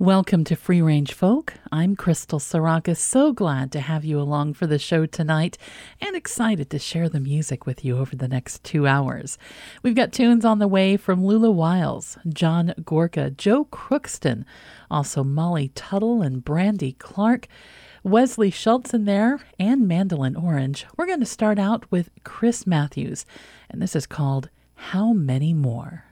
Welcome 0.00 0.44
to 0.44 0.54
Free 0.54 0.80
Range 0.80 1.12
Folk. 1.12 1.54
I'm 1.72 1.96
Crystal 1.96 2.38
Sarakas. 2.38 2.98
So 2.98 3.32
glad 3.32 3.72
to 3.72 3.80
have 3.80 4.04
you 4.04 4.20
along 4.20 4.54
for 4.54 4.68
the 4.68 4.78
show 4.78 5.06
tonight 5.06 5.58
and 6.00 6.14
excited 6.14 6.70
to 6.70 6.78
share 6.78 7.08
the 7.08 7.18
music 7.18 7.66
with 7.66 7.84
you 7.84 7.98
over 7.98 8.14
the 8.14 8.28
next 8.28 8.62
two 8.62 8.86
hours. 8.86 9.38
We've 9.82 9.96
got 9.96 10.12
tunes 10.12 10.44
on 10.44 10.60
the 10.60 10.68
way 10.68 10.96
from 10.96 11.26
Lula 11.26 11.50
Wiles, 11.50 12.16
John 12.28 12.74
Gorka, 12.84 13.30
Joe 13.30 13.64
Crookston, 13.64 14.44
also 14.88 15.24
Molly 15.24 15.72
Tuttle 15.74 16.22
and 16.22 16.44
Brandy 16.44 16.92
Clark, 16.92 17.48
Wesley 18.04 18.52
Schultz 18.52 18.94
in 18.94 19.04
there, 19.04 19.40
and 19.58 19.88
Mandolin 19.88 20.36
Orange. 20.36 20.86
We're 20.96 21.06
going 21.06 21.18
to 21.18 21.26
start 21.26 21.58
out 21.58 21.90
with 21.90 22.10
Crys 22.22 22.68
Matthews, 22.68 23.26
and 23.68 23.82
this 23.82 23.96
is 23.96 24.06
called 24.06 24.48
How 24.76 25.12
Many 25.12 25.52
More. 25.52 26.04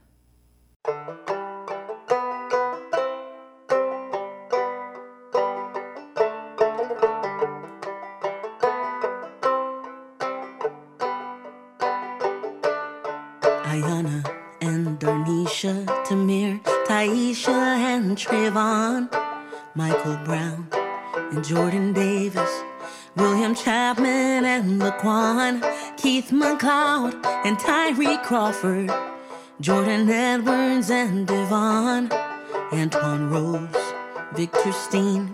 Trayvon, 18.37 19.09
Michael 19.75 20.19
Brown, 20.27 20.69
and 21.33 21.43
Jordan 21.43 21.95
Davis, 21.95 22.51
William 23.17 23.55
Chapman, 23.55 24.45
and 24.45 24.79
Laquan, 24.79 25.63
Keith 25.97 26.29
McLeod, 26.31 27.15
and 27.47 27.59
Tyree 27.59 28.19
Crawford, 28.19 28.91
Jordan 29.59 30.11
Edwards, 30.11 30.91
and 30.91 31.27
Devon, 31.27 32.11
Antwon 32.73 33.31
Rose, 33.31 33.95
Victor 34.35 34.73
Steen, 34.73 35.33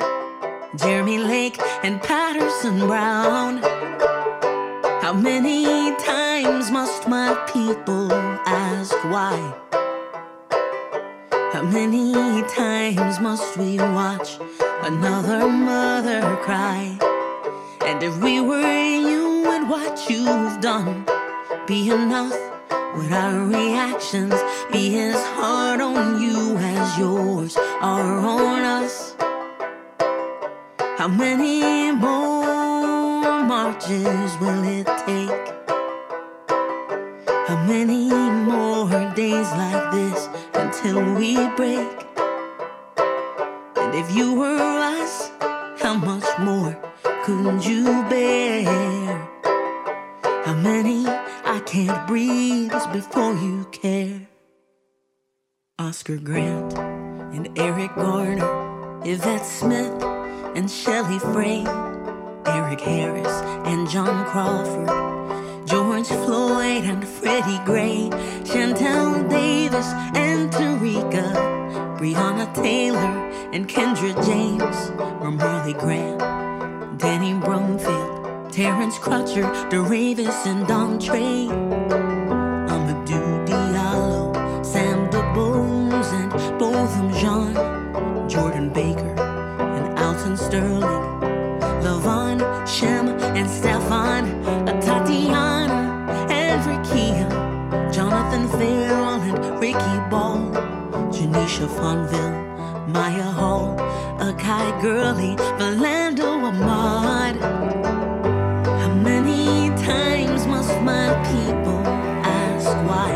Jeremy 0.76 1.18
Lake, 1.18 1.58
and 1.82 2.00
Patterson 2.02 2.86
Brown. 2.86 3.56
How 5.02 5.12
many 5.12 5.90
times 5.96 6.70
must 6.70 7.08
my 7.08 7.34
people 7.52 8.12
ask 8.46 8.94
why? 9.06 9.71
How 11.62 11.68
many 11.68 12.42
times 12.48 13.20
must 13.20 13.56
we 13.56 13.76
watch 13.78 14.36
another 14.82 15.46
mother 15.46 16.20
cry? 16.42 16.98
And 17.86 18.02
if 18.02 18.16
we 18.18 18.40
were 18.40 18.58
you 18.58 19.48
and 19.48 19.70
what 19.70 20.10
you've 20.10 20.60
done 20.60 21.06
be 21.68 21.88
enough, 21.88 22.36
would 22.96 23.12
our 23.12 23.46
reactions 23.46 24.34
be 24.72 24.98
as 24.98 25.14
hard 25.36 25.80
on 25.80 26.20
you 26.20 26.56
as 26.56 26.98
yours 26.98 27.56
are 27.80 28.18
on 28.18 28.62
us? 28.82 29.14
How 30.98 31.06
many 31.06 31.92
more 31.92 33.44
marches 33.44 34.36
will 34.40 34.64
it 34.64 34.88
take? 35.06 35.61
How 37.52 37.66
many 37.66 38.08
more 38.08 38.88
days 39.14 39.50
like 39.52 39.92
this? 39.92 40.28
until 40.72 41.14
we 41.14 41.36
break. 41.50 41.88
And 43.76 43.94
if 43.94 44.14
you 44.16 44.34
were 44.34 44.56
us, 44.56 45.30
how 45.82 45.94
much 45.94 46.24
more 46.38 46.74
could 47.24 47.64
you 47.64 47.84
bear? 48.08 49.28
How 50.46 50.54
many 50.54 51.06
I 51.06 51.60
can't 51.66 52.06
breathe 52.08 52.72
before 52.92 53.34
you 53.34 53.66
care? 53.70 54.26
Oscar 55.78 56.16
Grant 56.16 56.72
and 57.34 57.50
Eric 57.58 57.94
Garner, 57.94 59.02
Yvette 59.04 59.44
Smith 59.44 60.02
and 60.56 60.70
Shelley 60.70 61.18
Frey, 61.18 61.64
Eric 62.46 62.80
Harris 62.80 63.42
and 63.66 63.88
John 63.90 64.24
Crawford. 64.26 64.88
George 65.64 66.08
Floyd 66.08 66.84
and 66.84 67.06
Freddie 67.06 67.64
Gray, 67.64 68.08
Chantel 68.44 69.28
Davis 69.30 69.86
and 70.14 70.50
Tarika, 70.52 71.32
Breonna 71.98 72.52
Taylor 72.54 73.30
and 73.52 73.68
Kendra 73.68 74.12
James, 74.26 74.90
Marley 75.36 75.74
Graham, 75.74 76.98
Danny 76.98 77.32
Brumfield, 77.32 78.52
Terrence 78.52 78.98
Crutcher, 78.98 79.44
DeRavis 79.70 80.46
and 80.46 80.66
Don 80.66 80.98
Janisha 101.62 101.68
Fonville, 101.78 102.88
Maya 102.88 103.22
Hall, 103.22 103.76
Akai 104.18 104.82
Gurley, 104.82 105.36
Valando 105.58 106.42
Ahmad. 106.48 107.36
How 108.66 108.94
many 108.94 109.68
times 109.84 110.46
must 110.46 110.80
my 110.80 111.08
people 111.30 111.82
ask 112.24 112.68
why? 112.88 113.12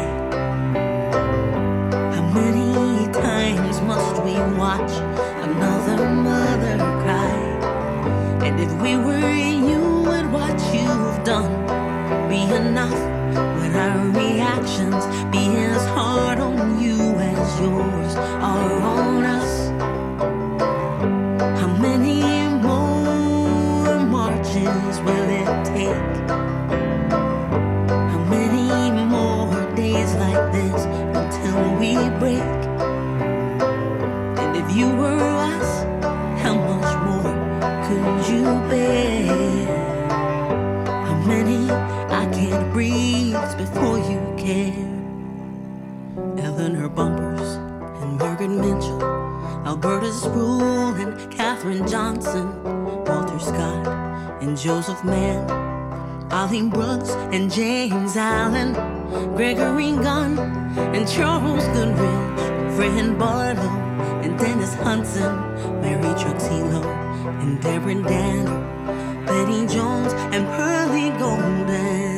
How 2.15 2.23
many 2.34 3.12
times 3.12 3.81
must 3.83 4.23
we 4.23 4.34
watch 4.57 4.93
another 5.43 6.09
mother 6.11 6.77
cry? 7.03 7.39
And 8.47 8.61
if 8.61 8.73
we 8.81 8.97
were 8.97 9.34
you 9.34 10.07
and 10.11 10.33
what 10.33 10.59
you've 10.73 11.25
done 11.25 12.28
be 12.28 12.43
enough? 12.55 13.06
Our 13.86 14.08
reactions 14.08 15.06
be 15.30 15.47
as 15.58 15.84
hard 15.94 16.41
on 16.41 16.80
you 16.82 16.98
as 16.98 17.60
yours 17.60 18.16
are 18.16 18.80
on 18.82 19.24
us? 19.24 19.69
How 21.60 21.69
many 21.69 22.48
more 22.66 24.00
marches 24.00 24.98
will 25.06 25.28
it 25.42 25.50
take? 25.64 26.16
How 28.10 28.22
many 28.28 28.91
more 29.04 29.54
days 29.76 30.12
like 30.14 30.53
this 30.53 30.84
until 31.20 31.58
we 31.78 31.92
break? 32.18 32.58
And 34.42 34.56
if 34.56 34.76
you 34.76 34.88
were 34.97 35.30
us, 35.54 35.84
how 36.42 36.56
much 36.70 36.91
more 37.06 37.34
could 37.86 38.34
you 38.34 38.42
bear? 38.68 39.56
Before 43.72 43.99
you 43.99 44.21
care. 44.38 44.87
Eleanor 46.38 46.88
Bumpurs 46.88 47.56
and 48.00 48.16
Margaret 48.16 48.49
Mitchell, 48.49 49.03
Alberta 49.66 50.12
Sproul 50.12 50.94
and 50.94 51.32
Katherine 51.32 51.87
Johnson, 51.88 52.47
Walter 53.04 53.41
Scott 53.41 53.87
and 54.41 54.56
Joseph 54.56 55.03
Mann, 55.04 55.50
Arlene 56.31 56.71
Brooks 56.71 57.10
and 57.34 57.50
James 57.53 58.16
Allen, 58.16 58.72
Gregory 59.34 59.93
Gunn 59.93 60.38
and 60.94 61.09
Charles 61.09 61.66
Goodrich, 61.75 62.77
Fred 62.77 63.19
Barlow 63.19 63.72
and 64.22 64.38
Dennis 64.38 64.75
Hudson, 64.75 65.34
Mary 65.81 66.15
Truxillo 66.21 66.84
and 67.43 67.60
Deborah 67.60 68.00
Danner, 68.03 69.27
Betty 69.27 69.66
Jones 69.66 70.12
and 70.33 70.47
Pearlie 70.54 71.10
Golden. 71.19 72.16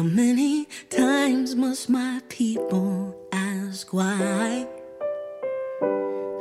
How 0.00 0.06
many 0.06 0.66
times 0.88 1.54
must 1.54 1.90
my 1.90 2.22
people 2.30 3.14
ask 3.32 3.92
why? 3.92 4.66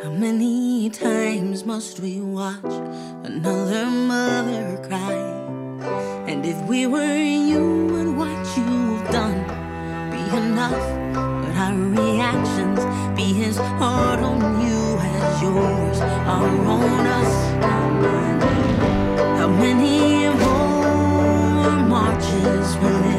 How 0.01 0.11
many 0.11 0.89
times 0.89 1.65
must 1.65 1.99
we 1.99 2.21
watch 2.21 2.73
another 3.25 3.85
mother 3.85 4.79
cry? 4.87 5.19
And 6.25 6.45
if 6.45 6.55
we 6.69 6.87
were 6.87 7.17
you 7.51 7.97
and 7.99 8.17
what 8.17 8.39
you've 8.55 9.05
done 9.11 9.43
be 10.09 10.23
enough, 10.37 10.85
would 11.43 11.57
our 11.57 11.75
reactions 11.75 12.79
be 13.17 13.43
as 13.43 13.57
hard 13.57 14.21
on 14.21 14.39
you 14.65 14.97
as 14.99 15.41
yours 15.41 15.99
are 15.99 16.47
on 16.77 17.07
us? 17.19 17.33
How 19.37 19.49
many 19.49 20.29
more 20.45 21.89
marches 21.89 22.77
will 22.77 23.18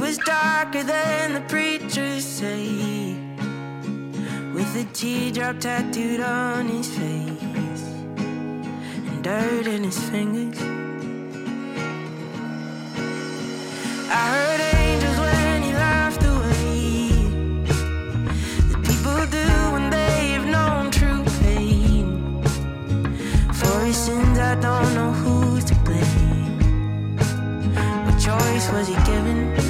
Was 0.00 0.16
darker 0.16 0.82
than 0.82 1.34
the 1.34 1.42
preachers 1.42 2.24
say, 2.24 3.14
with 4.54 4.74
a 4.74 4.84
teardrop 4.94 5.60
tattooed 5.60 6.20
on 6.20 6.68
his 6.68 6.88
face 6.88 7.82
and 8.16 9.22
dirt 9.22 9.66
in 9.66 9.84
his 9.84 9.98
fingers. 10.08 10.58
I 14.10 14.22
heard 14.32 14.60
angels 14.74 15.18
when 15.18 15.62
he 15.64 15.72
laughed 15.74 16.24
away. 16.24 17.10
The 18.72 18.78
people 18.88 19.26
do 19.26 19.48
when 19.74 19.90
they've 19.90 20.46
known 20.46 20.90
true 20.90 21.22
pain. 21.42 22.42
For 23.52 23.80
his 23.84 23.96
sins, 23.96 24.38
I 24.38 24.54
don't 24.54 24.94
know 24.94 25.12
who's 25.12 25.64
to 25.64 25.74
blame. 25.84 26.58
What 28.06 28.18
choice 28.18 28.72
was 28.72 28.88
he 28.88 28.94
given 29.04 29.69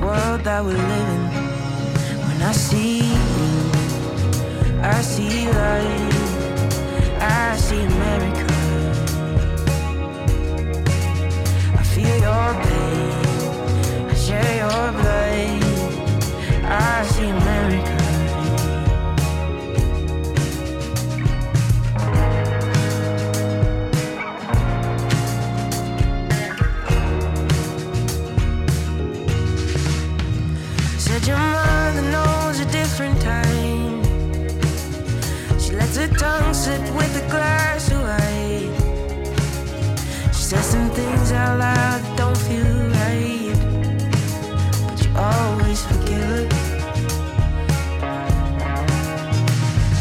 world 0.00 0.40
that 0.44 0.64
we're 0.64 0.84
living? 0.94 1.24
When 2.26 2.42
I 2.42 2.52
see 2.52 3.00
you, 3.10 3.22
I 4.82 5.00
see 5.02 5.46
light, 5.46 6.14
I 7.20 7.56
see 7.56 7.84
America. 7.84 8.46
I 11.78 11.82
feel 11.92 12.16
your 12.28 12.50
pain, 12.64 14.08
I 14.10 14.14
share 14.14 14.56
your 14.62 14.92
blood. 14.92 15.10
I 16.72 17.02
see 17.04 17.28
America. 17.28 17.99
Things 40.94 41.32
out 41.32 41.58
loud 41.58 42.02
that 42.02 42.16
don't 42.16 42.36
feel 42.36 42.64
right, 42.98 43.54
but 44.86 44.98
you 45.04 45.10
always 45.16 45.80
forgive. 45.86 46.48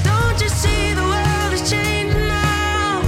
Don't 0.04 0.38
you 0.42 0.50
see 0.50 0.94
the 0.94 1.08
world 1.14 1.52
is 1.54 1.70
changing 1.70 2.28
now? 2.28 3.02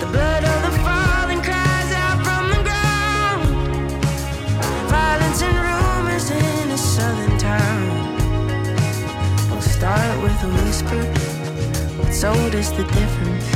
The 0.00 0.06
blood 0.14 0.44
of 0.52 0.58
the 0.66 0.72
fallen 0.86 1.40
cries 1.42 1.90
out 2.02 2.18
from 2.26 2.42
the 2.54 2.60
ground. 2.68 3.42
Violence 4.88 5.42
and 5.42 5.56
rumors 5.68 6.30
in 6.30 6.70
a 6.70 6.78
southern 6.78 7.36
town. 7.38 7.82
Will 9.50 9.60
start 9.60 10.22
with 10.22 10.38
a 10.48 10.50
whisper, 10.62 11.02
but 11.98 12.12
so 12.12 12.32
does 12.50 12.70
the 12.72 12.84
difference. 12.84 13.46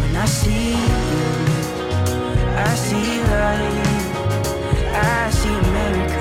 When 0.00 0.16
I 0.16 0.26
see 0.26 0.72
you, 0.72 1.09
I 2.62 2.74
see 2.74 3.22
light, 3.32 4.10
I 4.94 5.30
see 5.38 5.56
America. 5.64 6.20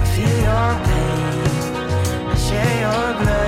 I 0.00 0.04
feel 0.14 0.36
your 0.48 0.70
pain, 0.86 2.28
I 2.28 2.34
share 2.46 2.74
your 2.84 3.24
blood. 3.24 3.47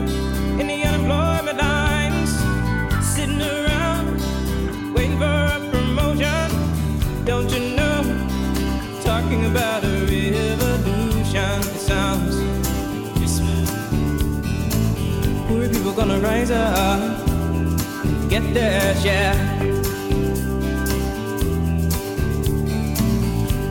gonna 16.07 16.19
rise 16.19 16.49
up, 16.49 16.99
and 17.29 18.27
get 18.27 18.41
their 18.55 18.95
share. 19.03 19.35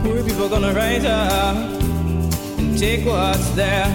Poor 0.05 0.23
people 0.23 0.49
gonna 0.49 0.73
rise 0.73 1.05
up 1.05 1.57
and 2.59 2.79
take 2.79 3.05
what's 3.05 3.51
theirs. 3.59 3.91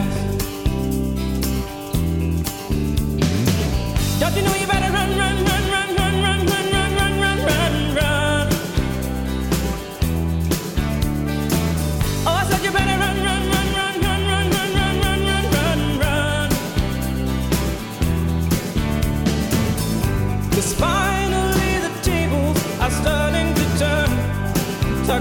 Don't 4.20 4.36
you 4.36 4.42
know 4.42 4.56
you 4.56 4.65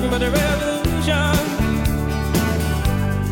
About 0.04 0.22
a 0.22 0.30
revolution. 0.30 1.34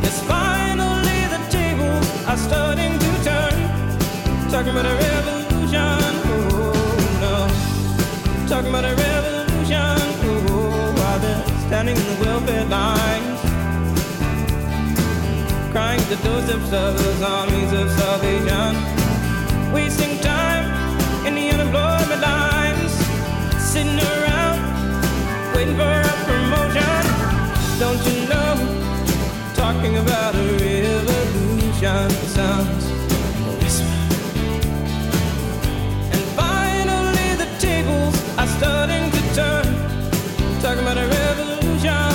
Yes, 0.03 0.21
finally 0.27 1.21
the 1.31 1.39
tables 1.49 2.07
are 2.27 2.37
starting 2.37 2.99
to 2.99 3.11
turn. 3.23 3.55
Talking 4.51 4.73
about 4.73 4.87
a 4.87 4.95
revolution. 5.07 6.01
Oh 6.27 6.73
no. 7.21 7.35
Talking 8.49 8.71
about 8.71 8.85
a 8.85 8.95
revolution. 8.97 9.99
Oh, 10.25 10.95
while 10.97 11.19
they're 11.21 11.45
standing 11.67 11.97
in 11.97 12.07
the 12.11 12.25
welfare 12.25 12.65
lines. 12.65 13.41
Crying 15.73 16.01
at 16.01 16.09
the 16.09 16.17
of 16.49 17.23
armies 17.23 17.73
of 17.81 17.91
salvation. 17.93 18.75
Wasting 19.73 20.19
time 20.21 20.67
in 21.27 21.35
the 21.35 21.51
unemployment 21.51 22.23
lines. 22.23 22.93
Sitting 23.63 24.22
waiting 25.63 25.77
for 25.77 25.83
a 25.83 26.15
promotion. 26.27 27.05
Don't 27.79 28.01
you 28.07 28.29
know? 28.29 28.55
Talking 29.55 29.97
about 29.99 30.35
a 30.35 30.45
revolution 30.59 32.11
sounds 32.35 32.85
a 32.87 33.53
whisper. 33.61 33.97
And 36.15 36.23
finally, 36.41 37.31
the 37.43 37.49
tables 37.59 38.17
are 38.39 38.51
starting 38.59 39.11
to 39.11 39.21
turn. 39.39 39.67
Talking 40.61 40.83
about 40.83 40.99
a 40.99 41.07
revolution. 41.07 42.15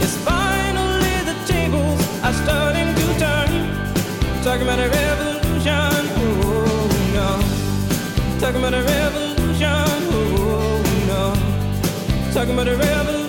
Yes, 0.00 0.16
finally, 0.24 1.16
the 1.30 1.36
tables 1.46 2.00
are 2.26 2.36
starting 2.44 2.88
to 3.00 3.06
turn. 3.22 3.50
Talking 4.42 4.66
about 4.66 4.80
a 4.80 4.88
revolution. 4.88 6.00
Oh, 6.18 6.88
no. 7.14 8.40
Talking 8.40 8.60
about 8.60 8.74
a 8.74 8.82
revolution. 8.82 9.13
talking 12.44 12.58
about 12.60 12.68
a 12.68 12.76
revolution. 12.76 13.23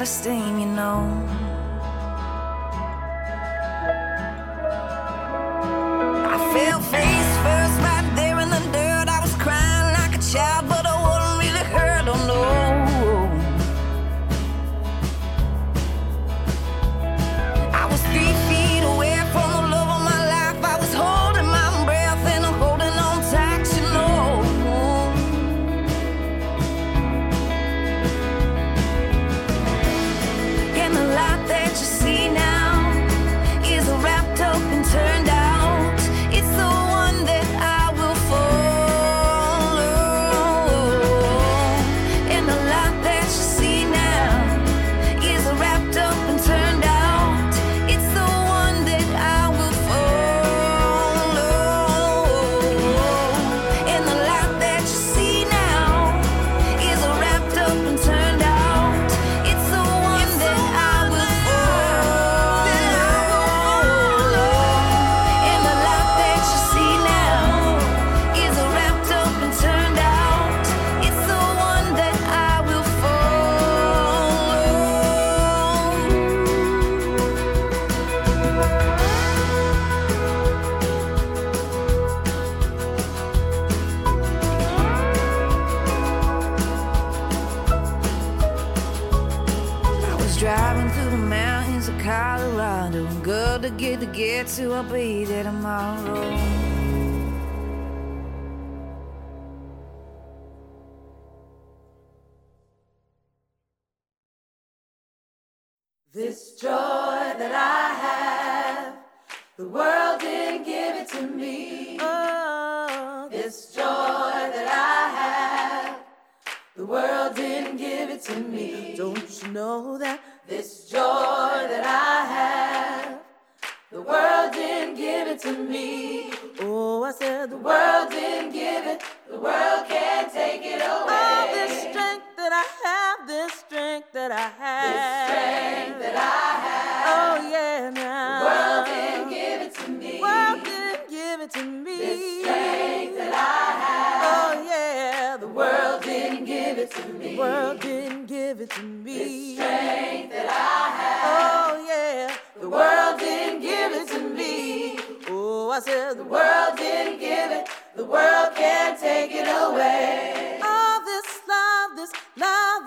a 0.00 0.06
stain, 0.06 0.58
you 0.58 0.66
know. 0.66 1.19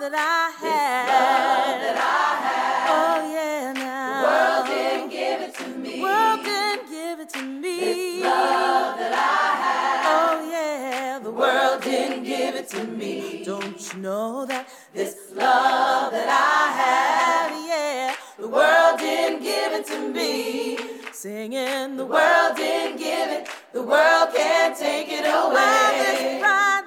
that 0.04 0.12
I 0.12 0.52
had. 0.60 1.06
This 1.08 1.24
love 1.64 1.80
that 1.80 1.96
I 1.96 2.36
had. 2.44 2.84
Oh 2.92 3.16
yeah, 3.32 3.72
now. 3.72 4.20
The 4.20 4.28
world 4.28 4.64
didn't 4.68 5.10
give 5.10 5.40
it 5.40 5.54
to 5.54 5.68
me. 5.78 6.02
World 6.02 6.44
didn't 6.44 6.88
give 6.90 7.20
it 7.20 7.28
to 7.30 7.42
me. 7.42 7.80
This 7.80 8.24
love 8.24 8.98
that 8.98 9.14
I 9.14 9.48
had. 9.64 10.00
Oh 10.12 10.50
yeah, 10.50 11.18
the 11.22 11.30
world 11.30 11.82
didn't 11.82 12.24
give 12.24 12.54
it 12.54 12.68
to 12.70 12.84
me. 12.84 13.44
Don't 13.44 13.94
you 13.94 14.00
know 14.00 14.44
that 14.46 14.68
this 14.92 15.16
love 15.32 16.12
that 16.12 16.28
I 16.28 16.64
had, 16.82 17.50
yeah, 17.66 18.14
the 18.38 18.48
world 18.48 18.98
didn't 18.98 19.42
give 19.42 19.72
it 19.72 19.86
to 19.86 20.12
me. 20.12 20.76
Singing, 21.12 21.96
the 21.96 22.04
world 22.04 22.56
didn't 22.56 22.98
give 22.98 23.30
it. 23.30 23.48
The 23.72 23.82
world 23.82 24.34
can't 24.34 24.76
take 24.76 25.08
it 25.08 25.24
away. 25.24 26.40
Well, 26.42 26.84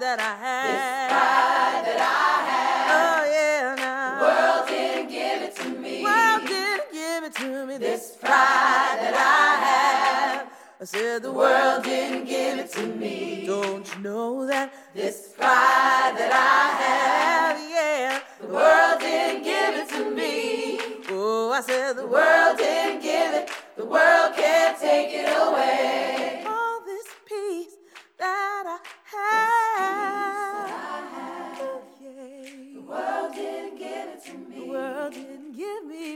that 0.00 0.18
I 0.18 0.36
have. 0.36 0.64
This 0.64 1.06
pride 1.10 1.82
that 1.86 2.00
I 2.00 2.36
have. 2.50 2.70
Oh 2.98 3.20
yeah, 3.30 3.74
now. 3.76 4.18
The 4.18 4.26
world 4.26 4.68
didn't 4.68 5.08
give 5.08 5.42
it 5.42 5.56
to 5.56 5.68
me. 5.78 6.02
World 6.02 6.46
didn't 6.46 6.92
give 6.92 7.24
it 7.24 7.34
to 7.36 7.66
me. 7.66 7.78
This 7.78 8.16
pride 8.20 8.98
that 9.00 9.14
I 9.14 9.64
have. 9.64 10.46
I 10.80 10.84
said 10.84 11.22
the 11.22 11.32
world 11.32 11.84
didn't 11.84 12.24
give 12.24 12.58
it 12.58 12.72
to 12.72 12.86
me. 12.86 13.44
Don't 13.46 13.86
you 13.94 14.02
know 14.02 14.46
that 14.46 14.72
this 14.94 15.34
pride 15.36 16.14
that 16.16 16.32
I 16.32 16.70
have, 16.82 17.58
yeah, 17.70 18.20
the 18.40 18.48
world 18.48 19.00
didn't 19.00 19.42
give 19.44 19.74
it 19.76 19.88
to 19.90 20.10
me. 20.10 20.78
Oh, 21.10 21.52
I 21.52 21.60
said 21.60 21.94
the 21.94 22.06
world 22.06 22.56
didn't 22.56 23.02
give 23.02 23.34
it. 23.34 23.50
The 23.76 23.84
world 23.84 24.34
can't 24.36 24.78
take 24.80 25.10
it 25.12 25.28
away. 25.28 26.19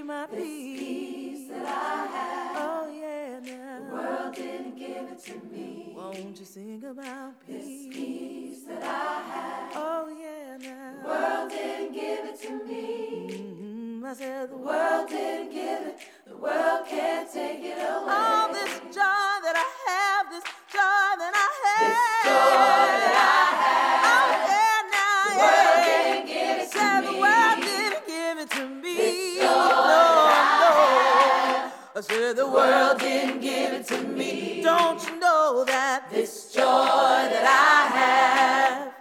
My 0.04 0.26
peace. 0.26 0.78
peace 0.78 1.48
that 1.48 1.64
I 1.64 2.06
have. 2.14 2.56
Oh 2.56 2.92
yeah, 2.92 3.40
now. 3.40 3.78
The 3.78 3.94
world 3.94 4.34
didn't 4.34 4.76
give 4.76 5.08
it 5.12 5.18
to 5.24 5.34
me. 5.50 5.94
Won't 5.96 6.38
you 6.38 6.44
sing 6.44 6.84
about 6.84 7.46
peace? 7.46 7.86
This 7.86 7.96
peace 7.96 8.64
that 8.68 8.82
I 8.82 9.22
have. 9.32 9.72
Oh 9.74 10.08
yeah, 10.20 10.58
now. 10.58 11.02
The 11.02 11.08
world 11.08 11.50
didn't 11.50 11.92
give 11.94 12.24
it 12.26 12.40
to 12.42 12.64
me. 12.66 13.28
Mm-hmm. 13.30 14.04
I 14.04 14.12
said 14.14 14.50
the 14.50 14.56
world 14.56 15.08
didn't 15.08 15.50
give 15.52 15.82
it. 15.88 15.98
The 16.26 16.36
world 16.36 16.86
can't 16.86 17.32
take 17.32 17.60
it 17.64 17.78
away. 17.78 18.12
All 18.12 18.52
this 18.52 18.80
joy 18.92 19.32
that 19.44 19.56
I 19.56 19.68
have, 19.88 20.28
this 20.30 20.44
joy 20.70 21.08
that 21.22 21.32
I 21.32 21.48
have. 21.64 21.80
This 21.80 21.96
joy 22.28 22.84
that 23.00 23.14
I 23.16 23.48
have. 23.64 24.04
Oh 24.12 24.28
yeah, 24.52 24.80
now. 24.92 25.24
The 25.24 25.36
yeah. 25.36 25.44
world 25.48 26.13
I 31.96 32.00
said 32.00 32.34
the 32.34 32.48
world 32.48 32.98
didn't 32.98 33.40
give 33.40 33.72
it 33.72 33.86
to 33.86 34.02
me. 34.02 34.60
Don't 34.64 35.00
you 35.06 35.16
know 35.20 35.62
that 35.64 36.10
this 36.10 36.52
joy 36.52 36.60
that 36.60 37.46
I 37.46 37.86
have, 37.94 38.92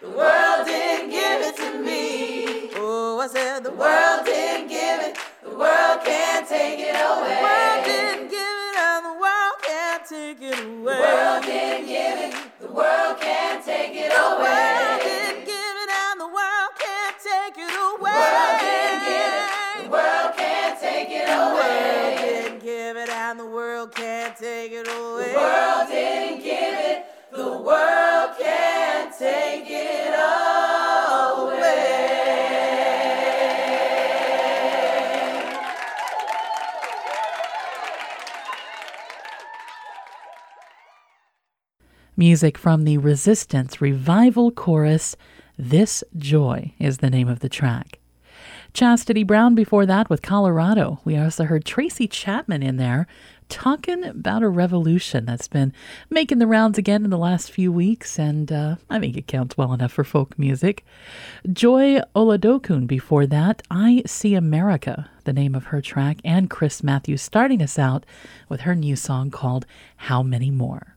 the 0.00 0.10
world 0.16 0.64
didn't 0.64 1.10
give 1.10 1.42
it 1.42 1.56
to 1.56 1.82
me. 1.82 2.70
Oh, 2.76 3.18
I 3.18 3.26
said 3.26 3.64
the 3.64 3.72
world 3.72 4.24
didn't 4.24 4.68
give 4.68 5.00
it. 5.10 5.18
The 5.42 5.58
world 5.58 6.04
can't 6.06 6.46
take 6.46 6.78
it 6.78 6.94
away. 6.94 7.34
The 7.34 7.42
world 7.42 7.82
didn't 7.82 8.30
give 8.30 8.38
it, 8.38 8.76
and 8.78 9.02
the 9.10 9.16
world 9.18 9.56
can't 9.66 10.06
take 10.06 10.38
it 10.38 10.58
away. 10.62 11.02
The 11.02 11.02
world 11.02 11.42
didn't 11.42 11.86
give 11.90 12.18
it. 12.30 12.34
The 12.62 12.70
world 12.70 13.14
can't 13.18 13.64
take 13.66 13.90
it 13.90 14.12
away. 14.14 14.22
The 14.22 14.46
world 14.46 15.02
didn't 15.02 15.42
give 15.50 15.74
it, 15.82 15.90
and 15.90 16.16
the 16.22 16.30
world 16.30 16.70
can't 16.78 17.18
take 17.18 17.58
it 17.58 17.74
away. 17.74 18.06
The 18.06 18.22
world 18.22 18.54
didn't 18.62 19.02
give 19.02 19.34
it. 19.34 19.50
The 19.82 19.90
world 19.90 20.30
can't 20.38 20.78
take 20.78 21.10
it 21.10 21.26
away. 21.26 22.35
Can't 24.38 24.70
take 24.70 24.72
it 24.72 24.88
away. 24.88 25.32
The 25.32 25.38
world 25.38 25.88
didn't 25.88 26.42
give 26.42 26.74
it. 26.78 27.06
The 27.32 27.58
world 27.58 28.30
can't 28.38 29.18
take 29.18 29.64
it 29.68 30.08
away. 30.08 30.52
Music 42.18 42.56
from 42.56 42.84
the 42.84 42.96
Resistance 42.98 43.80
Revival 43.80 44.50
Chorus. 44.50 45.16
This 45.58 46.02
Joy 46.16 46.74
is 46.78 46.98
the 46.98 47.10
name 47.10 47.28
of 47.28 47.40
the 47.40 47.48
track. 47.48 47.98
Chastity 48.76 49.24
Brown 49.24 49.54
before 49.54 49.86
that 49.86 50.10
with 50.10 50.20
Colorado. 50.20 51.00
We 51.02 51.16
also 51.16 51.44
heard 51.44 51.64
Tracy 51.64 52.06
Chapman 52.06 52.62
in 52.62 52.76
there 52.76 53.06
talking 53.48 54.04
about 54.04 54.42
a 54.42 54.50
revolution 54.50 55.24
that's 55.24 55.48
been 55.48 55.72
making 56.10 56.40
the 56.40 56.46
rounds 56.46 56.76
again 56.76 57.02
in 57.02 57.08
the 57.08 57.16
last 57.16 57.50
few 57.50 57.72
weeks, 57.72 58.18
and 58.18 58.52
uh, 58.52 58.76
I 58.90 58.98
think 58.98 59.16
it 59.16 59.26
counts 59.26 59.56
well 59.56 59.72
enough 59.72 59.92
for 59.92 60.04
folk 60.04 60.38
music. 60.38 60.84
Joy 61.50 62.00
Oladokun 62.14 62.86
before 62.86 63.24
that, 63.24 63.62
I 63.70 64.02
See 64.04 64.34
America, 64.34 65.08
the 65.24 65.32
name 65.32 65.54
of 65.54 65.68
her 65.68 65.80
track, 65.80 66.18
and 66.22 66.50
Crys 66.50 66.82
Matthews 66.82 67.22
starting 67.22 67.62
us 67.62 67.78
out 67.78 68.04
with 68.50 68.60
her 68.60 68.74
new 68.74 68.94
song 68.94 69.30
called 69.30 69.64
How 69.96 70.22
Many 70.22 70.50
More. 70.50 70.96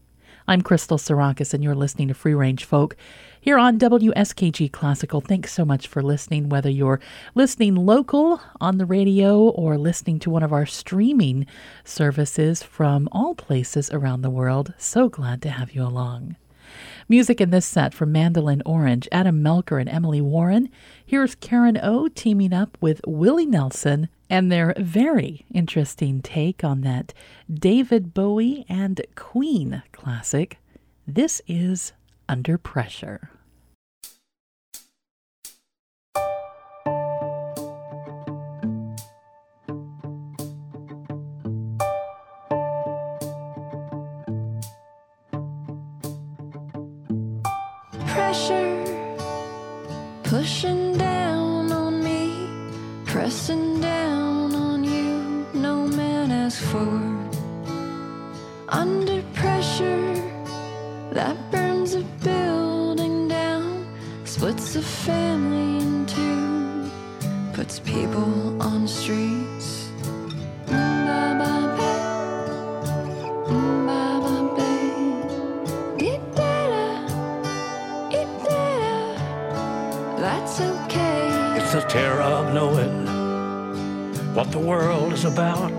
I'm 0.49 0.63
Crystal 0.63 0.97
Sarakas, 0.97 1.53
and 1.53 1.63
you're 1.63 1.75
listening 1.75 2.09
to 2.09 2.13
Free 2.13 2.33
Range 2.33 2.65
Folk 2.65 2.97
here 3.41 3.57
on 3.57 3.79
WSKG 3.79 4.71
Classical. 4.71 5.21
Thanks 5.21 5.53
so 5.53 5.63
much 5.63 5.87
for 5.87 6.01
listening, 6.01 6.49
whether 6.49 6.69
you're 6.69 6.99
listening 7.35 7.75
local 7.75 8.41
on 8.59 8.77
the 8.77 8.85
radio 8.85 9.39
or 9.39 9.77
listening 9.77 10.19
to 10.19 10.29
one 10.29 10.43
of 10.43 10.51
our 10.51 10.65
streaming 10.65 11.45
services 11.83 12.63
from 12.63 13.07
all 13.11 13.35
places 13.35 13.89
around 13.91 14.21
the 14.21 14.29
world. 14.29 14.73
So 14.77 15.09
glad 15.09 15.41
to 15.43 15.49
have 15.49 15.71
you 15.71 15.83
along. 15.83 16.35
Music 17.07 17.41
in 17.41 17.49
this 17.49 17.65
set 17.65 17.93
from 17.93 18.11
Mandolin 18.11 18.61
Orange, 18.65 19.07
Adam 19.11 19.41
Melchor 19.41 19.79
and 19.79 19.89
Emily 19.89 20.21
Warren. 20.21 20.69
Here's 21.03 21.33
Karen 21.35 21.79
O 21.81 22.07
teaming 22.07 22.53
up 22.53 22.77
with 22.81 23.01
Willie 23.07 23.47
Nelson 23.47 24.09
and 24.29 24.51
their 24.51 24.75
very 24.77 25.45
interesting 25.51 26.21
take 26.21 26.63
on 26.63 26.81
that 26.81 27.13
David 27.51 28.13
Bowie 28.13 28.65
and 28.69 29.01
Queen 29.15 29.81
classic. 29.91 30.59
This 31.07 31.41
is 31.47 31.93
Under 32.29 32.59
Pressure. 32.59 33.31
pressure 48.05 48.85
pushing 50.23 50.97
down 50.99 51.71
on 51.71 52.03
me, 52.03 52.47
pressing 53.05 53.81
down 53.81 54.53
on 54.53 54.83
you. 54.83 55.47
No 55.55 55.87
man 55.87 56.29
asked 56.29 56.61
for. 56.61 57.08
Family 65.09 65.77
in 65.83 66.05
two, 66.05 66.91
puts 67.53 67.79
people 67.79 68.61
on 68.61 68.87
streets. 68.87 69.89
That's 80.25 80.59
okay. 80.61 81.57
It's 81.57 81.73
the 81.73 81.81
terror 81.81 82.21
of 82.21 82.53
knowing 82.53 82.95
what 84.35 84.51
the 84.51 84.59
world 84.59 85.13
is 85.13 85.25
about. 85.25 85.71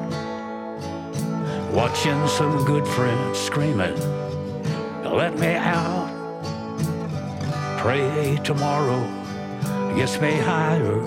Watching 1.72 2.20
some 2.26 2.64
good 2.64 2.86
friends 2.96 3.38
screaming, 3.38 3.96
let 5.04 5.38
me 5.38 5.54
out. 5.54 6.08
Pray 7.78 8.38
tomorrow 8.44 9.19
gets 9.96 10.20
me 10.20 10.32
higher. 10.32 11.00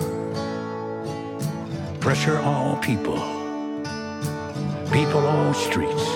Pressure 2.00 2.38
on 2.38 2.80
people, 2.82 3.18
people 4.92 5.26
on 5.26 5.54
streets. 5.54 6.13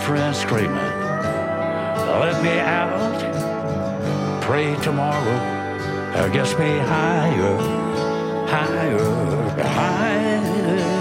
Friends 0.00 0.38
screaming, 0.38 0.76
let 2.20 2.42
me 2.42 2.58
out. 2.58 3.20
Pray 4.42 4.74
tomorrow, 4.82 5.38
gets 6.32 6.58
me 6.58 6.78
higher, 6.78 7.56
higher, 8.48 9.62
higher. 9.62 10.99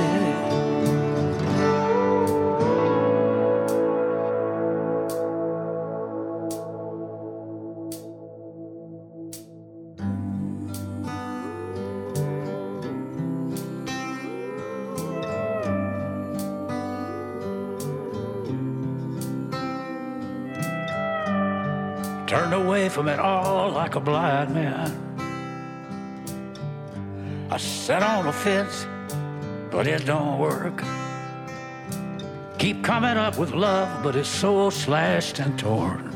Fence, 28.40 28.88
but 29.70 29.86
it 29.86 30.06
don't 30.06 30.40
work. 30.40 30.84
Keep 32.58 32.84
coming 32.84 33.18
up 33.18 33.38
with 33.38 33.52
love, 33.52 34.02
but 34.04 34.16
it's 34.16 34.30
so 34.30 34.70
slashed 34.70 35.40
and 35.40 35.60
torn. 35.60 36.12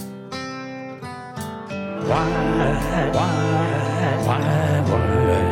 Why, 2.09 2.29
why, 3.13 4.25
why, 4.25 4.88
why? 4.88 5.42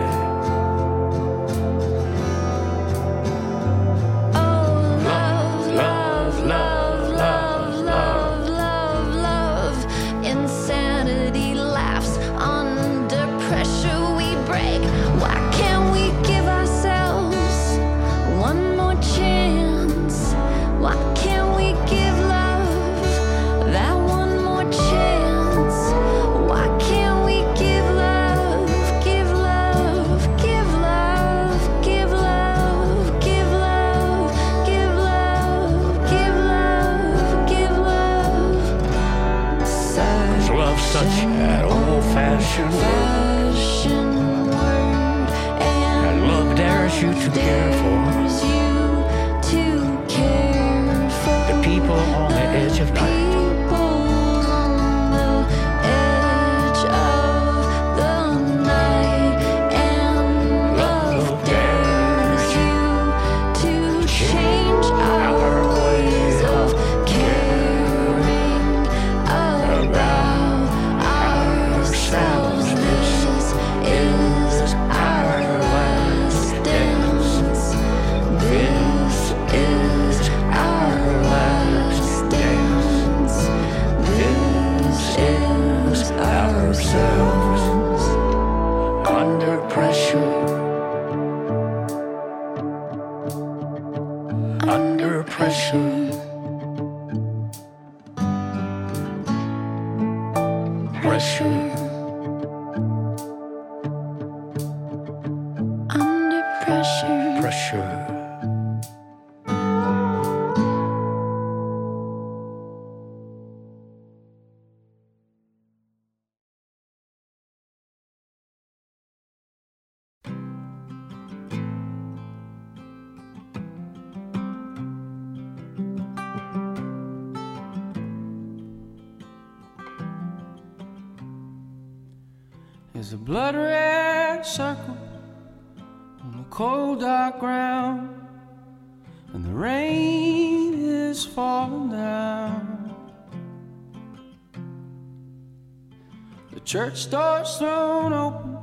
Church 146.71 147.09
door's 147.09 147.57
thrown 147.57 148.13
open, 148.13 148.57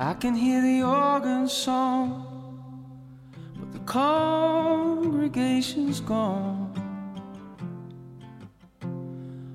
I 0.00 0.14
can 0.14 0.34
hear 0.34 0.60
the 0.60 0.82
organ 0.82 1.48
song, 1.48 2.26
but 3.56 3.72
the 3.72 3.78
congregation's 3.86 6.00
gone. 6.00 6.72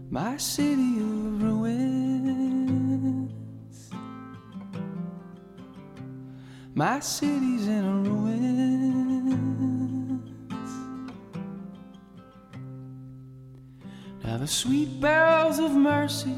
My 0.10 0.38
city 0.38 1.00
of 1.00 1.44
ruins. 1.44 3.34
My 6.74 7.02
city's 7.02 7.68
in 7.68 7.84
a 7.84 7.96
ruins. 8.10 8.72
Now 14.24 14.38
the 14.38 14.48
sweet 14.48 15.02
bells 15.02 15.60
of 15.60 15.74
mercy 15.74 16.38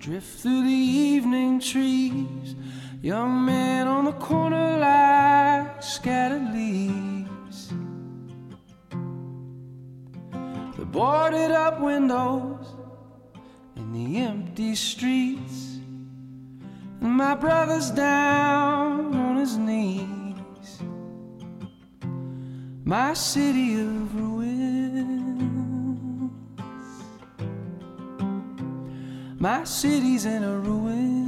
drift 0.00 0.40
through 0.40 0.64
the 0.64 0.70
evening 0.70 1.60
trees. 1.60 2.56
Young 3.02 3.44
men 3.44 3.86
on 3.86 4.06
the 4.06 4.12
corner 4.12 4.78
like 4.78 5.82
scattered 5.82 6.54
leaves. 6.54 7.68
The 10.78 10.86
boarded 10.86 11.50
up 11.50 11.80
windows 11.80 12.66
in 13.76 13.92
the 13.92 14.20
empty 14.22 14.74
streets. 14.74 15.76
And 17.02 17.12
my 17.12 17.34
brother's 17.34 17.90
down 17.90 19.14
on 19.14 19.36
his 19.36 19.58
knees. 19.58 20.82
My 22.84 23.12
city 23.12 23.74
of 23.74 24.14
ruins. 24.14 24.39
My 29.42 29.64
city's 29.64 30.26
in 30.26 30.44
a 30.44 30.54
ruins. 30.58 31.19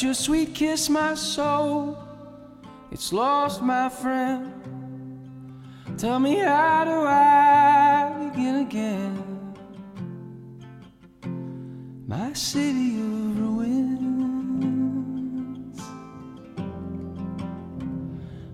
Your 0.00 0.14
sweet 0.14 0.54
kiss, 0.54 0.88
my 0.88 1.14
soul, 1.14 1.96
it's 2.90 3.12
lost, 3.12 3.62
my 3.62 3.88
friend. 3.88 4.52
Tell 5.96 6.18
me, 6.18 6.38
how 6.38 6.84
do 6.84 7.04
I 7.06 8.30
begin 8.30 8.56
again? 8.66 9.54
My 12.08 12.32
city 12.32 12.96
of 12.96 13.38
ruins. 13.38 13.80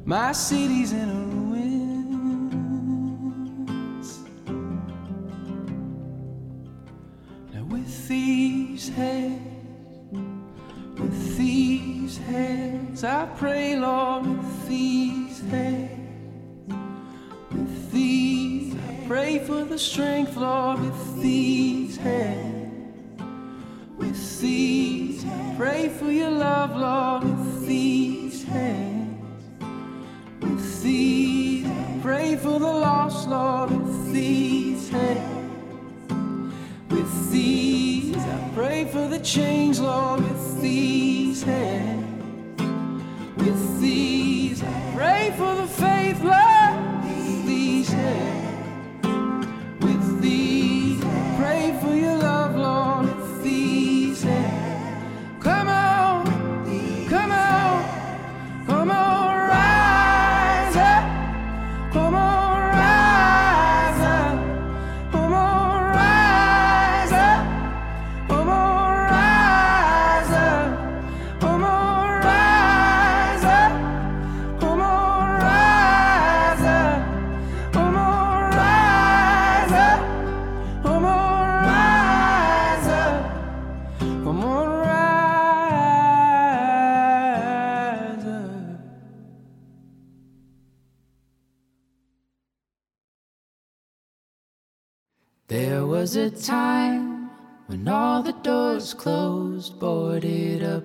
My 0.04 0.32
city's 0.32 0.92
in 0.92 1.08
ruins. 1.08 1.47
Strength, 19.78 20.36
Lord, 20.36 20.67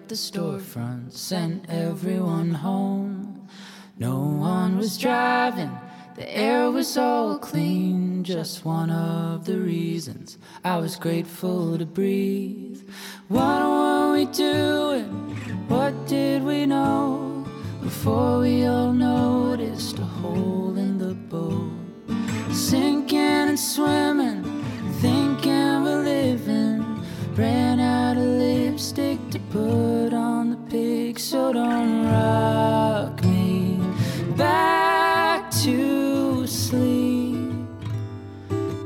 up 0.04 0.10
the 0.10 0.16
storefront, 0.16 1.14
sent 1.14 1.64
everyone 1.70 2.52
home. 2.54 3.48
No 3.98 4.20
one 4.20 4.78
was 4.78 4.98
driving, 4.98 5.72
the 6.16 6.28
air 6.36 6.70
was 6.70 6.98
all 6.98 7.40
clean. 7.40 8.22
Just 8.26 8.66
one 8.66 8.90
of 8.90 9.46
the 9.46 9.58
reasons 9.58 10.38
I 10.66 10.76
was 10.78 10.98
grateful 10.98 11.78
to 11.78 11.86
breathe. 11.86 12.82
What 13.30 13.62
were 13.62 14.12
we 14.12 14.26
doing? 14.26 15.08
What 15.70 15.94
did 16.06 16.44
we 16.44 16.66
know 16.66 17.46
before 17.82 18.40
we 18.40 18.66
all 18.66 18.92
noticed 18.92 20.00
a 20.00 20.06
hole 20.22 20.78
in 20.78 20.98
the 20.98 21.14
boat? 21.14 21.72
Sinking 22.52 23.48
and 23.52 23.60
swimming, 23.60 24.44
so 31.34 31.52
don't 31.52 32.06
rock 32.06 33.24
me 33.24 33.80
back 34.38 35.50
to 35.50 36.46
sleep. 36.46 37.56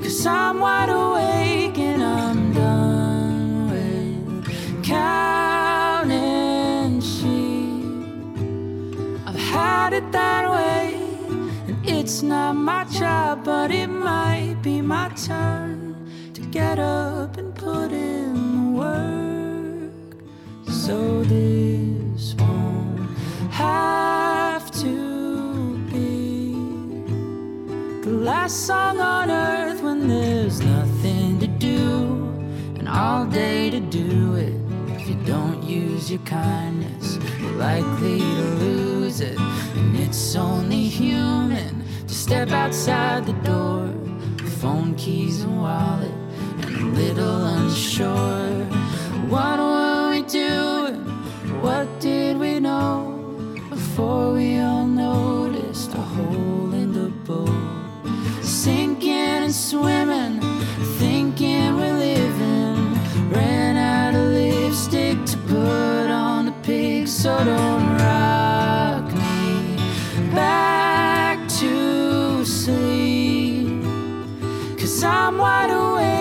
Cause 0.02 0.26
I'm 0.26 0.62
wide 0.62 0.88
awake 0.88 1.78
and 1.78 2.02
I'm 2.02 2.54
done 2.54 3.70
with 3.70 4.82
counting 4.82 6.22
sheep. 7.02 7.84
I've 9.28 9.36
had 9.36 9.92
it 9.92 10.10
that 10.14 10.50
way, 10.50 10.96
and 11.68 11.78
it's 11.86 12.22
not 12.22 12.54
my 12.54 12.86
job, 12.86 13.44
but 13.44 13.72
it 13.72 13.88
might 13.88 14.56
be 14.62 14.80
my 14.80 15.10
turn 15.10 15.98
to 16.34 16.40
get 16.44 16.80
up 16.80 17.36
and 17.36 17.54
put 17.54 17.92
in 17.92 18.34
the 18.56 18.72
work. 18.80 19.92
So 20.72 21.26
this 21.26 22.07
have 23.58 24.70
to 24.70 25.80
be 25.92 26.52
the 28.04 28.12
last 28.12 28.68
song 28.68 29.00
on 29.00 29.32
earth 29.32 29.82
when 29.82 30.08
there's 30.08 30.62
nothing 30.62 31.40
to 31.40 31.48
do, 31.48 31.80
and 32.78 32.88
all 32.88 33.26
day 33.26 33.72
to 33.72 33.80
do 33.80 34.36
it. 34.36 34.54
If 34.90 35.10
you 35.10 35.16
don't 35.26 35.64
use 35.64 36.12
your 36.12 36.20
kindness, 36.20 37.18
you're 37.40 37.54
likely 37.54 38.20
to 38.20 38.46
lose 38.62 39.22
it. 39.22 39.40
And 39.40 39.98
it's 39.98 40.36
only 40.36 40.84
human 40.84 41.84
to 42.06 42.14
step 42.14 42.52
outside 42.52 43.26
the 43.26 43.38
door 43.42 43.88
with 44.38 44.62
phone 44.62 44.94
keys 44.94 45.42
and 45.42 45.60
wallet 45.60 46.12
and 46.62 46.76
a 46.76 46.86
little 47.02 47.46
unsure. 47.48 48.66
What 49.34 49.58
were 49.58 50.12
we 50.12 50.22
doing? 50.22 51.02
What 51.64 51.88
did 52.00 52.38
we 52.38 52.60
know 52.60 53.17
before 53.98 54.34
we 54.34 54.60
all 54.60 54.86
noticed 54.86 55.92
a 55.96 56.02
hole 56.16 56.72
in 56.72 56.94
the 56.94 57.10
boat? 57.26 57.50
Sinking 58.44 59.42
and 59.46 59.52
swimming, 59.52 60.40
thinking 61.00 61.76
we're 61.76 61.98
living. 61.98 62.94
Ran 63.32 63.76
out 63.76 64.14
of 64.14 64.34
lipstick 64.34 65.18
to 65.26 65.38
put 65.48 66.12
on 66.12 66.46
the 66.46 66.52
pig, 66.62 67.08
so 67.08 67.44
don't 67.44 67.88
rock 67.98 69.06
me 69.16 69.78
back 70.32 71.40
to 71.62 72.46
sleep. 72.46 73.82
Cause 74.78 75.04
I'm 75.04 75.40
wide 75.40 75.72
awake 75.72 76.17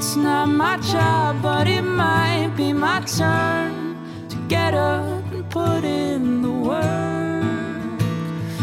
it's 0.00 0.16
not 0.16 0.48
my 0.48 0.78
job, 0.78 1.42
but 1.42 1.68
it 1.68 1.82
might 1.82 2.54
be 2.56 2.72
my 2.72 3.02
turn 3.02 3.98
to 4.30 4.36
get 4.48 4.72
up 4.72 5.30
and 5.30 5.46
put 5.50 5.84
in 5.84 6.40
the 6.40 6.50
work. 6.50 8.00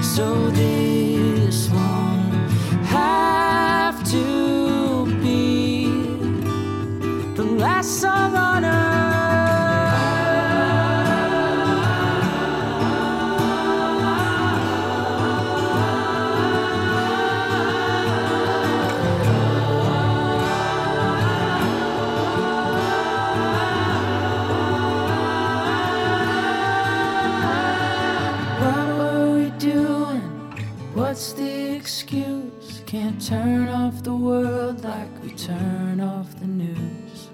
So 0.01 0.49
this 0.49 1.69
won't 1.69 2.33
have 2.87 4.03
to 4.13 5.05
be 5.21 5.85
the 7.35 7.43
last 7.43 8.01
song 8.01 8.35
on 8.35 8.63
What 8.63 8.86
can't 33.07 33.25
turn 33.25 33.69
off 33.69 34.03
the 34.03 34.13
world 34.13 34.83
like 34.83 35.23
we 35.23 35.29
turn 35.31 36.01
off 36.01 36.27
the 36.41 36.45
news. 36.45 37.29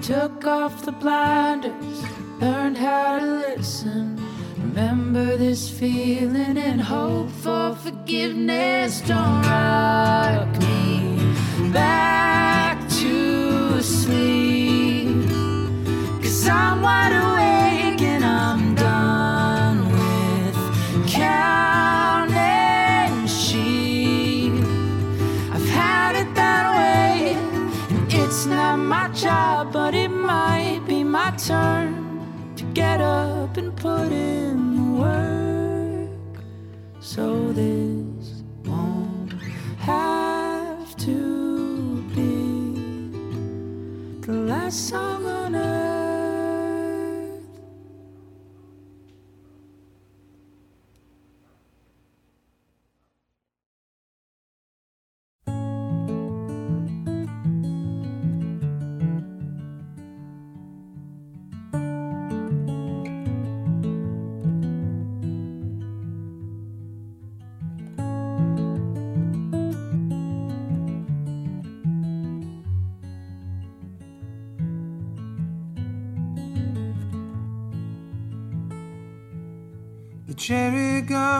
Took 0.00 0.46
off 0.46 0.86
the 0.86 0.92
blinders, 0.92 2.02
learned 2.40 2.78
how 2.78 3.18
to 3.18 3.26
listen. 3.26 4.18
Remember 4.56 5.36
this 5.36 5.68
feeling 5.68 6.56
and 6.56 6.80
hope 6.80 7.28
for 7.42 7.74
forgiveness. 7.74 9.02
Don't 9.02 9.42
rock 9.42 10.48
me 10.62 11.70
back 11.70 12.78
to 13.00 13.82
sleep. 13.82 15.28
Cause 16.22 16.48
I'm 16.48 16.80
wide 16.80 17.12
awake 17.12 17.39
job, 29.30 29.72
but 29.72 29.94
it 29.94 30.08
might 30.08 30.80
be 30.88 31.04
my 31.04 31.30
turn 31.48 31.90
to 32.56 32.64
get 32.80 33.00
up 33.00 33.56
and 33.60 33.70
put 33.76 34.10
in 34.10 34.56
the 34.78 34.88
work. 35.04 36.44
So 37.00 37.52
this 37.52 38.42
won't 38.64 39.32
have 39.78 40.96
to 41.08 41.18
be 42.16 42.32
the 44.26 44.36
last 44.52 44.88
song 44.88 45.24
on 45.26 45.54
earth. 45.54 45.79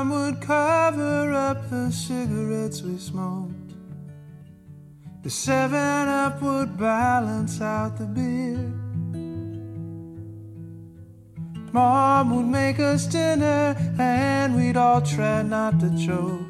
Gum 0.01 0.11
would 0.11 0.41
cover 0.41 1.31
up 1.35 1.69
the 1.69 1.91
cigarettes 1.93 2.81
we 2.81 2.97
smoked. 2.97 3.75
The 5.23 5.29
seven 5.29 6.09
up 6.09 6.41
would 6.41 6.79
balance 6.79 7.61
out 7.61 7.99
the 7.99 8.07
beer. 8.07 8.73
Mom 11.73 12.35
would 12.35 12.47
make 12.47 12.81
us 12.81 13.07
dinner 13.07 13.77
and 13.99 14.57
we'd 14.57 14.79
all 14.79 15.03
try 15.03 15.43
not 15.43 15.79
to 15.81 15.91
choke. 16.07 16.49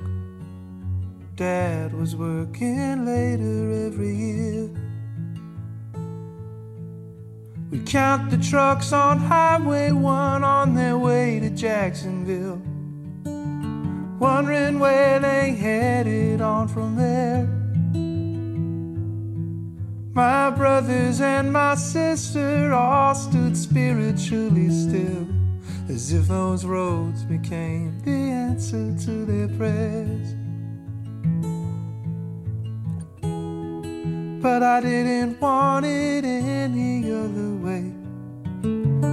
Dad 1.34 1.92
was 1.92 2.14
working 2.14 3.04
later 3.04 3.86
every 3.86 4.14
year. 4.14 4.70
We'd 7.72 7.86
count 7.86 8.30
the 8.30 8.38
trucks 8.38 8.92
on 8.92 9.18
Highway 9.18 9.90
1 9.90 10.44
on 10.44 10.74
their 10.74 10.96
way 10.96 11.40
to 11.40 11.50
Jacksonville. 11.50 12.62
Wondering 14.20 14.78
where 14.78 15.18
they 15.18 15.52
headed 15.52 16.42
on 16.42 16.68
from 16.68 16.94
there. 16.94 17.48
My 20.12 20.50
brothers 20.50 21.22
and 21.22 21.50
my 21.50 21.74
sister 21.74 22.70
all 22.74 23.14
stood 23.14 23.56
spiritually 23.56 24.68
still, 24.68 25.26
as 25.88 26.12
if 26.12 26.28
those 26.28 26.66
roads 26.66 27.22
became 27.22 27.98
the 28.02 28.10
answer 28.10 28.94
to 29.06 29.24
their 29.24 29.48
prayers. 29.56 30.34
But 34.42 34.62
I 34.62 34.82
didn't 34.82 35.40
want 35.40 35.86
it 35.86 36.26
any 36.26 37.10
other 37.10 37.54
way. 37.54 37.90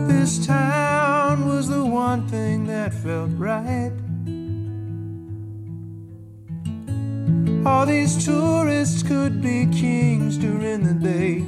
This 0.10 0.46
town 0.46 1.48
was 1.48 1.70
the 1.70 1.86
one 1.86 2.28
thing 2.28 2.68
that 2.68 2.94
felt 2.94 3.32
right. 3.38 3.94
All 7.66 7.86
these 7.86 8.26
tourists 8.26 9.04
could 9.04 9.42
be 9.42 9.66
kings 9.68 10.38
during 10.38 10.84
the 10.84 10.94
day, 10.94 11.40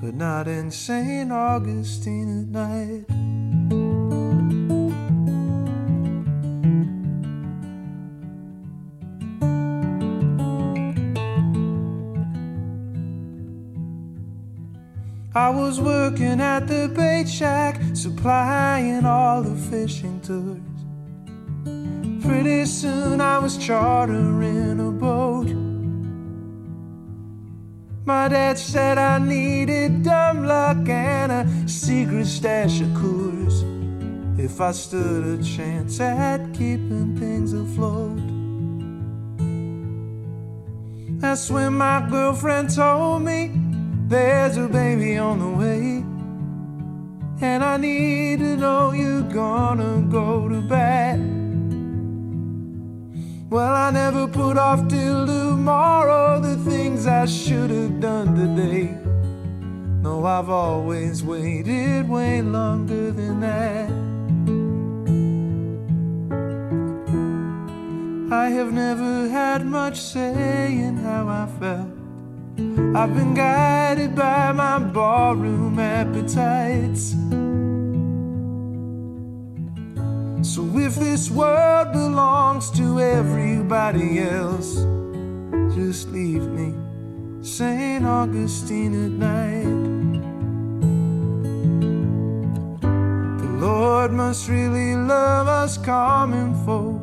but 0.00 0.14
not 0.14 0.48
in 0.48 0.70
St. 0.70 1.30
Augustine 1.32 2.42
at 2.42 2.48
night. 2.48 3.06
I 15.36 15.50
was 15.50 15.80
working 15.82 16.40
at 16.40 16.66
the 16.66 16.88
bait 16.88 17.28
shack, 17.28 17.78
supplying 17.92 19.04
all 19.04 19.42
the 19.42 19.54
fishing 19.54 20.18
tours. 20.20 20.75
Pretty 22.26 22.66
soon 22.66 23.20
I 23.20 23.38
was 23.38 23.56
chartering 23.56 24.80
a 24.80 24.90
boat. 24.90 25.46
My 28.04 28.26
dad 28.26 28.58
said 28.58 28.98
I 28.98 29.18
needed 29.18 30.02
dumb 30.02 30.44
luck 30.44 30.88
and 30.88 31.30
a 31.30 31.68
secret 31.68 32.26
stash 32.26 32.80
of 32.80 32.88
Coors 32.88 33.62
if 34.40 34.60
I 34.60 34.72
stood 34.72 35.38
a 35.38 35.42
chance 35.42 36.00
at 36.00 36.52
keeping 36.52 37.16
things 37.16 37.52
afloat. 37.52 38.18
That's 41.20 41.48
when 41.48 41.74
my 41.74 42.08
girlfriend 42.10 42.74
told 42.74 43.22
me 43.22 43.52
there's 44.08 44.56
a 44.56 44.66
baby 44.66 45.16
on 45.16 45.38
the 45.38 45.58
way. 45.62 46.04
And 47.40 47.62
I 47.62 47.76
need 47.76 48.40
to 48.40 48.56
know 48.56 48.90
you're 48.90 49.22
gonna 49.22 50.04
go 50.10 50.48
to 50.48 50.60
bed. 50.60 51.35
Well, 53.48 53.74
I 53.74 53.92
never 53.92 54.26
put 54.26 54.58
off 54.58 54.88
till 54.88 55.24
tomorrow 55.24 56.40
the 56.40 56.56
things 56.68 57.06
I 57.06 57.26
should 57.26 57.70
have 57.70 58.00
done 58.00 58.34
today. 58.34 58.98
No, 60.02 60.26
I've 60.26 60.50
always 60.50 61.22
waited 61.22 62.08
way 62.08 62.42
longer 62.42 63.12
than 63.12 63.38
that. 63.40 63.88
I 68.34 68.48
have 68.48 68.72
never 68.72 69.28
had 69.28 69.64
much 69.64 70.00
say 70.00 70.78
in 70.78 70.96
how 70.96 71.28
I 71.28 71.46
felt. 71.60 71.88
I've 72.96 73.14
been 73.14 73.34
guided 73.34 74.16
by 74.16 74.50
my 74.50 74.80
barroom 74.80 75.78
appetites. 75.78 77.14
So 80.46 80.62
if 80.78 80.94
this 80.94 81.28
world 81.28 81.90
belongs 81.92 82.70
to 82.78 83.00
everybody 83.00 84.20
else, 84.20 84.76
just 85.74 86.08
leave 86.10 86.46
me 86.46 86.72
St. 87.42 88.06
Augustine 88.06 88.94
at 89.06 89.10
night. 89.10 89.64
The 93.40 93.52
Lord 93.58 94.12
must 94.12 94.48
really 94.48 94.94
love 94.94 95.48
us 95.48 95.76
common 95.78 96.54
folk. 96.64 97.02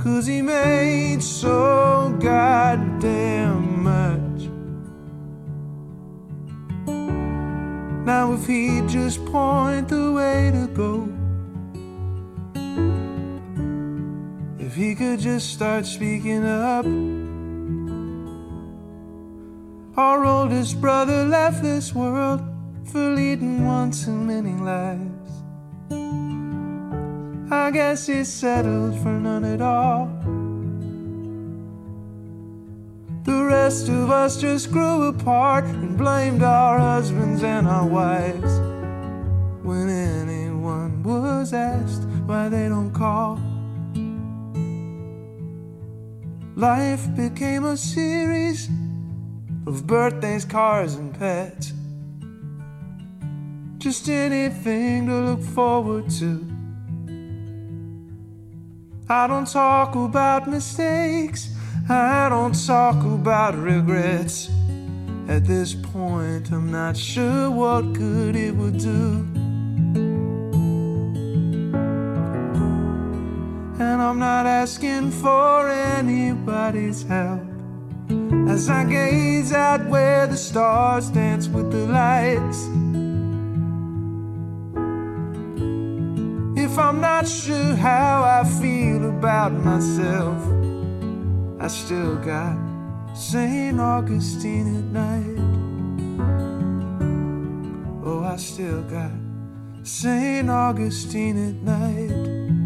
Cause 0.00 0.24
he 0.24 0.40
made 0.40 1.20
so 1.20 2.16
goddamn 2.20 3.82
much. 3.82 4.42
Now, 8.06 8.34
if 8.34 8.46
he'd 8.46 8.88
just 8.88 9.24
point 9.26 9.88
the 9.88 10.12
way 10.12 10.52
to 10.54 10.68
go, 10.68 11.08
he 14.82 14.96
could 14.96 15.20
just 15.20 15.52
start 15.52 15.86
speaking 15.86 16.44
up. 16.44 16.84
Our 19.96 20.24
oldest 20.24 20.80
brother 20.80 21.24
left 21.24 21.62
this 21.62 21.94
world 21.94 22.40
for 22.86 23.10
leading 23.14 23.64
one 23.64 23.92
too 23.92 24.10
many 24.32 24.54
lives. 24.54 25.30
I 27.52 27.70
guess 27.70 28.06
he 28.08 28.24
settled 28.24 28.98
for 29.02 29.12
none 29.12 29.44
at 29.44 29.60
all. 29.60 30.06
The 33.22 33.44
rest 33.44 33.88
of 33.88 34.10
us 34.10 34.40
just 34.40 34.72
grew 34.72 35.04
apart 35.04 35.64
and 35.64 35.96
blamed 35.96 36.42
our 36.42 36.80
husbands 36.80 37.44
and 37.44 37.68
our 37.68 37.86
wives. 37.86 38.52
When 39.62 39.88
anyone 39.88 41.04
was 41.04 41.52
asked 41.52 42.02
why 42.26 42.48
they 42.48 42.68
don't 42.68 42.92
call, 42.92 43.51
Life 46.56 47.16
became 47.16 47.64
a 47.64 47.78
series 47.78 48.68
of 49.66 49.86
birthdays, 49.86 50.44
cars, 50.44 50.96
and 50.96 51.18
pets. 51.18 51.72
Just 53.78 54.06
anything 54.10 55.06
to 55.06 55.14
look 55.14 55.42
forward 55.42 56.10
to. 56.10 56.46
I 59.08 59.26
don't 59.26 59.50
talk 59.50 59.94
about 59.94 60.46
mistakes, 60.46 61.56
I 61.88 62.28
don't 62.28 62.54
talk 62.66 63.02
about 63.02 63.54
regrets. 63.54 64.50
At 65.28 65.46
this 65.46 65.72
point, 65.72 66.50
I'm 66.52 66.70
not 66.70 66.98
sure 66.98 67.50
what 67.50 67.94
good 67.94 68.36
it 68.36 68.54
would 68.54 68.76
do. 68.78 69.31
And 73.82 74.00
I'm 74.00 74.20
not 74.20 74.46
asking 74.46 75.10
for 75.10 75.68
anybody's 75.68 77.02
help 77.02 77.42
as 78.48 78.70
I 78.70 78.84
gaze 78.84 79.52
out 79.52 79.84
where 79.86 80.28
the 80.28 80.36
stars 80.36 81.08
dance 81.08 81.48
with 81.48 81.72
the 81.72 81.84
lights. 82.00 82.60
If 86.64 86.78
I'm 86.78 87.00
not 87.00 87.26
sure 87.26 87.74
how 87.74 88.22
I 88.22 88.44
feel 88.60 89.08
about 89.08 89.52
myself, 89.52 90.40
I 91.60 91.66
still 91.66 92.16
got 92.18 92.56
St. 93.16 93.80
Augustine 93.80 94.68
at 94.78 94.86
night. 95.02 95.38
Oh, 98.06 98.22
I 98.22 98.36
still 98.36 98.82
got 98.82 99.10
St. 99.82 100.48
Augustine 100.48 101.36
at 101.48 101.56
night. 101.56 102.61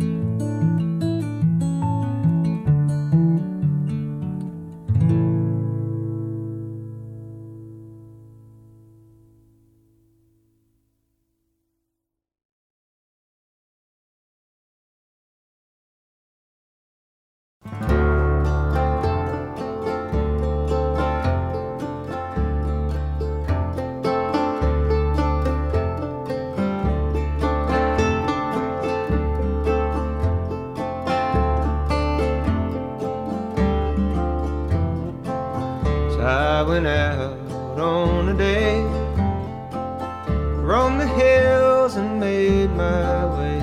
The 40.99 41.07
hills 41.07 41.97
and 41.97 42.21
made 42.21 42.71
my 42.71 43.25
way. 43.37 43.61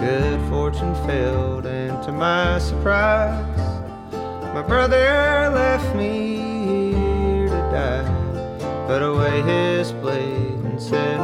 Good 0.00 0.40
fortune 0.48 0.94
failed, 1.06 1.66
and 1.66 2.02
to 2.04 2.12
my 2.12 2.58
surprise, 2.58 3.58
my 4.54 4.62
brother 4.62 5.50
left 5.54 5.94
me 5.94 6.92
here 6.92 7.48
to 7.48 7.62
die. 7.72 8.86
Put 8.86 9.02
away 9.02 9.42
his 9.42 9.92
blade 9.92 10.60
and 10.64 10.80
said, 10.80 11.16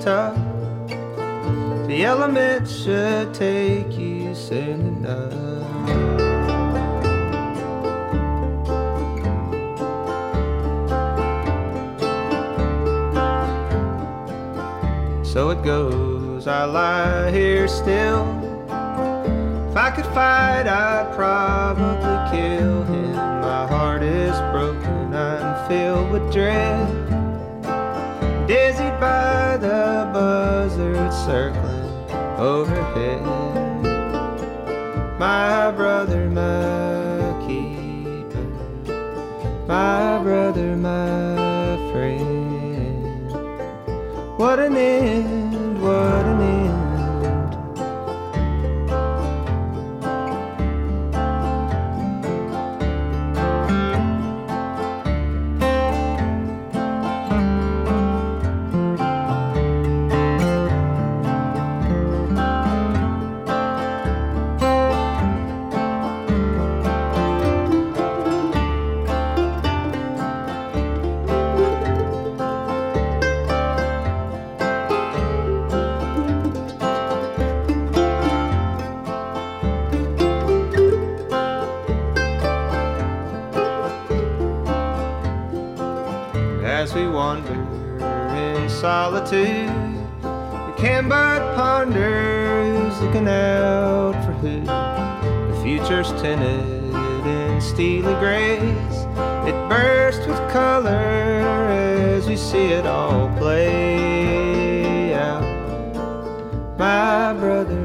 tough. 0.00 0.36
The 1.86 2.04
elements 2.04 2.74
should 2.74 3.34
take 3.34 3.92
you 3.92 4.34
soon 4.34 5.04
enough. 5.04 6.31
So 15.32 15.48
it 15.48 15.64
goes, 15.64 16.46
I 16.46 16.66
lie 16.66 17.30
here 17.30 17.66
still. 17.66 18.28
If 19.70 19.74
I 19.74 19.90
could 19.96 20.04
fight, 20.12 20.66
I'd 20.68 21.10
probably 21.16 22.18
kill 22.30 22.82
him. 22.82 23.14
My 23.14 23.66
heart 23.66 24.02
is 24.02 24.36
broken, 24.52 25.14
I'm 25.14 25.66
filled 25.70 26.10
with 26.10 26.30
dread. 26.30 26.86
Dizzied 28.46 29.00
by 29.00 29.56
the 29.56 30.10
buzzards 30.12 31.16
circling 31.24 32.10
overhead. 32.38 33.22
My 35.18 35.70
brother, 35.70 36.28
my 36.28 37.46
keeper. 37.46 38.44
My 39.66 40.22
brother, 40.22 40.76
my 40.76 41.21
What 44.42 44.58
an 44.58 44.76
end, 44.76 45.80
what 45.80 46.26
an 46.26 46.40
end. 46.40 46.41
Solitude, 89.32 89.70
we 90.66 90.82
can 90.82 91.08
but 91.08 91.56
ponder 91.56 92.72
looking 93.00 93.28
out 93.28 94.12
for 94.24 94.32
who. 94.32 94.60
The 94.60 95.60
future's 95.62 96.12
tinted 96.20 96.94
in 97.26 97.60
steely 97.60 98.14
grays. 98.14 98.94
It 99.48 99.54
bursts 99.68 100.26
with 100.26 100.38
color 100.52 100.90
as 100.90 102.28
we 102.28 102.36
see 102.36 102.66
it 102.66 102.86
all 102.86 103.28
play 103.38 105.14
out. 105.14 105.42
My 106.78 107.32
brother, 107.32 107.81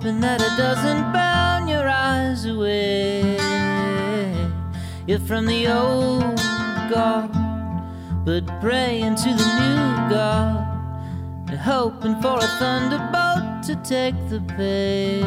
hoping 0.00 0.20
that 0.20 0.40
it 0.40 0.56
doesn't 0.56 1.12
burn 1.12 1.68
your 1.68 1.86
eyes 1.86 2.46
away. 2.46 3.36
You're 5.06 5.18
from 5.18 5.44
the 5.44 5.68
old 5.68 6.36
God, 6.90 7.30
but 8.24 8.46
praying 8.62 9.16
to 9.16 9.28
the 9.28 9.48
new 9.60 10.08
God 10.08 10.66
and 11.50 11.58
hoping 11.58 12.18
for 12.22 12.38
a 12.38 12.48
thunderbolt 12.58 13.62
to 13.64 13.76
take 13.84 14.14
the 14.30 14.40
pain 14.56 15.26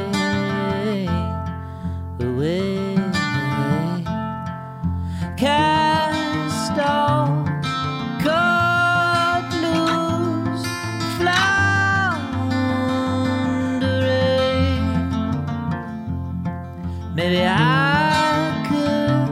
away. 2.19 2.95
Cast 5.37 6.79
off 6.79 7.42
Maybe 17.33 17.47
I 17.47 18.61
could 18.69 19.27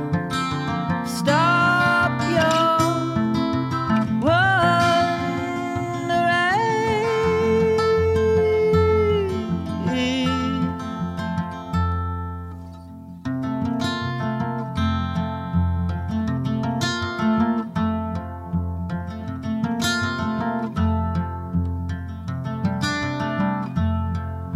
stop 1.08 2.20
your 2.36 2.80
wandering. 4.26 4.66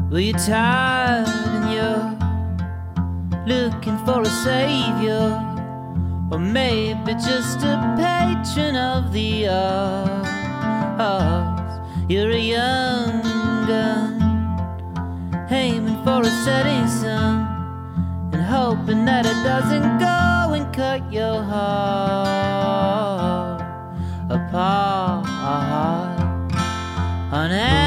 Will 0.10 0.20
you 0.20 0.34
tie? 0.34 0.95
A 4.26 4.30
savior, 4.44 5.30
or 6.32 6.40
maybe 6.40 7.14
just 7.14 7.60
a 7.60 7.96
patron 7.96 8.76
of 8.76 9.14
the 9.14 9.48
arts. 11.00 11.74
You're 12.10 12.32
a 12.32 12.40
young 12.40 13.22
gun, 13.68 14.20
aiming 15.52 16.04
for 16.04 16.22
a 16.24 16.32
setting 16.44 16.88
sun, 16.88 17.46
and 18.34 18.42
hoping 18.42 19.06
that 19.06 19.26
it 19.28 19.44
doesn't 19.44 20.00
go 20.00 20.54
and 20.58 20.74
cut 20.74 21.02
your 21.14 21.44
heart 21.44 22.82
apart. 24.32 25.26
Unanswering, 27.32 27.85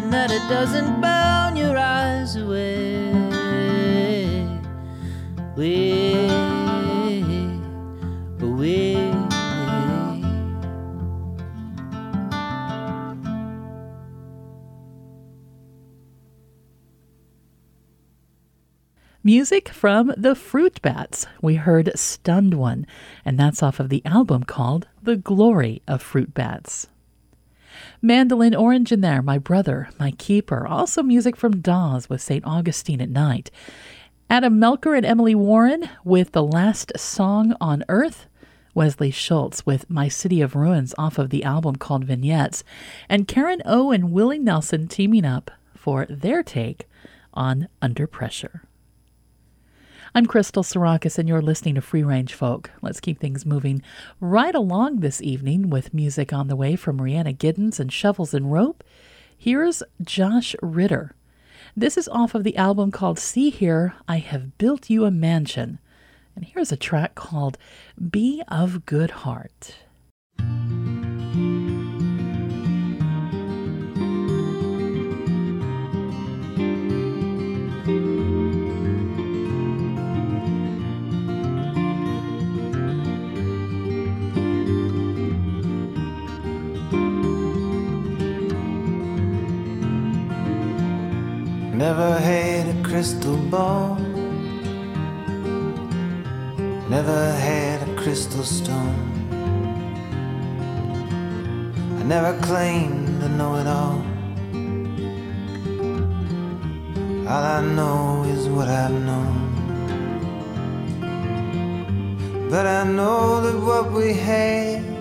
hoping 0.00 0.10
that 0.10 0.30
it 0.30 0.48
doesn't 0.48 1.00
burn 1.00 1.56
your 1.56 1.76
eyes 1.76 2.36
away. 2.36 3.12
Way, 5.56 6.28
away. 8.40 9.12
Music 19.22 19.68
from 19.68 20.14
the 20.16 20.34
Fruit 20.34 20.80
Bats. 20.80 21.26
We 21.42 21.56
heard 21.56 21.90
Stunned 21.94 22.54
One, 22.54 22.86
and 23.24 23.38
that's 23.38 23.62
off 23.62 23.78
of 23.78 23.90
the 23.90 24.02
album 24.06 24.44
called 24.44 24.88
The 25.02 25.16
Glory 25.16 25.82
of 25.86 26.00
Fruit 26.00 26.32
Bats. 26.32 26.88
Mandolin 28.02 28.54
Orange 28.54 28.92
in 28.92 29.00
there, 29.00 29.22
My 29.22 29.38
Brother, 29.38 29.88
My 29.98 30.12
Keeper. 30.12 30.66
Also 30.66 31.02
music 31.02 31.36
from 31.36 31.60
Dawes 31.60 32.08
with 32.08 32.20
St. 32.20 32.44
Augustine 32.44 33.00
at 33.00 33.08
Night. 33.08 33.50
Adam 34.28 34.60
Melchor 34.60 34.96
and 34.96 35.04
Emily 35.04 35.34
Warren 35.34 35.88
with 36.04 36.32
The 36.32 36.42
Last 36.42 36.92
Song 36.96 37.54
on 37.60 37.84
Earth. 37.88 38.26
Wesley 38.74 39.10
Schultz 39.10 39.66
with 39.66 39.90
My 39.90 40.08
City 40.08 40.40
of 40.40 40.54
Ruins 40.54 40.94
off 40.96 41.18
of 41.18 41.30
the 41.30 41.42
album 41.42 41.76
called 41.76 42.04
Vignettes. 42.04 42.62
And 43.08 43.26
Karen 43.26 43.62
O 43.64 43.90
and 43.90 44.12
Willie 44.12 44.38
Nelson 44.38 44.86
teaming 44.86 45.24
up 45.24 45.50
for 45.74 46.06
their 46.08 46.42
take 46.42 46.88
on 47.34 47.68
Under 47.82 48.06
Pressure. 48.06 48.62
I'm 50.12 50.26
Crystal 50.26 50.64
Sarakas, 50.64 51.18
and 51.18 51.28
you're 51.28 51.40
listening 51.40 51.76
to 51.76 51.80
Free 51.80 52.02
Range 52.02 52.34
Folk. 52.34 52.72
Let's 52.82 52.98
keep 52.98 53.20
things 53.20 53.46
moving 53.46 53.80
right 54.20 54.56
along 54.56 55.00
this 55.00 55.22
evening 55.22 55.70
with 55.70 55.94
music 55.94 56.32
on 56.32 56.48
the 56.48 56.56
way 56.56 56.74
from 56.74 57.00
Rhiannon 57.00 57.36
Giddens 57.36 57.78
and 57.78 57.92
Shovels 57.92 58.34
and 58.34 58.50
Rope. 58.50 58.82
Here's 59.38 59.84
Josh 60.02 60.56
Ritter. 60.60 61.14
This 61.76 61.96
is 61.96 62.08
off 62.08 62.34
of 62.34 62.42
the 62.42 62.56
album 62.56 62.90
called 62.90 63.20
See 63.20 63.50
Here, 63.50 63.94
I 64.08 64.16
Have 64.16 64.58
Built 64.58 64.90
You 64.90 65.04
a 65.04 65.12
Mansion. 65.12 65.78
And 66.34 66.44
here's 66.44 66.72
a 66.72 66.76
track 66.76 67.14
called 67.14 67.56
Be 68.10 68.42
of 68.48 68.84
Good 68.86 69.12
Heart. 69.12 69.76
Never 91.80 92.12
had 92.18 92.68
a 92.76 92.82
crystal 92.82 93.38
ball. 93.38 93.94
Never 96.90 97.32
had 97.32 97.88
a 97.88 97.94
crystal 97.96 98.44
stone. 98.44 99.00
I 101.98 102.02
never 102.02 102.38
claimed 102.42 103.22
to 103.22 103.28
know 103.30 103.54
it 103.56 103.66
all. 103.66 103.98
All 107.26 107.44
I 107.56 107.62
know 107.62 108.24
is 108.24 108.46
what 108.46 108.68
I've 108.68 108.92
known. 109.08 109.38
But 112.50 112.66
I 112.66 112.84
know 112.84 113.40
that 113.40 113.58
what 113.58 113.90
we 113.90 114.12
had, 114.12 114.99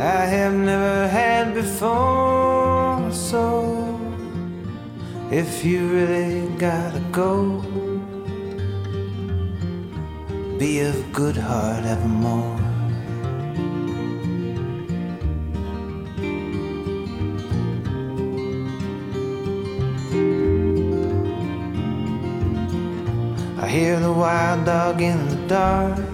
I 0.00 0.26
have 0.26 0.54
never 0.54 1.08
had 1.08 1.54
before. 1.54 3.10
So 3.10 3.98
if 5.32 5.64
you 5.64 5.88
really 5.88 6.48
gotta 6.56 7.00
go, 7.10 7.60
be 10.56 10.80
of 10.80 11.12
good 11.12 11.36
heart 11.36 11.84
evermore. 11.84 12.60
I 23.60 23.68
hear 23.68 23.98
the 23.98 24.12
wild 24.12 24.64
dog 24.64 25.02
in 25.02 25.28
the 25.28 25.48
dark. 25.48 26.07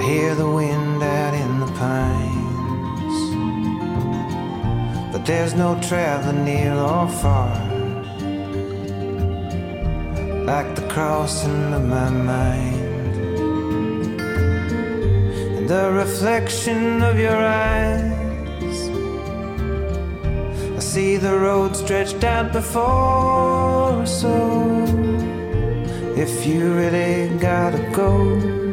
I 0.00 0.02
hear 0.02 0.34
the 0.34 0.50
wind 0.50 1.02
out 1.02 1.34
in 1.34 1.60
the 1.60 1.66
pines. 1.72 3.16
But 5.12 5.26
there's 5.26 5.52
no 5.54 5.78
traveling 5.82 6.42
near 6.46 6.72
or 6.72 7.06
far. 7.06 7.54
Like 10.46 10.74
the 10.74 10.86
crossing 10.88 11.74
of 11.74 11.84
my 11.84 12.08
mind. 12.08 13.10
And 15.56 15.68
the 15.68 15.92
reflection 15.92 17.02
of 17.02 17.18
your 17.18 17.36
eyes. 17.36 18.78
I 20.78 20.80
see 20.80 21.18
the 21.18 21.38
road 21.38 21.76
stretched 21.76 22.24
out 22.24 22.54
before 22.54 24.00
us. 24.00 24.22
So 24.22 24.32
if 26.16 26.46
you 26.46 26.72
really 26.72 27.36
gotta 27.36 27.82
go, 27.92 28.69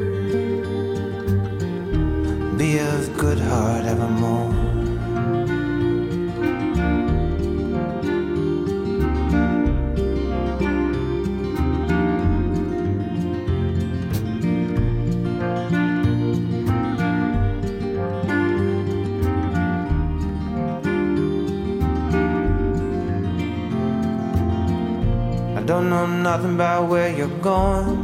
Gone, 27.42 27.98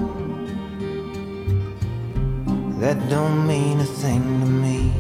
that 2.79 3.09
don't 3.09 3.47
mean 3.47 3.79
a 3.79 3.85
thing 3.85 4.21
to 4.41 4.45
me. 4.45 4.91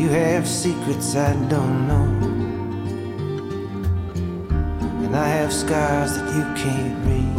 You 0.00 0.08
have 0.08 0.46
secrets 0.46 1.16
I 1.16 1.32
don't 1.48 1.88
know. 1.88 2.04
and 5.04 5.16
I 5.16 5.26
have 5.26 5.52
scars 5.52 6.16
that 6.16 6.34
you 6.36 6.44
can't 6.62 7.04
read. 7.06 7.36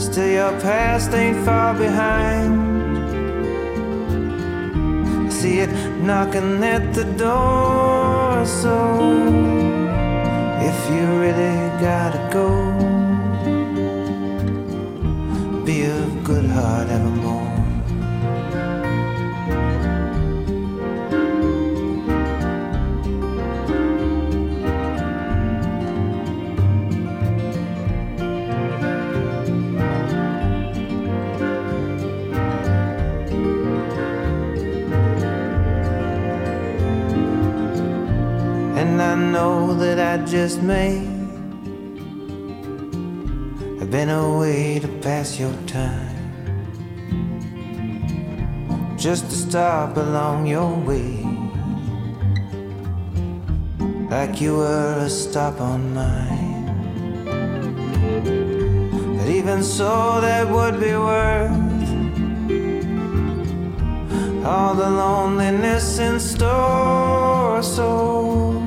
Still, 0.00 0.30
your 0.30 0.60
past 0.60 1.12
ain't 1.12 1.44
far 1.44 1.74
behind. 1.74 2.52
I 5.26 5.28
see 5.30 5.58
it 5.58 5.70
knocking 6.02 6.62
at 6.62 6.94
the 6.94 7.04
door, 7.04 8.46
so 8.46 9.59
you 10.92 11.20
really 11.20 11.68
gotta 11.80 12.28
go. 12.32 12.69
just 40.50 40.62
made 40.62 41.06
have 43.78 43.88
been 43.88 44.08
a 44.08 44.36
way 44.36 44.80
to 44.80 44.88
pass 45.00 45.38
your 45.38 45.54
time. 45.68 46.16
Just 48.98 49.30
to 49.30 49.36
stop 49.36 49.96
along 49.96 50.48
your 50.48 50.74
way, 50.88 51.22
like 54.10 54.40
you 54.40 54.56
were 54.56 55.04
a 55.06 55.08
stop 55.08 55.60
on 55.60 55.94
mine. 55.94 56.66
But 59.18 59.28
even 59.28 59.62
so, 59.62 60.20
that 60.20 60.50
would 60.50 60.80
be 60.80 60.94
worth 61.08 61.52
all 64.44 64.74
the 64.74 64.90
loneliness 64.90 66.00
in 66.00 66.18
store. 66.18 67.62
So 67.62 68.59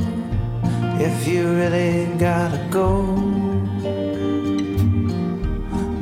if 1.03 1.27
you 1.27 1.43
really 1.53 2.05
gotta 2.17 2.65
go. 2.69 2.87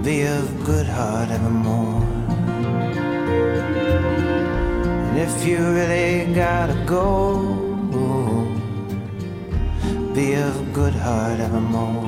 Be 0.04 0.22
of 0.38 0.46
good 0.64 0.86
heart 0.86 1.30
evermore. 1.30 2.04
And 5.08 5.18
if 5.18 5.46
you 5.48 5.58
really 5.58 6.34
gotta 6.34 6.78
go, 6.86 7.08
be 10.14 10.34
of 10.34 10.56
good 10.72 10.94
heart 10.94 11.40
evermore. 11.40 12.01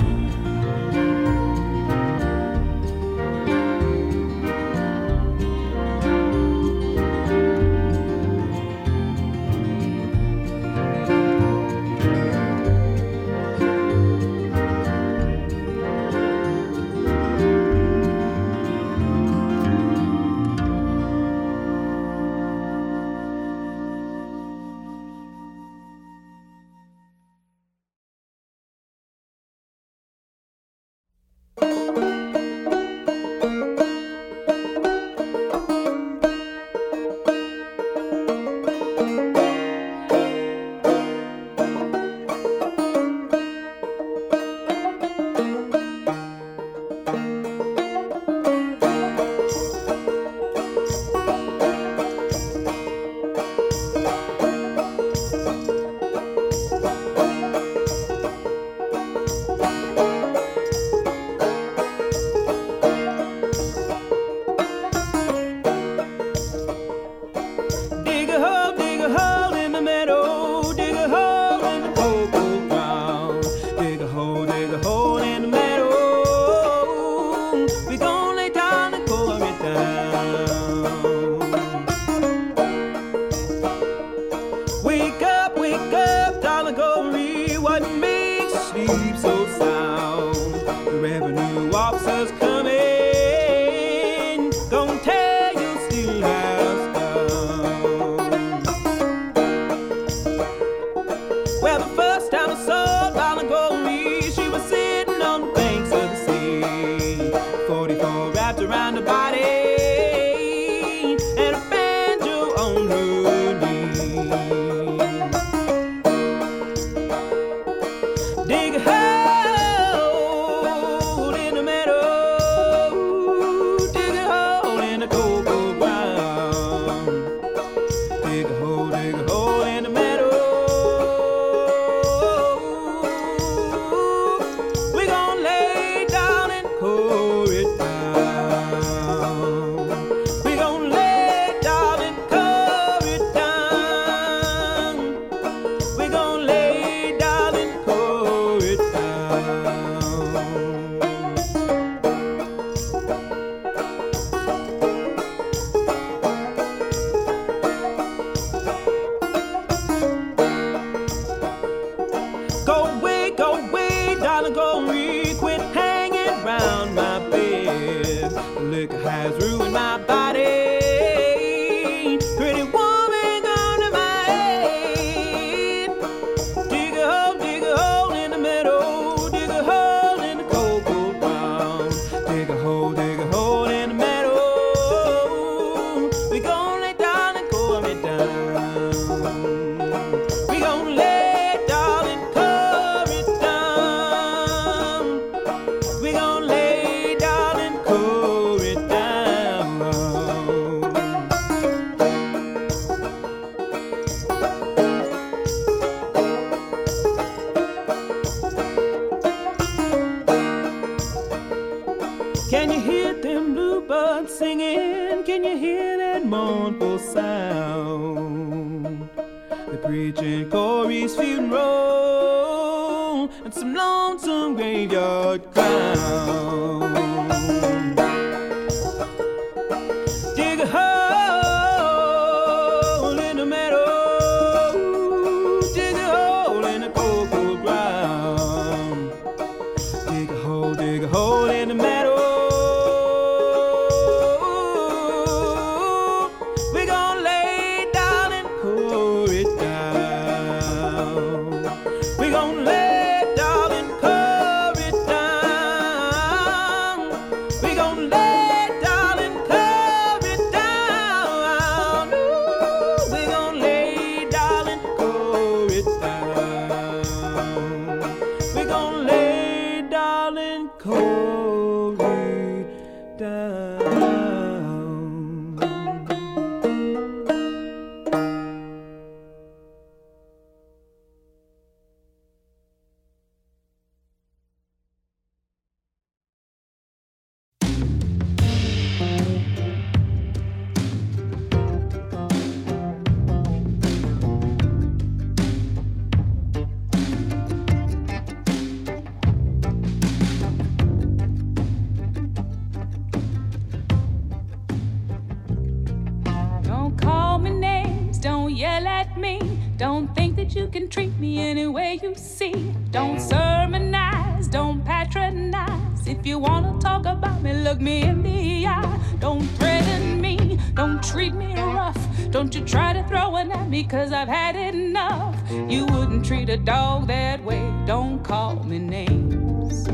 You 312.14 312.20
see. 312.20 312.74
Don't 312.92 313.20
sermonize, 313.20 314.48
don't 314.48 314.84
patronize. 314.86 316.08
If 316.08 316.26
you 316.26 316.38
wanna 316.38 316.78
talk 316.80 317.06
about 317.06 317.42
me, 317.42 317.54
look 317.54 317.82
me 317.82 318.04
in 318.04 318.22
the 318.22 318.68
eye. 318.68 319.00
Don't 319.20 319.48
threaten 319.58 320.22
me, 320.22 320.60
don't 320.76 321.02
treat 321.02 321.34
me 321.34 321.56
rough. 321.56 321.98
Don't 322.30 322.54
you 322.54 322.62
try 322.62 322.94
to 322.94 323.04
throw 323.04 323.30
one 323.32 323.52
at 323.52 323.68
me, 323.68 323.84
cause 323.84 324.12
I've 324.12 324.28
had 324.28 324.56
enough. 324.56 325.36
You 325.52 325.86
wouldn't 325.86 326.26
treat 326.26 326.50
a 326.50 326.58
dog 326.58 327.08
that 327.08 327.44
way, 327.44 327.62
don't 327.86 328.24
call 328.24 328.56
me 328.64 328.80
names. 328.80 329.88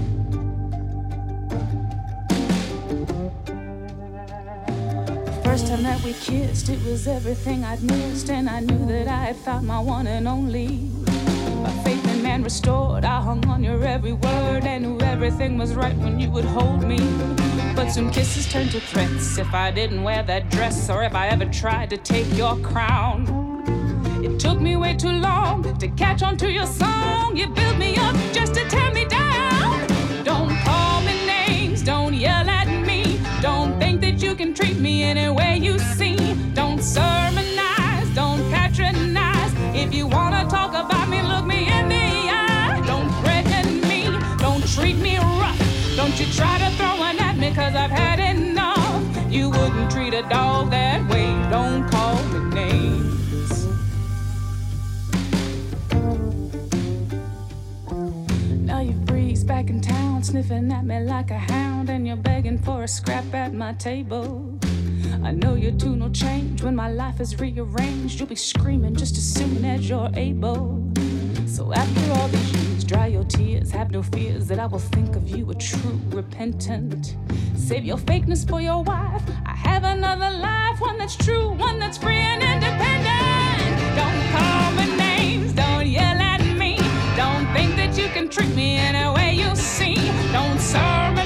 First 5.43 5.67
time 5.67 5.83
that 5.83 6.01
we 6.03 6.13
kissed, 6.13 6.69
it 6.69 6.83
was 6.83 7.07
everything 7.07 7.63
I'd 7.63 7.81
missed, 7.81 8.29
and 8.29 8.49
I 8.49 8.59
knew 8.59 8.85
that 8.87 9.07
I 9.07 9.25
had 9.27 9.37
found 9.37 9.67
my 9.67 9.79
one 9.79 10.07
and 10.07 10.27
only. 10.27 10.89
My 11.63 11.71
faith 11.83 12.08
man 12.29 12.43
restored, 12.43 13.05
I 13.05 13.19
hung 13.21 13.43
on 13.47 13.63
your 13.63 13.83
every 13.83 14.13
word 14.13 14.63
and 14.63 14.83
knew 14.83 14.99
everything 14.99 15.57
was 15.57 15.73
right 15.73 15.97
when 15.97 16.19
you 16.19 16.29
would 16.29 16.45
hold 16.45 16.83
me. 16.83 16.99
But 17.75 17.89
soon 17.89 18.11
kisses 18.11 18.47
turned 18.47 18.69
to 18.73 18.79
threats 18.79 19.39
if 19.39 19.51
I 19.51 19.71
didn't 19.71 20.03
wear 20.03 20.21
that 20.21 20.51
dress 20.51 20.91
or 20.91 21.03
if 21.03 21.15
I 21.15 21.29
ever 21.29 21.45
tried 21.45 21.89
to 21.89 21.97
take 21.97 22.29
your 22.37 22.55
crown. 22.59 23.17
It 24.23 24.39
took 24.39 24.61
me 24.61 24.75
way 24.75 24.93
too 24.95 25.15
long 25.29 25.63
to 25.79 25.87
catch 26.03 26.21
on 26.21 26.37
to 26.37 26.51
your 26.51 26.67
song. 26.67 27.35
You 27.35 27.47
built 27.47 27.77
me 27.79 27.95
up 27.97 28.15
just 28.31 28.53
to 28.53 28.63
tear 28.69 28.91
me 28.93 29.05
down. 29.05 29.87
Don't 30.23 30.55
call 30.67 31.01
me 31.01 31.15
names, 31.25 31.81
don't 31.81 32.13
yell 32.13 32.47
at 32.47 32.69
me. 32.89 33.19
Don't 33.41 33.79
think 33.79 34.01
that 34.01 34.21
you 34.21 34.35
can 34.35 34.53
treat 34.53 34.77
me 34.77 35.01
any 35.01 35.29
way 35.29 35.57
you 35.57 35.79
see. 35.79 36.15
Don't 36.53 36.81
sermonize, 36.83 38.13
don't 38.13 38.43
patronize. 38.51 39.51
If 39.73 39.95
you 39.95 40.05
wanna 40.05 40.47
talk 40.47 40.71
about 40.75 41.08
you 46.19 46.25
try 46.33 46.57
to 46.57 46.69
throw 46.71 46.97
one 46.97 47.17
at 47.19 47.37
me, 47.37 47.49
cause 47.53 47.73
I've 47.75 47.91
had 47.91 48.19
enough. 48.19 49.31
You 49.31 49.49
wouldn't 49.49 49.89
treat 49.89 50.13
a 50.13 50.23
dog 50.23 50.69
that 50.71 51.07
way. 51.09 51.27
Don't 51.49 51.89
call 51.89 52.21
me 52.23 52.39
names. 52.55 53.67
Now 58.65 58.81
you 58.81 58.95
freeze 59.07 59.45
back 59.45 59.69
in 59.69 59.79
town, 59.79 60.23
sniffing 60.23 60.69
at 60.73 60.83
me 60.83 60.99
like 60.99 61.31
a 61.31 61.37
hound, 61.37 61.89
and 61.89 62.05
you're 62.05 62.17
begging 62.17 62.57
for 62.57 62.83
a 62.83 62.87
scrap 62.87 63.33
at 63.33 63.53
my 63.53 63.73
table. 63.73 64.59
I 65.23 65.31
know 65.31 65.55
your 65.55 65.71
tune 65.71 66.01
will 66.01 66.11
change 66.11 66.63
when 66.63 66.75
my 66.75 66.89
life 66.89 67.21
is 67.21 67.39
rearranged. 67.39 68.19
You'll 68.19 68.27
be 68.27 68.35
screaming 68.35 68.95
just 68.95 69.17
as 69.17 69.23
soon 69.23 69.63
as 69.63 69.87
you're 69.87 70.09
able. 70.15 70.85
So 71.45 71.71
after 71.73 72.11
all 72.13 72.27
these 72.27 72.58
dry 72.89 73.05
your 73.05 73.23
tears, 73.25 73.69
have 73.69 73.91
no 73.91 74.01
fears 74.01 74.47
that 74.47 74.57
I 74.57 74.65
will 74.65 74.79
think 74.79 75.15
of 75.15 75.29
you 75.29 75.51
a 75.51 75.53
true 75.53 76.01
repentant. 76.09 77.17
Save 77.55 77.85
your 77.85 77.97
fakeness 77.97 78.49
for 78.49 78.61
your 78.61 78.81
wife. 78.81 79.21
I 79.45 79.53
have 79.53 79.83
another 79.83 80.31
life, 80.31 80.81
one 80.81 80.97
that's 80.97 81.15
true, 81.15 81.49
one 81.51 81.77
that's 81.77 81.99
free 81.99 82.15
and 82.15 82.41
independent. 82.41 83.73
Don't 83.95 84.21
call 84.33 84.71
me 84.71 84.97
names, 84.97 85.53
don't 85.53 85.85
yell 85.85 86.19
at 86.33 86.41
me. 86.57 86.77
Don't 87.15 87.45
think 87.53 87.75
that 87.75 87.95
you 87.95 88.07
can 88.07 88.27
treat 88.27 88.55
me 88.55 88.79
in 88.79 88.95
a 88.95 89.13
way 89.13 89.35
you 89.35 89.55
see. 89.55 89.93
Don't 90.31 90.59
sermonize, 90.59 91.18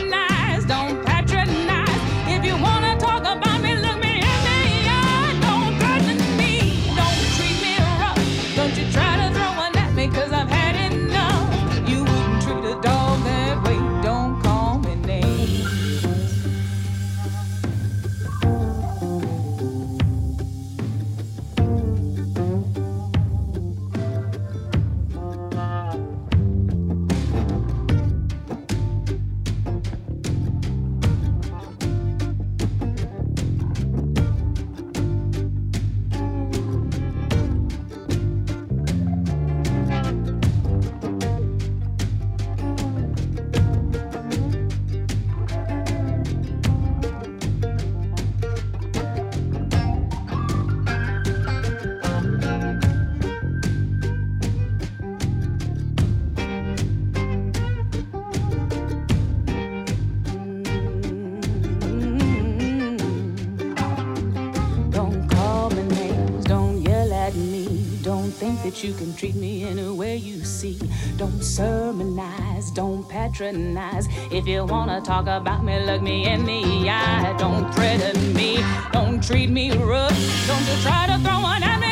think 68.34 68.64
that 68.64 68.84
you 68.84 68.94
can 68.94 69.14
treat 69.16 69.36
me 69.36 69.64
any 69.64 69.88
way 69.90 70.18
you 70.18 70.44
see. 70.44 70.80
Don't 71.18 71.42
sermonize, 71.44 72.74
don't 72.74 73.08
patronize. 73.08 74.08
If 74.32 74.48
you 74.48 74.66
wanna 74.66 75.02
talk 75.02 75.28
about 75.28 75.64
me, 75.64 75.80
look 75.86 76.02
me 76.02 76.26
in 76.28 76.44
the 76.46 76.90
eye. 76.90 77.36
Don't 77.38 77.72
threaten 77.74 78.34
me, 78.34 78.64
don't 78.92 79.24
treat 79.24 79.50
me 79.50 79.72
rough. 79.78 80.18
Don't 80.48 80.66
you 80.68 80.78
try 80.82 81.06
to 81.08 81.18
throw 81.24 81.40
one 81.42 81.64
at 81.64 81.80
me, 81.80 81.83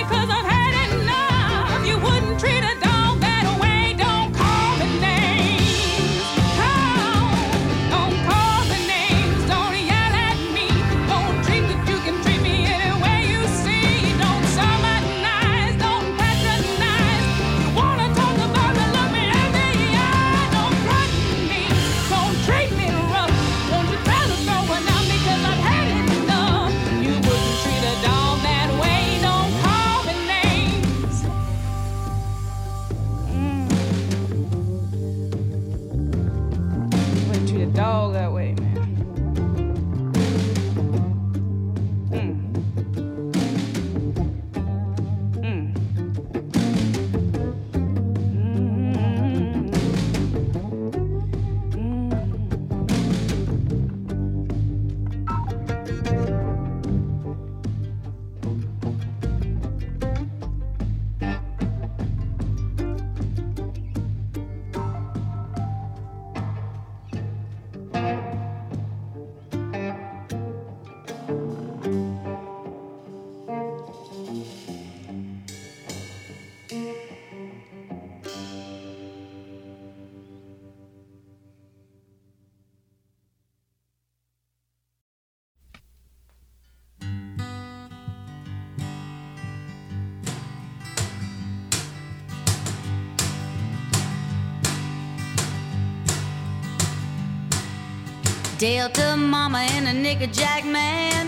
Delta 98.61 99.17
mama 99.17 99.57
and 99.71 99.87
a 99.87 99.91
Nickajack 99.91 100.71
man. 100.71 101.27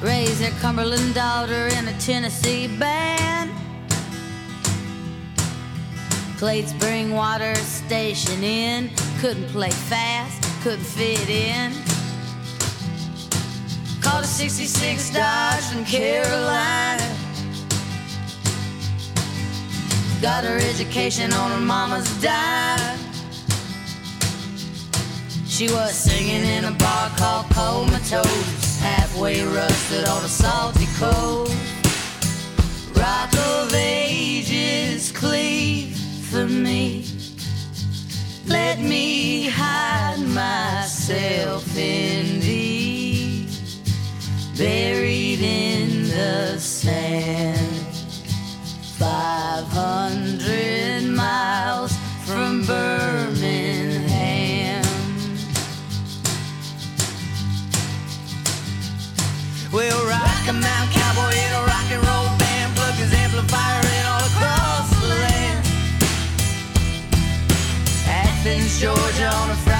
Raised 0.00 0.40
their 0.40 0.52
Cumberland 0.60 1.16
daughter 1.16 1.66
in 1.76 1.88
a 1.88 1.98
Tennessee 1.98 2.68
band. 2.78 3.50
Played 6.36 6.66
Springwater 6.66 7.56
Station 7.56 8.44
in. 8.44 8.88
Couldn't 9.18 9.48
play 9.48 9.70
fast, 9.70 10.44
couldn't 10.62 10.84
fit 10.84 11.28
in. 11.28 11.72
Called 14.00 14.22
a 14.22 14.28
66 14.28 15.10
Dodge 15.10 15.64
from 15.64 15.84
Carolina. 15.86 17.16
Got 20.22 20.44
her 20.44 20.58
education 20.58 21.32
on 21.32 21.50
her 21.50 21.66
mama's 21.66 22.22
dime. 22.22 23.07
She 25.58 25.66
was 25.72 25.92
singing 25.92 26.44
in 26.44 26.64
a 26.66 26.70
bar 26.70 27.10
called 27.16 27.50
Comatose, 27.50 28.78
halfway 28.78 29.42
rusted 29.42 30.04
on 30.04 30.24
a 30.24 30.28
salty 30.28 30.86
coast. 30.96 31.52
Rock 32.96 33.36
of 33.36 33.74
ages, 33.74 35.10
cleave 35.10 35.96
for 36.30 36.46
me. 36.46 37.06
Let 38.46 38.78
me 38.78 39.48
hide 39.48 40.20
myself 40.20 41.76
in 41.76 42.38
thee, 42.38 43.48
buried 44.56 45.40
in 45.40 46.04
the 46.04 46.56
sand. 46.60 47.84
500 48.96 51.02
miles 51.02 51.98
from 52.24 52.64
Birmingham. 52.64 53.97
We'll 59.78 60.06
rock 60.06 60.48
em 60.48 60.60
out, 60.60 60.90
cowboy 60.90 61.30
in 61.30 61.52
a 61.52 61.62
rock 61.62 61.88
and 61.92 62.02
roll 62.04 62.36
band. 62.36 62.74
Plug 62.74 62.94
his 62.94 63.12
amplifier 63.12 63.78
in 63.78 64.06
all 64.10 64.24
across 64.26 64.90
the 65.00 65.06
land. 65.06 65.66
Athens, 68.08 68.80
Georgia 68.80 69.32
on 69.32 69.50
a 69.50 69.54
Friday. 69.54 69.77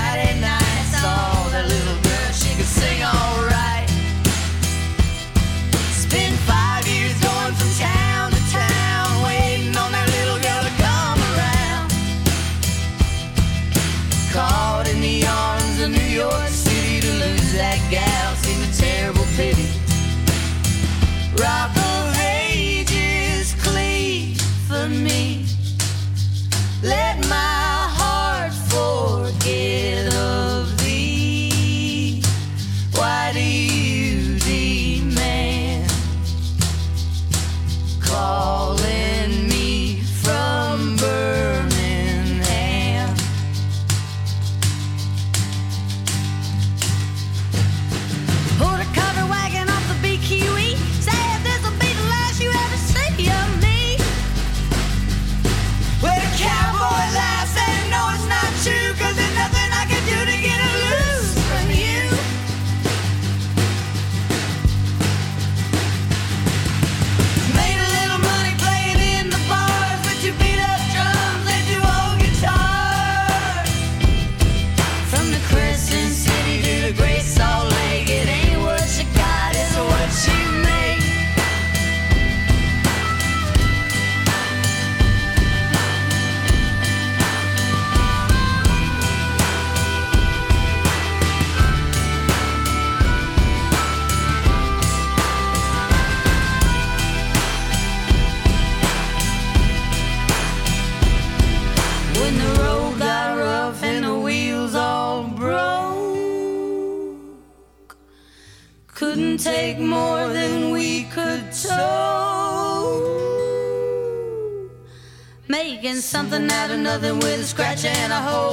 catching 117.81 118.11
a 118.11 118.21
hole. 118.21 118.48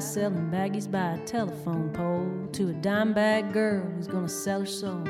Selling 0.00 0.50
baggies 0.50 0.90
by 0.90 1.12
a 1.12 1.18
telephone 1.26 1.90
pole 1.90 2.48
to 2.52 2.70
a 2.70 2.72
dime 2.72 3.12
bag 3.12 3.52
girl 3.52 3.84
who's 3.94 4.06
gonna 4.06 4.28
sell 4.28 4.60
her 4.60 4.66
soul. 4.66 5.06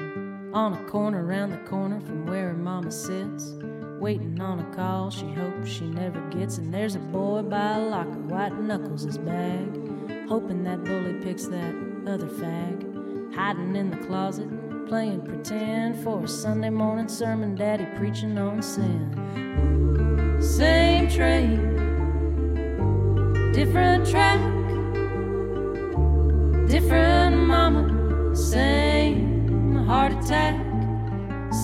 On 0.52 0.72
a 0.72 0.84
corner 0.88 1.24
around 1.24 1.50
the 1.50 1.58
corner 1.58 2.00
from 2.00 2.26
where 2.26 2.48
her 2.48 2.54
mama 2.54 2.90
sits, 2.90 3.54
waiting 4.00 4.40
on 4.40 4.58
a 4.58 4.74
call 4.74 5.10
she 5.10 5.26
hopes 5.32 5.70
she 5.70 5.84
never 5.84 6.20
gets. 6.30 6.58
And 6.58 6.74
there's 6.74 6.96
a 6.96 6.98
boy 6.98 7.42
by 7.42 7.76
a 7.76 7.80
locker, 7.80 8.10
white 8.10 8.58
knuckles 8.58 9.04
his 9.04 9.16
bag, 9.16 10.28
hoping 10.28 10.64
that 10.64 10.82
bully 10.82 11.14
picks 11.22 11.46
that 11.46 11.74
other 12.08 12.26
fag, 12.26 13.34
hiding 13.34 13.76
in 13.76 13.90
the 13.90 13.96
closet, 14.08 14.48
playing 14.88 15.22
pretend 15.22 16.02
for 16.02 16.24
a 16.24 16.28
Sunday 16.28 16.70
morning 16.70 17.06
sermon, 17.06 17.54
daddy 17.54 17.86
preaching 17.96 18.36
on 18.38 18.60
sin. 18.60 19.08
Same 20.40 21.08
train, 21.08 21.76
different 23.52 24.04
track, 24.08 24.40
different 26.70 27.36
mama, 27.36 27.82
same 28.36 29.74
heart 29.88 30.12
attack, 30.12 30.54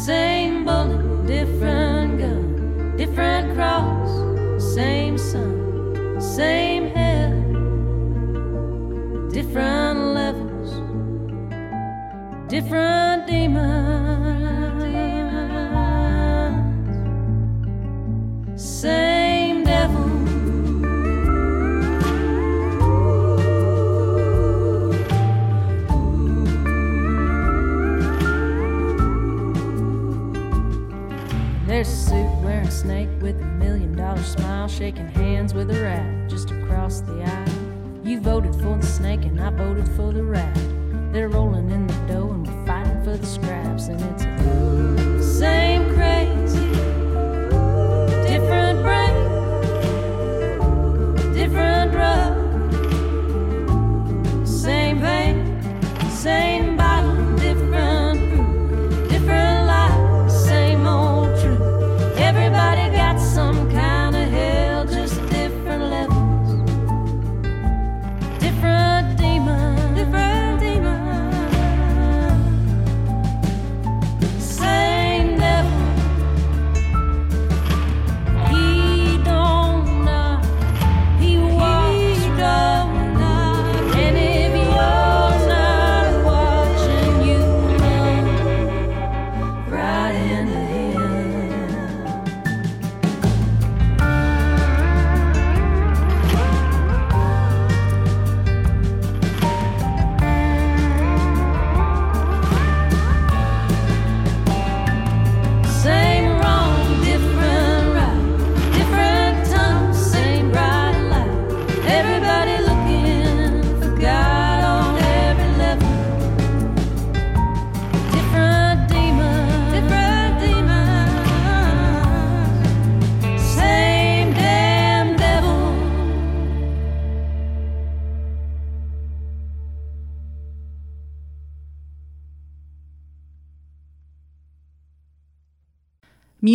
same 0.05 0.65
bullet, 0.65 1.27
different 1.29 2.19
gun, 2.19 2.97
different 2.97 3.55
cross, 3.55 4.11
same 4.75 5.17
sun, 5.17 6.21
same 6.21 6.89
hell, 6.89 7.31
different 9.31 10.01
levels, 10.19 10.71
different 12.49 12.86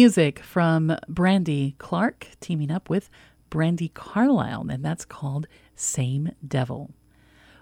Music 0.02 0.40
from 0.40 0.98
Brandy 1.08 1.76
Clark 1.78 2.30
teaming 2.40 2.72
up 2.72 2.90
with 2.90 3.08
Brandi 3.52 3.94
Carlile, 3.94 4.66
and 4.68 4.84
that's 4.84 5.06
called 5.06 5.46
Same 5.76 6.32
Devil. 6.46 6.90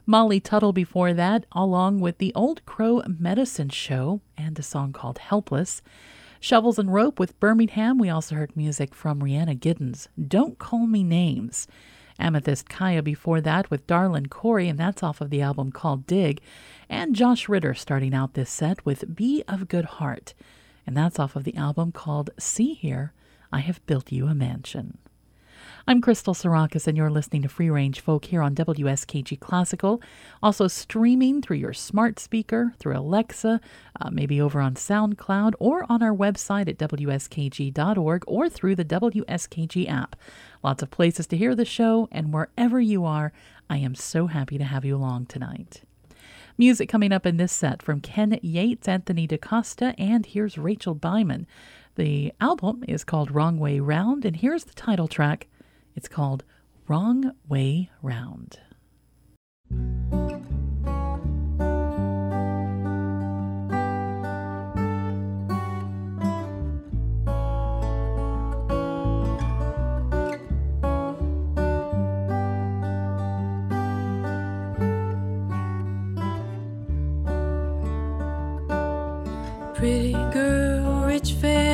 Molly 0.05 0.39
Tuttle 0.39 0.71
before 0.71 1.11
that, 1.11 1.45
along 1.51 1.99
with 1.99 2.17
the 2.17 2.31
Old 2.35 2.65
Crow 2.65 3.03
Medicine 3.05 3.67
Show 3.67 4.21
and 4.37 4.57
a 4.57 4.63
song 4.63 4.93
called 4.93 5.17
Helpless. 5.17 5.81
Shovels 6.39 6.79
and 6.79 6.93
Rope 6.93 7.19
with 7.19 7.37
Birmingham. 7.41 7.97
We 7.97 8.09
also 8.09 8.35
heard 8.35 8.55
music 8.55 8.95
from 8.95 9.21
Rhiannon 9.21 9.59
Giddens. 9.59 10.07
Don't 10.25 10.57
Call 10.57 10.87
Me 10.87 11.03
Names. 11.03 11.67
Amythyst 12.21 12.69
Kiah 12.69 13.03
before 13.03 13.41
that 13.41 13.69
with 13.69 13.85
Darlin 13.85 14.27
Corey, 14.27 14.69
and 14.69 14.79
that's 14.79 15.03
off 15.03 15.19
of 15.19 15.29
the 15.29 15.41
album 15.41 15.73
called 15.73 16.07
Dig. 16.07 16.39
And 16.87 17.17
Josh 17.17 17.49
Ritter 17.49 17.73
starting 17.73 18.13
out 18.13 18.33
this 18.33 18.49
set 18.49 18.85
with 18.85 19.13
Be 19.13 19.43
of 19.45 19.67
Good 19.67 19.85
Heart, 19.85 20.33
and 20.89 20.97
that's 20.97 21.19
off 21.19 21.35
of 21.35 21.43
the 21.43 21.55
album 21.55 21.91
called 21.91 22.31
See 22.39 22.73
Here, 22.73 23.13
I 23.53 23.59
Have 23.59 23.85
Built 23.85 24.11
You 24.11 24.25
a 24.25 24.33
Mansion. 24.33 24.97
I'm 25.87 26.01
Crystal 26.01 26.33
Sarakas, 26.33 26.87
and 26.87 26.97
you're 26.97 27.11
listening 27.11 27.43
to 27.43 27.47
Free 27.47 27.69
Range 27.69 27.99
Folk 27.99 28.25
here 28.25 28.41
on 28.41 28.55
WSKG 28.55 29.39
Classical. 29.39 30.01
Also 30.41 30.67
streaming 30.67 31.43
through 31.43 31.57
your 31.57 31.73
smart 31.73 32.17
speaker, 32.17 32.73
through 32.79 32.97
Alexa, 32.97 33.61
uh, 34.01 34.09
maybe 34.09 34.41
over 34.41 34.59
on 34.59 34.73
SoundCloud, 34.73 35.53
or 35.59 35.85
on 35.89 36.01
our 36.01 36.15
website 36.15 36.67
at 36.67 36.79
WSKG.org, 36.79 38.23
or 38.25 38.49
through 38.49 38.75
the 38.75 38.83
WSKG 38.83 39.87
app. 39.87 40.15
Lots 40.63 40.81
of 40.81 40.89
places 40.89 41.27
to 41.27 41.37
hear 41.37 41.53
the 41.53 41.65
show, 41.65 42.07
and 42.11 42.33
wherever 42.33 42.81
you 42.81 43.05
are, 43.05 43.31
I 43.69 43.77
am 43.77 43.93
so 43.93 44.25
happy 44.25 44.57
to 44.57 44.63
have 44.63 44.83
you 44.83 44.95
along 44.95 45.27
tonight. 45.27 45.83
Music 46.59 46.89
coming 46.89 47.13
up 47.13 47.25
in 47.25 47.37
this 47.37 47.53
set 47.53 47.81
from 47.81 48.01
Ken 48.01 48.37
Yates, 48.41 48.89
Anthony 48.89 49.25
DaCosta, 49.25 49.95
and 49.97 50.25
here's 50.25 50.57
Rachel 50.57 50.93
Baiman. 50.93 51.45
The 51.95 52.33
album 52.41 52.83
is 52.85 53.05
called 53.05 53.31
Wrong 53.31 53.57
Way 53.59 53.79
Round, 53.79 54.25
and 54.25 54.35
here's 54.35 54.65
the 54.65 54.73
title 54.73 55.07
track. 55.07 55.47
It's 55.95 56.09
called 56.09 56.43
Wrong 56.85 57.31
Way 57.47 57.89
Round. 58.01 58.59
Pretty 79.79 80.11
girl, 80.33 81.05
rich 81.05 81.31
family 81.31 81.68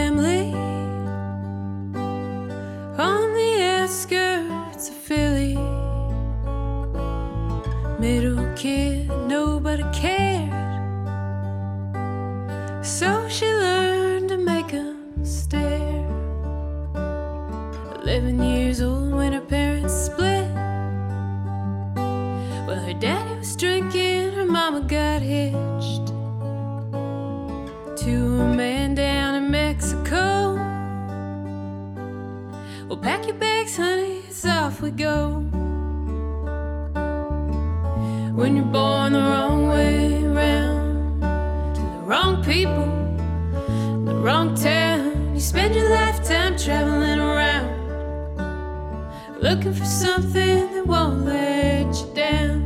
looking 49.45 49.73
for 49.75 49.85
something 49.85 50.73
that 50.73 50.87
won't 50.87 51.23
let 51.23 51.85
you 51.95 52.11
down. 52.15 52.65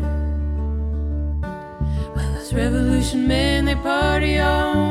Well, 2.15 2.34
those 2.35 2.53
revolution 2.53 3.27
men, 3.27 3.65
they 3.65 3.76
party 3.76 4.39
all 4.39 4.89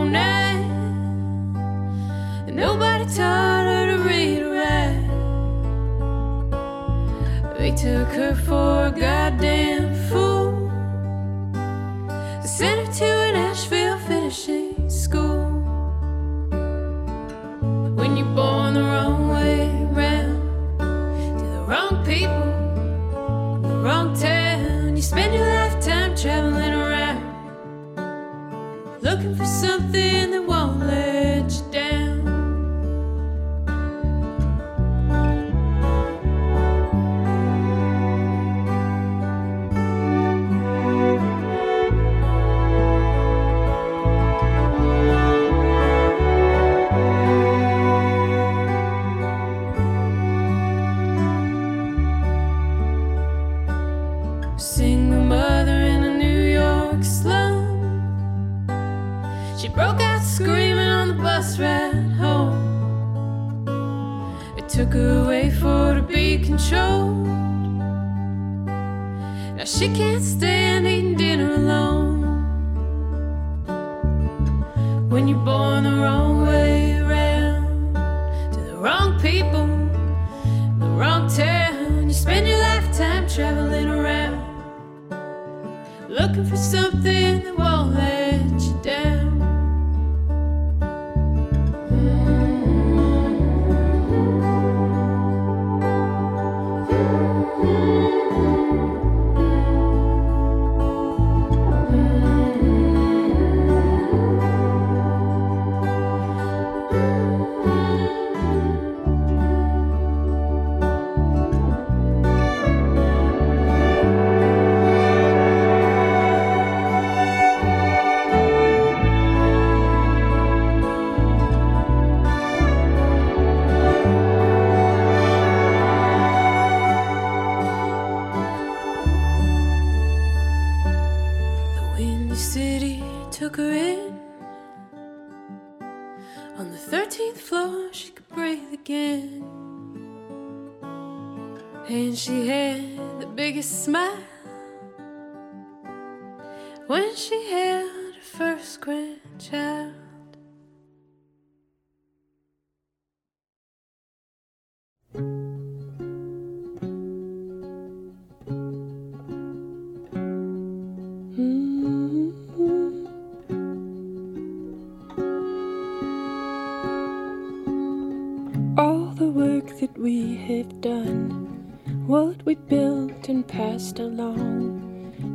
we 172.48 172.54
built 172.54 173.28
and 173.28 173.46
passed 173.46 173.98
along, 173.98 174.40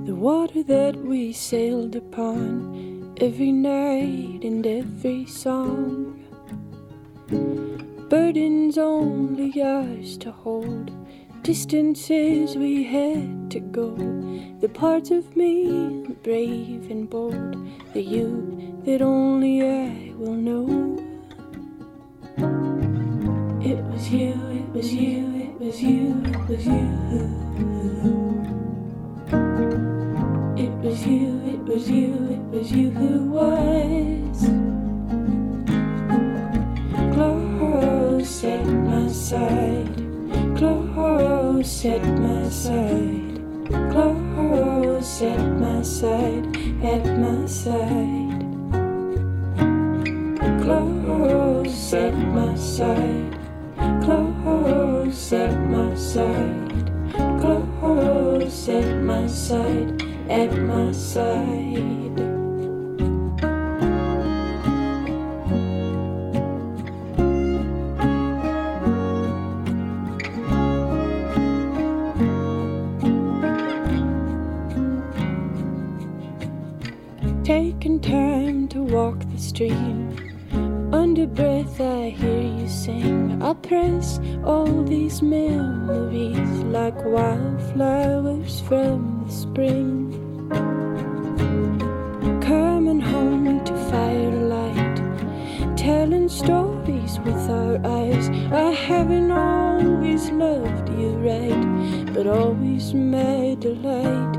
the 0.08 0.16
water 0.16 0.64
that 0.64 0.96
we 0.96 1.32
sailed 1.32 1.96
upon, 1.96 3.16
every 3.22 3.52
night 3.52 4.44
and 4.44 4.66
every 4.66 5.24
song. 5.28 6.20
Burdens 8.10 8.80
only 8.80 9.62
ours 9.62 10.18
to 10.18 10.32
hold, 10.32 10.90
distances 11.44 12.56
we 12.56 12.84
had 12.84 13.52
to 13.52 13.60
go, 13.60 13.92
the 14.60 14.70
parts 14.70 15.12
of 15.12 15.38
me 15.38 16.08
brave 16.24 16.90
and 16.90 17.08
bold, 17.08 17.56
the 17.94 18.02
you 18.02 18.82
that 18.86 19.04
only 19.04 19.62
I 19.62 20.16
will 20.18 20.34
know. 20.34 20.98
It 23.62 23.84
was 23.84 24.10
you, 24.10 24.32
it 24.32 24.70
was 24.74 24.92
you, 24.92 25.33
was 25.64 25.82
you, 25.82 26.22
it 26.26 26.50
was 26.50 26.66
you. 26.68 26.90
It 30.58 30.72
was 30.84 31.08
you, 31.08 31.42
it 31.48 31.60
was 31.64 31.90
you, 31.90 32.14
it 32.32 32.40
was 32.52 32.72
you 32.72 32.90
who 32.92 33.32
was. 33.32 34.40
Close 37.14 38.44
at 38.44 38.66
my 38.66 39.08
side, 39.08 39.96
close 40.58 41.86
at 41.86 42.04
my 42.04 42.50
side, 42.50 43.40
close 43.92 45.22
at 45.22 45.40
my 45.40 45.82
side, 45.82 46.58
at 46.84 47.06
my 47.20 47.46
side, 47.46 48.42
close 50.62 51.94
at 51.94 52.14
my 52.14 52.56
side 52.56 53.23
at 55.34 55.60
my 55.70 55.96
side, 55.96 56.92
close 57.42 58.70
at 58.70 59.02
my 59.02 59.28
side, 59.28 60.04
at 60.30 60.56
my 60.58 60.92
side. 60.92 62.33
These 85.14 85.22
memories 85.22 86.64
like 86.74 86.96
wildflowers 87.06 88.62
from 88.62 89.24
the 89.28 89.32
spring. 89.32 90.10
Coming 92.42 93.00
home 93.00 93.64
to 93.64 93.74
firelight, 93.92 94.98
telling 95.78 96.28
stories 96.28 97.20
with 97.20 97.48
our 97.48 97.78
eyes. 97.86 98.28
I 98.52 98.72
haven't 98.72 99.30
always 99.30 100.32
loved 100.32 100.90
you 100.98 101.12
right, 101.30 101.64
but 102.12 102.26
always 102.26 102.96
my 102.96 103.56
delight 103.60 104.36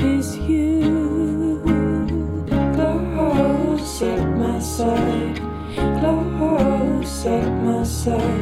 is 0.00 0.36
you. 0.38 1.62
Close 2.74 4.02
at 4.02 4.26
my 4.36 4.58
side, 4.58 5.36
close 6.00 7.26
at 7.26 7.48
my 7.62 7.84
side, 7.84 8.35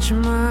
as 0.00 0.10
much 0.12 0.49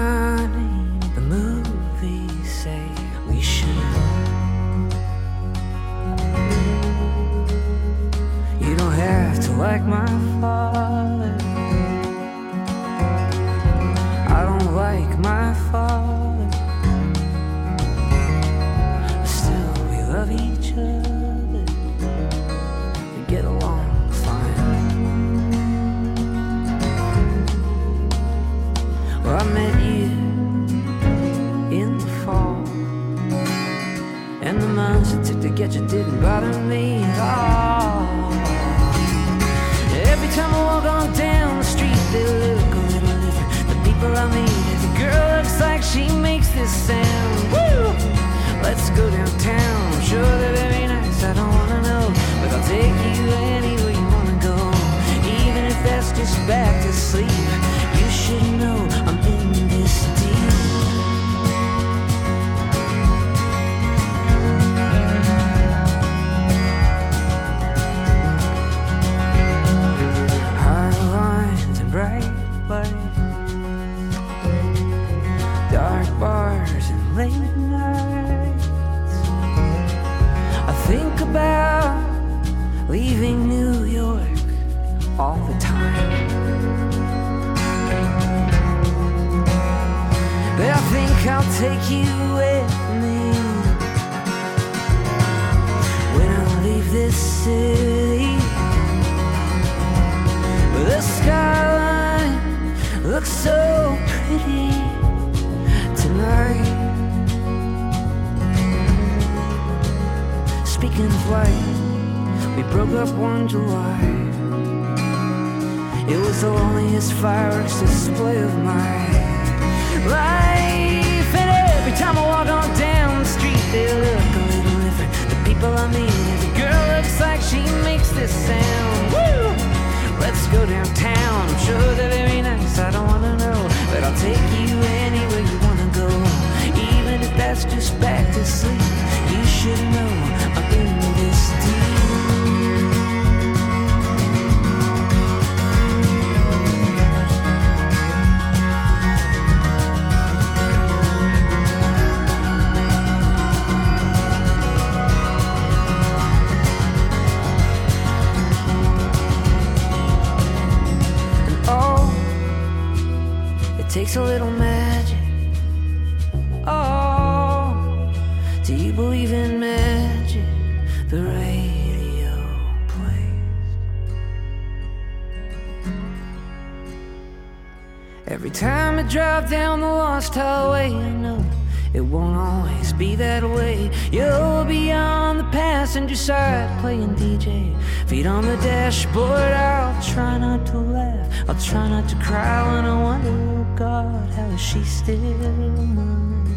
Every 178.30 178.50
time 178.50 178.96
I 179.00 179.02
drive 179.02 179.50
down 179.50 179.80
the 179.80 179.88
lost 179.88 180.36
highway, 180.36 180.92
I 180.92 181.10
know 181.10 181.44
it 181.92 182.00
won't 182.00 182.36
always 182.36 182.92
be 182.92 183.16
that 183.16 183.42
way. 183.42 183.90
You'll 184.12 184.64
be 184.64 184.92
on 184.92 185.38
the 185.38 185.44
passenger 185.50 186.14
side 186.14 186.80
playing 186.80 187.16
DJ. 187.16 187.76
Feet 188.06 188.26
on 188.26 188.44
the 188.46 188.54
dashboard, 188.58 189.32
I'll 189.32 190.00
try 190.00 190.38
not 190.38 190.64
to 190.66 190.78
laugh. 190.78 191.48
I'll 191.48 191.60
try 191.60 191.88
not 191.88 192.08
to 192.08 192.16
cry 192.22 192.72
when 192.72 192.84
I 192.84 193.02
wonder, 193.02 193.30
oh 193.30 193.76
God, 193.76 194.30
how 194.34 194.46
is 194.50 194.60
she 194.60 194.84
still 194.84 195.18
mine? 195.18 196.56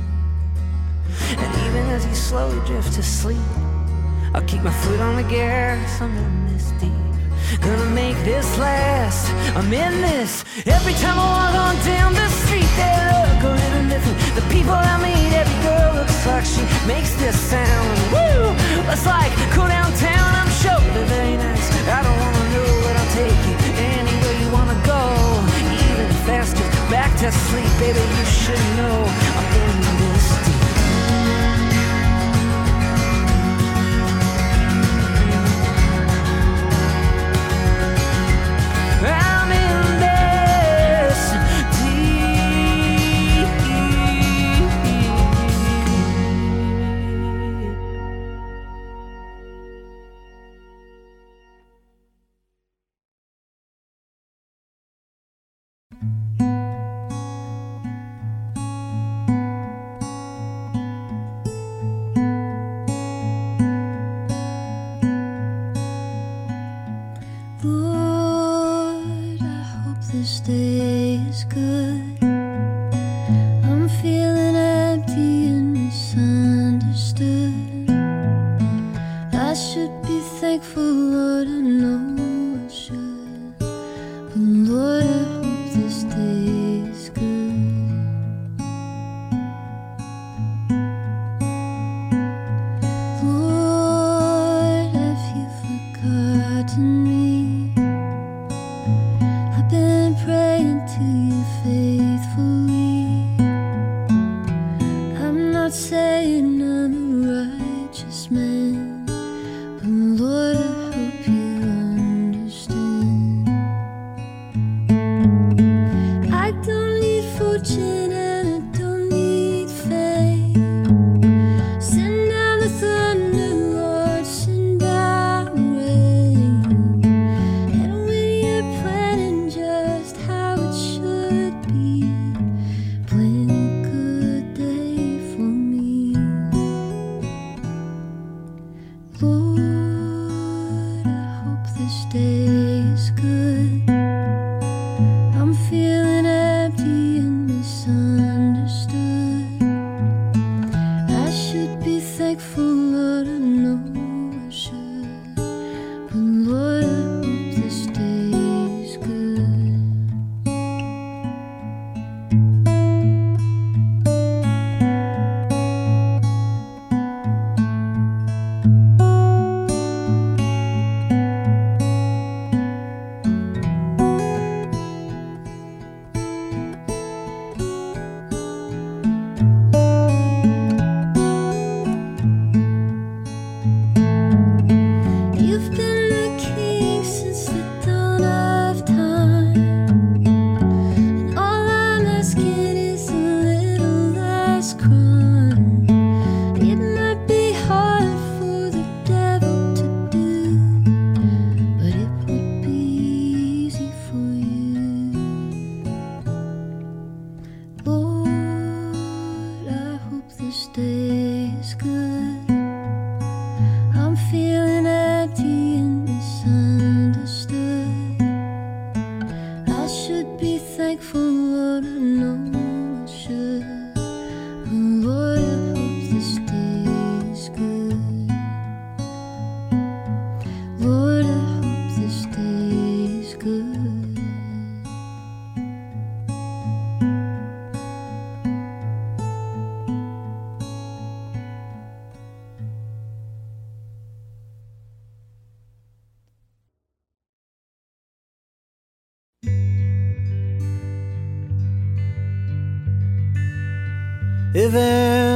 And 1.32 1.56
even 1.66 1.90
as 1.90 2.06
you 2.06 2.14
slowly 2.14 2.64
drift 2.68 2.94
to 2.94 3.02
sleep, 3.02 3.50
I'll 4.36 4.44
keep 4.44 4.62
my 4.62 4.72
foot 4.72 5.00
on 5.00 5.16
the 5.16 5.24
gas. 5.28 6.02
I'm 6.02 6.16
in 6.16 6.54
this 6.54 6.70
deep. 6.80 7.13
Gonna 7.62 7.90
make 7.92 8.18
this 8.24 8.58
last. 8.58 9.30
I'm 9.56 9.72
in 9.72 10.02
this. 10.02 10.44
Every 10.66 10.94
time 11.04 11.18
I 11.20 11.28
walk 11.38 11.56
on 11.66 11.76
down 11.86 12.14
the 12.14 12.28
street, 12.44 12.72
they 12.80 12.96
look 13.12 13.40
a 13.44 13.54
little 13.62 13.86
different. 13.90 14.20
The 14.36 14.46
people 14.54 14.74
I 14.74 14.96
meet, 15.00 15.32
every 15.34 15.60
girl 15.64 15.96
looks 16.00 16.26
like 16.28 16.46
she 16.46 16.64
makes 16.88 17.14
this 17.16 17.38
sound. 17.40 17.90
Woo! 18.14 18.54
Let's 18.88 19.06
like 19.06 19.32
go 19.56 19.68
downtown. 19.68 20.30
I'm 20.42 20.52
sure 20.62 20.80
they're 20.94 21.12
very 21.18 21.38
nice. 21.38 21.68
I 21.88 22.00
don't 22.06 22.20
wanna 22.24 22.46
know, 22.54 22.72
but 22.86 22.96
I'll 23.00 23.14
take 23.16 23.40
you 23.50 23.56
anywhere 23.98 24.36
you 24.42 24.50
wanna 24.52 24.80
go. 24.86 25.02
Even 25.88 26.10
faster, 26.28 26.66
back 26.90 27.12
to 27.22 27.32
sleep, 27.32 27.72
baby. 27.80 28.00
You 28.00 28.26
should 28.26 28.64
know 28.80 29.33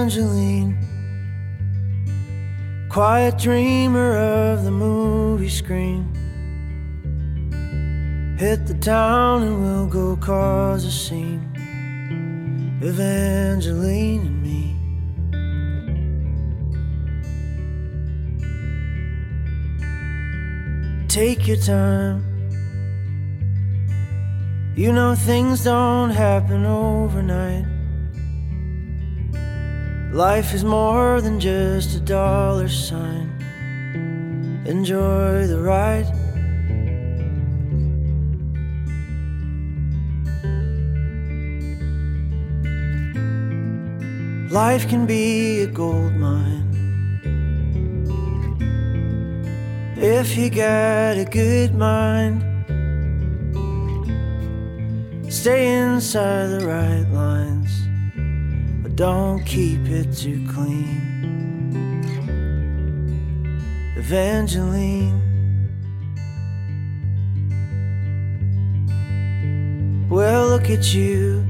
Evangeline, 0.08 0.78
quiet 2.88 3.38
dreamer 3.38 4.16
of 4.16 4.64
the 4.64 4.72
movie 4.72 5.50
screen. 5.50 6.08
Hit 8.40 8.66
the 8.68 8.76
town 8.76 9.44
and 9.44 9.62
we'll 9.62 9.88
go 9.88 10.16
cause 10.16 10.86
a 10.86 10.92
scene. 10.92 11.42
Evangeline 12.82 14.22
and 14.22 14.42
me. 14.42 14.78
Take 21.10 21.46
your 21.50 21.58
time. 21.58 22.24
You 24.74 24.94
know 24.94 25.16
things 25.16 25.66
don't 25.66 26.12
happen 26.12 26.66
overnight. 26.66 27.77
Life 30.14 30.54
is 30.54 30.64
more 30.64 31.22
than 31.22 31.40
just 31.40 31.96
a 31.98 32.00
dollar 32.00 32.70
sign. 32.70 33.28
Enjoy 34.66 35.46
the 35.48 35.60
ride. 35.60 36.08
Life 44.52 44.88
can 44.88 45.06
be 45.06 45.62
a 45.62 45.68
gold 45.68 46.16
mine. 46.16 46.64
If 49.98 50.38
you 50.38 50.50
got 50.50 51.18
a 51.18 51.26
good 51.26 51.76
mind, 51.76 52.44
stay 55.30 55.80
inside 55.80 56.48
the 56.48 56.66
right 56.66 57.06
lines, 57.12 57.67
don't 58.98 59.46
keep 59.46 59.86
it 59.86 60.12
too 60.12 60.44
clean. 60.52 62.02
Evangeline. 63.96 65.22
Well, 70.10 70.48
look 70.48 70.72
at 70.72 70.96
you. 70.96 71.46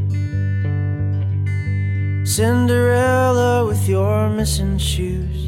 Cinderella 2.26 3.66
with 3.66 3.88
your 3.88 4.30
missing 4.30 4.78
shoes. 4.78 5.48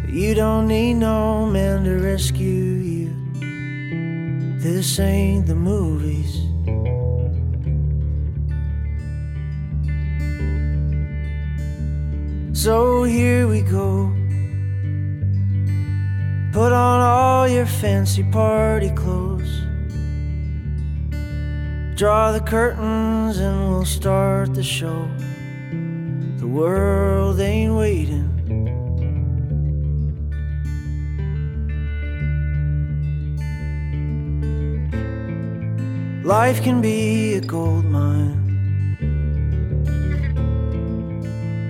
But 0.00 0.14
you 0.14 0.34
don't 0.34 0.66
need 0.66 0.94
no 0.94 1.44
man 1.44 1.84
to 1.84 1.96
rescue 1.96 2.46
you. 2.48 3.12
This 4.60 4.98
ain't 4.98 5.46
the 5.46 5.54
movies. 5.54 6.43
So 12.64 13.02
here 13.02 13.46
we 13.46 13.60
go. 13.60 14.10
Put 16.50 16.72
on 16.72 17.00
all 17.02 17.46
your 17.46 17.66
fancy 17.66 18.22
party 18.22 18.88
clothes. 18.88 19.60
Draw 21.94 22.32
the 22.32 22.40
curtains 22.40 23.36
and 23.36 23.68
we'll 23.68 23.84
start 23.84 24.54
the 24.54 24.62
show. 24.62 25.06
The 26.38 26.46
world 26.46 27.38
ain't 27.38 27.74
waiting. 27.74 28.30
Life 36.24 36.62
can 36.62 36.80
be 36.80 37.34
a 37.34 37.42
gold 37.42 37.84
mine. 37.84 38.43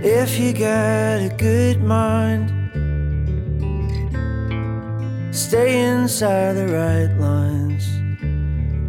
If 0.06 0.38
you 0.38 0.52
got 0.52 1.22
a 1.22 1.34
good 1.38 1.82
mind, 1.82 2.50
stay 5.34 5.80
inside 5.80 6.52
the 6.52 6.68
right 6.68 7.18
lines 7.18 7.88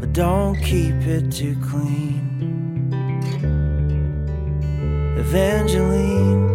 but 0.01 0.11
don't 0.11 0.57
keep 0.57 0.93
it 1.07 1.31
too 1.31 1.55
clean. 1.61 2.91
Evangeline. 5.17 6.54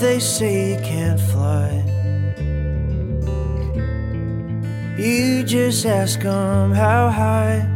They 0.00 0.20
say 0.20 0.74
you 0.74 0.80
can't 0.80 1.20
fly, 1.20 1.82
you 4.96 5.42
just 5.42 5.84
ask 5.86 6.20
them 6.20 6.72
how 6.72 7.10
high. 7.10 7.66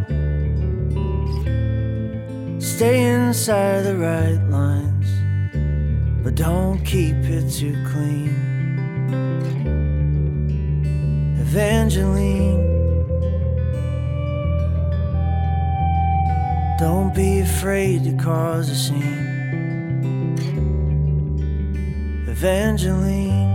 Stay 2.61 3.03
inside 3.03 3.83
the 3.83 3.97
right 3.97 4.41
lines, 4.51 5.11
but 6.23 6.37
don't 6.37 6.85
keep 6.85 7.17
it 7.17 7.51
too 7.51 7.77
clean. 7.91 8.35
Evangeline, 11.41 12.63
don't 16.79 17.13
be 17.15 17.41
afraid 17.41 18.05
to 18.05 18.13
cause 18.17 18.71
a 18.71 18.77
scene. 18.77 19.32
Evangeline. 22.43 23.52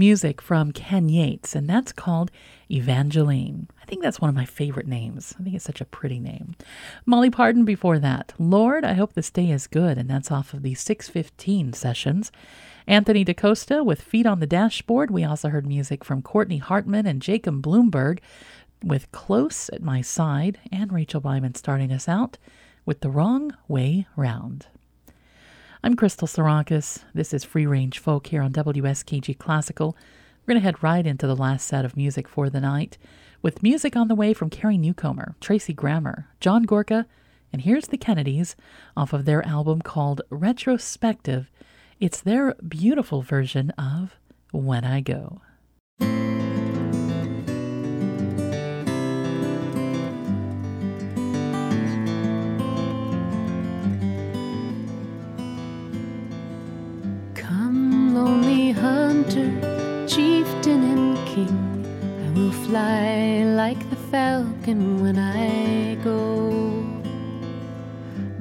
Music 0.00 0.40
from 0.40 0.72
Ken 0.72 1.10
Yates, 1.10 1.54
and 1.54 1.68
that's 1.68 1.92
called 1.92 2.30
Evangeline. 2.70 3.68
I 3.82 3.84
think 3.84 4.00
that's 4.00 4.18
one 4.18 4.30
of 4.30 4.34
my 4.34 4.46
favorite 4.46 4.88
names. 4.88 5.34
I 5.38 5.42
think 5.42 5.54
it's 5.54 5.64
such 5.66 5.82
a 5.82 5.84
pretty 5.84 6.18
name. 6.18 6.54
Molly 7.04 7.28
Parden 7.30 7.66
before 7.66 7.98
that. 7.98 8.32
Lord, 8.38 8.82
I 8.82 8.94
hope 8.94 9.12
this 9.12 9.30
day 9.30 9.50
is 9.50 9.66
good, 9.66 9.98
and 9.98 10.08
that's 10.08 10.30
off 10.30 10.54
of 10.54 10.62
the 10.62 10.74
615 10.74 11.74
sessions. 11.74 12.32
Anthony 12.86 13.24
DaCosta 13.24 13.84
with 13.84 14.00
Feet 14.00 14.24
on 14.24 14.40
the 14.40 14.46
Dashboard. 14.46 15.10
We 15.10 15.22
also 15.22 15.50
heard 15.50 15.66
music 15.66 16.02
from 16.02 16.22
Courtney 16.22 16.56
Hartman 16.56 17.06
and 17.06 17.20
Jacob 17.20 17.60
Bloomberg 17.60 18.20
with 18.82 19.12
Close 19.12 19.68
at 19.68 19.82
My 19.82 20.00
Side, 20.00 20.58
and 20.72 20.94
Rachel 20.94 21.20
Baiman 21.20 21.58
starting 21.58 21.92
us 21.92 22.08
out 22.08 22.38
with 22.86 23.00
The 23.00 23.10
Wrong 23.10 23.54
Way 23.68 24.06
Round. 24.16 24.66
I'm 25.82 25.96
Crystal 25.96 26.28
Sarakas. 26.28 27.04
This 27.14 27.32
is 27.32 27.42
Free 27.42 27.64
Range 27.64 27.98
Folk 27.98 28.26
here 28.26 28.42
on 28.42 28.52
WSKG 28.52 29.38
Classical. 29.38 29.96
We're 30.42 30.52
going 30.52 30.60
to 30.60 30.64
head 30.64 30.82
right 30.82 31.06
into 31.06 31.26
the 31.26 31.34
last 31.34 31.66
set 31.66 31.86
of 31.86 31.96
music 31.96 32.28
for 32.28 32.50
the 32.50 32.60
night 32.60 32.98
with 33.40 33.62
music 33.62 33.96
on 33.96 34.08
the 34.08 34.14
way 34.14 34.34
from 34.34 34.50
Carrie 34.50 34.76
Newcomer, 34.76 35.36
Tracy 35.40 35.72
Grammer, 35.72 36.28
John 36.38 36.64
Gorka, 36.64 37.06
and 37.50 37.62
here's 37.62 37.86
the 37.86 37.96
Kennedys 37.96 38.56
off 38.94 39.14
of 39.14 39.24
their 39.24 39.46
album 39.46 39.80
called 39.80 40.20
Retrospective. 40.28 41.50
It's 41.98 42.20
their 42.20 42.54
beautiful 42.56 43.22
version 43.22 43.70
of 43.70 44.16
When 44.52 44.84
I 44.84 45.00
Go. 45.00 45.40
Like 63.70 63.90
the 63.90 64.02
falcon 64.10 65.00
when 65.00 65.16
I 65.16 65.94
go. 66.02 66.20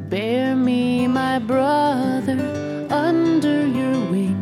Bear 0.10 0.56
me, 0.56 1.08
my 1.08 1.38
brother, 1.38 2.40
under 2.90 3.58
your 3.68 3.98
wing. 4.10 4.42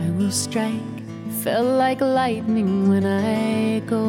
I 0.00 0.08
will 0.16 0.30
strike, 0.30 0.96
fell 1.42 1.64
like 1.84 2.00
lightning 2.00 2.88
when 2.88 3.04
I 3.04 3.80
go. 3.80 4.06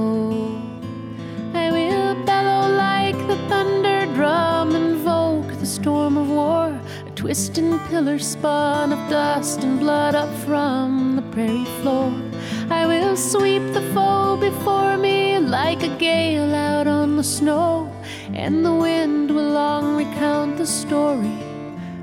I 1.53 1.65
will 1.75 2.15
bellow 2.23 2.63
like 2.87 3.19
the 3.27 3.37
thunder 3.49 4.05
drum, 4.15 4.73
invoke 4.75 5.51
the 5.59 5.65
storm 5.65 6.15
of 6.15 6.29
war, 6.29 6.67
a 7.05 7.11
twisting 7.15 7.77
pillar 7.89 8.17
spun 8.17 8.93
of 8.93 9.09
dust 9.09 9.61
and 9.65 9.77
blood 9.77 10.15
up 10.15 10.33
from 10.45 11.17
the 11.17 11.25
prairie 11.33 11.71
floor. 11.81 12.32
I 12.79 12.87
will 12.87 13.15
sweep 13.15 13.65
the 13.73 13.85
foe 13.93 14.35
before 14.37 14.97
me 14.97 15.37
like 15.37 15.83
a 15.83 15.95
gale 15.97 16.53
out 16.55 16.87
on 16.87 17.17
the 17.17 17.23
snow, 17.23 17.87
and 18.33 18.65
the 18.65 18.73
wind 18.73 19.29
will 19.29 19.51
long 19.51 19.95
recount 19.95 20.57
the 20.57 20.65
story, 20.65 21.37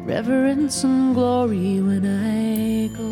reverence 0.04 0.84
and 0.84 1.14
glory 1.14 1.80
when 1.80 2.04
I 2.06 2.88
go. 2.96 3.10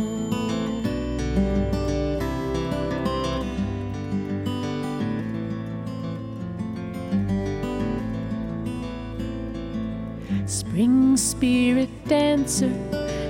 Spring 10.47 11.17
spirit 11.17 11.91
dancer, 12.07 12.75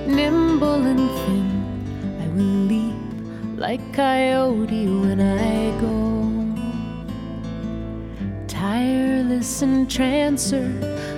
nimble 0.07 0.85
and 0.93 1.09
thin, 1.21 1.49
I 2.23 2.27
will 2.35 2.55
leap 2.71 3.08
like 3.59 3.81
coyote 3.93 4.87
when 4.87 5.19
I 5.19 5.77
go. 5.81 6.31
Tireless 8.47 9.61
entrancer, 9.61 10.69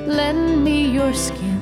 lend 0.08 0.64
me 0.64 0.90
your 0.90 1.14
skin. 1.14 1.62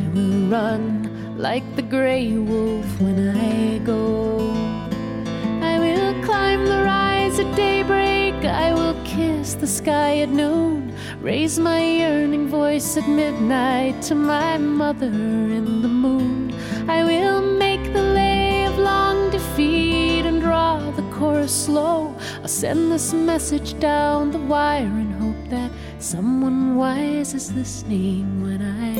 I 0.00 0.08
will 0.14 0.48
run 0.48 1.36
like 1.36 1.64
the 1.76 1.82
gray 1.82 2.32
wolf 2.32 2.86
when 2.98 3.36
I 3.36 3.76
go. 3.84 4.54
I 5.60 5.78
will 5.78 6.24
climb 6.24 6.64
the 6.64 6.82
rise 6.82 7.38
at 7.38 7.54
daybreak. 7.54 8.36
I 8.42 8.72
will 8.72 8.96
kiss 9.04 9.52
the 9.52 9.66
sky 9.66 10.20
at 10.20 10.30
noon. 10.30 10.94
Raise 11.20 11.58
my 11.58 11.84
yearning 11.84 12.48
voice 12.48 12.96
at 12.96 13.06
midnight 13.06 14.00
to 14.08 14.14
my 14.14 14.56
mother 14.56 15.12
in 15.58 15.82
the 15.82 15.88
moon. 15.88 16.54
I 16.88 17.04
will 17.04 17.35
chorus 21.16 21.64
slow. 21.64 22.14
I'll 22.42 22.48
send 22.48 22.92
this 22.92 23.12
message 23.14 23.78
down 23.80 24.30
the 24.32 24.38
wire 24.38 24.84
and 24.84 25.14
hope 25.14 25.50
that 25.50 25.70
someone 25.98 26.76
wise 26.76 27.32
is 27.32 27.52
listening 27.52 28.42
when 28.42 28.60
I 28.60 28.95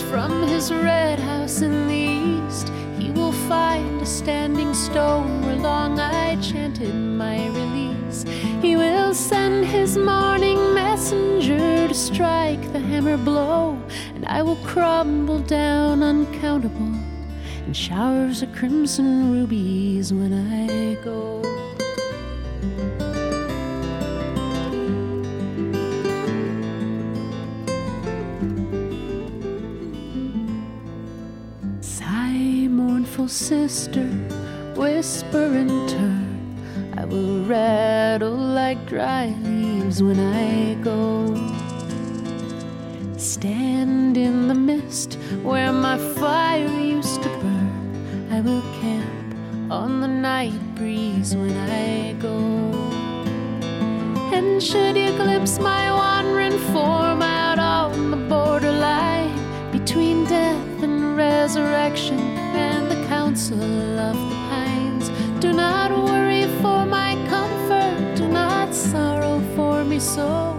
from 0.00 0.46
his 0.48 0.72
red 0.72 1.18
house 1.18 1.62
in 1.62 1.86
the 1.86 1.94
east, 1.94 2.68
he 2.98 3.10
will 3.10 3.32
find 3.48 4.00
a 4.00 4.06
standing 4.06 4.74
stone 4.74 5.42
where 5.42 5.56
long 5.56 6.00
I 6.00 6.40
chanted 6.40 6.94
my 6.94 7.48
release. 7.48 8.24
He 8.60 8.76
will 8.76 9.14
send 9.14 9.64
his 9.64 9.96
morning 9.96 10.74
messenger 10.74 11.88
to 11.88 11.94
strike 11.94 12.72
the 12.72 12.80
hammer 12.80 13.16
blow, 13.16 13.78
and 14.14 14.24
I 14.26 14.42
will 14.42 14.60
crumble 14.64 15.40
down 15.40 16.02
uncountable 16.02 16.94
in 17.66 17.72
showers 17.72 18.42
of 18.42 18.52
crimson 18.52 19.32
rubies 19.32 20.12
when 20.12 20.32
I 20.32 20.94
go. 21.04 21.33
Sister, 33.68 34.06
whisper 34.76 35.46
and 35.62 35.88
turn. 35.88 36.92
I 36.98 37.06
will 37.06 37.42
rattle 37.46 38.36
like 38.60 38.84
dry 38.84 39.34
leaves 39.40 40.02
when 40.02 40.20
I 40.20 40.74
go. 40.82 41.34
Stand 43.16 44.18
in 44.18 44.48
the 44.48 44.54
mist 44.54 45.14
where 45.42 45.72
my 45.72 45.96
fire 45.96 46.78
used 46.78 47.22
to 47.22 47.30
burn. 47.40 48.28
I 48.30 48.42
will 48.42 48.64
camp 48.82 49.34
on 49.70 50.02
the 50.02 50.08
night 50.08 50.60
breeze 50.74 51.34
when 51.34 51.56
I 51.56 52.12
go. 52.20 52.36
And 54.36 54.62
should 54.62 54.94
you 54.94 55.10
glimpse 55.16 55.58
my 55.58 55.90
wandering 55.90 56.58
form 56.74 57.03
council 63.44 63.98
of 63.98 64.14
the 64.30 64.34
pines, 64.48 65.10
do 65.38 65.52
not 65.52 65.90
worry 65.90 66.44
for 66.62 66.86
my 66.86 67.14
comfort, 67.28 68.16
do 68.16 68.26
not 68.26 68.72
sorrow 68.74 69.38
for 69.54 69.84
me 69.84 69.98
so. 69.98 70.58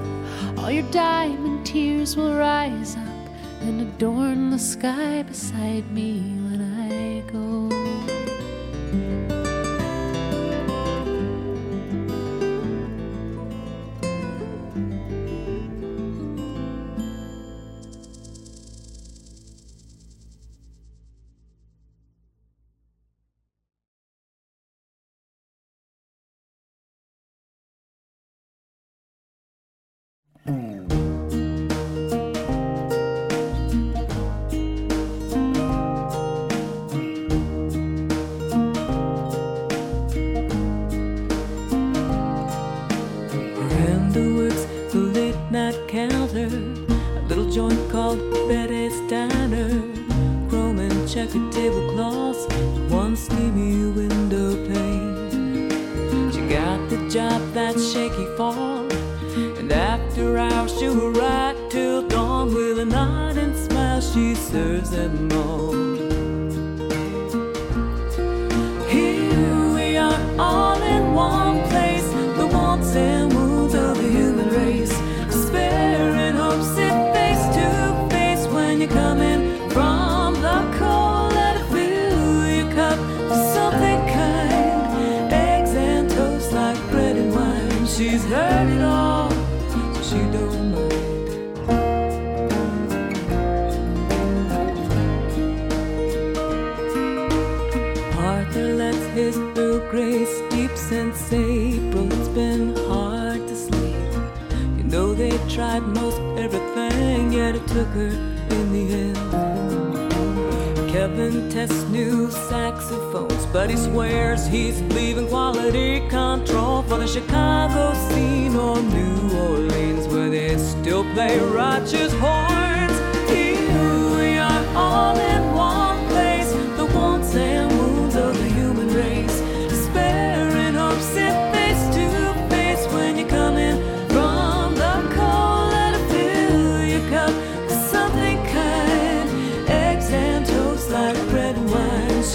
All 0.58 0.70
your 0.70 0.90
diamond 0.92 1.66
tears 1.66 2.16
will 2.16 2.36
rise 2.36 2.96
up 2.96 3.30
and 3.62 3.82
adorn 3.82 4.52
the 4.52 4.60
sky 4.60 5.24
beside 5.24 5.92
me 5.92 6.35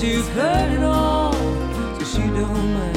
She's 0.01 0.27
heard 0.28 0.72
it 0.72 0.82
all, 0.82 1.35
so 1.35 2.05
she 2.05 2.22
don't 2.28 2.72
mind. 2.72 2.97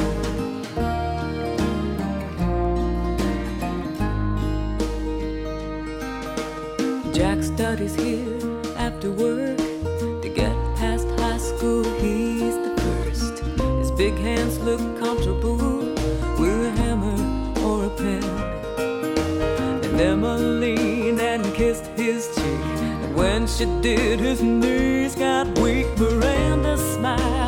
Jack 7.14 7.44
studies 7.44 7.94
here 7.96 8.40
after 8.78 9.12
work 9.12 9.58
to 9.58 10.32
get 10.34 10.56
past 10.78 11.10
high 11.20 11.40
school. 11.40 11.84
He's 12.00 12.56
the 12.56 12.74
first. 12.80 13.40
His 13.80 13.92
big 13.92 14.14
hands 14.14 14.58
look 14.60 14.80
comfortable 14.98 15.58
with 16.40 16.68
a 16.68 16.72
hammer 16.78 17.20
or 17.66 17.88
a 17.88 17.90
pen. 17.98 18.24
And 19.84 20.00
Emma 20.00 20.38
leaned 20.38 21.20
and 21.20 21.44
kissed 21.54 21.88
his 21.98 22.34
cheek. 22.34 22.66
And 22.80 23.14
when 23.14 23.46
she 23.46 23.66
did, 23.82 24.22
his 24.22 24.42
knees 24.42 25.16
got 25.16 25.60
weak. 25.60 25.88
Miranda 27.04 27.43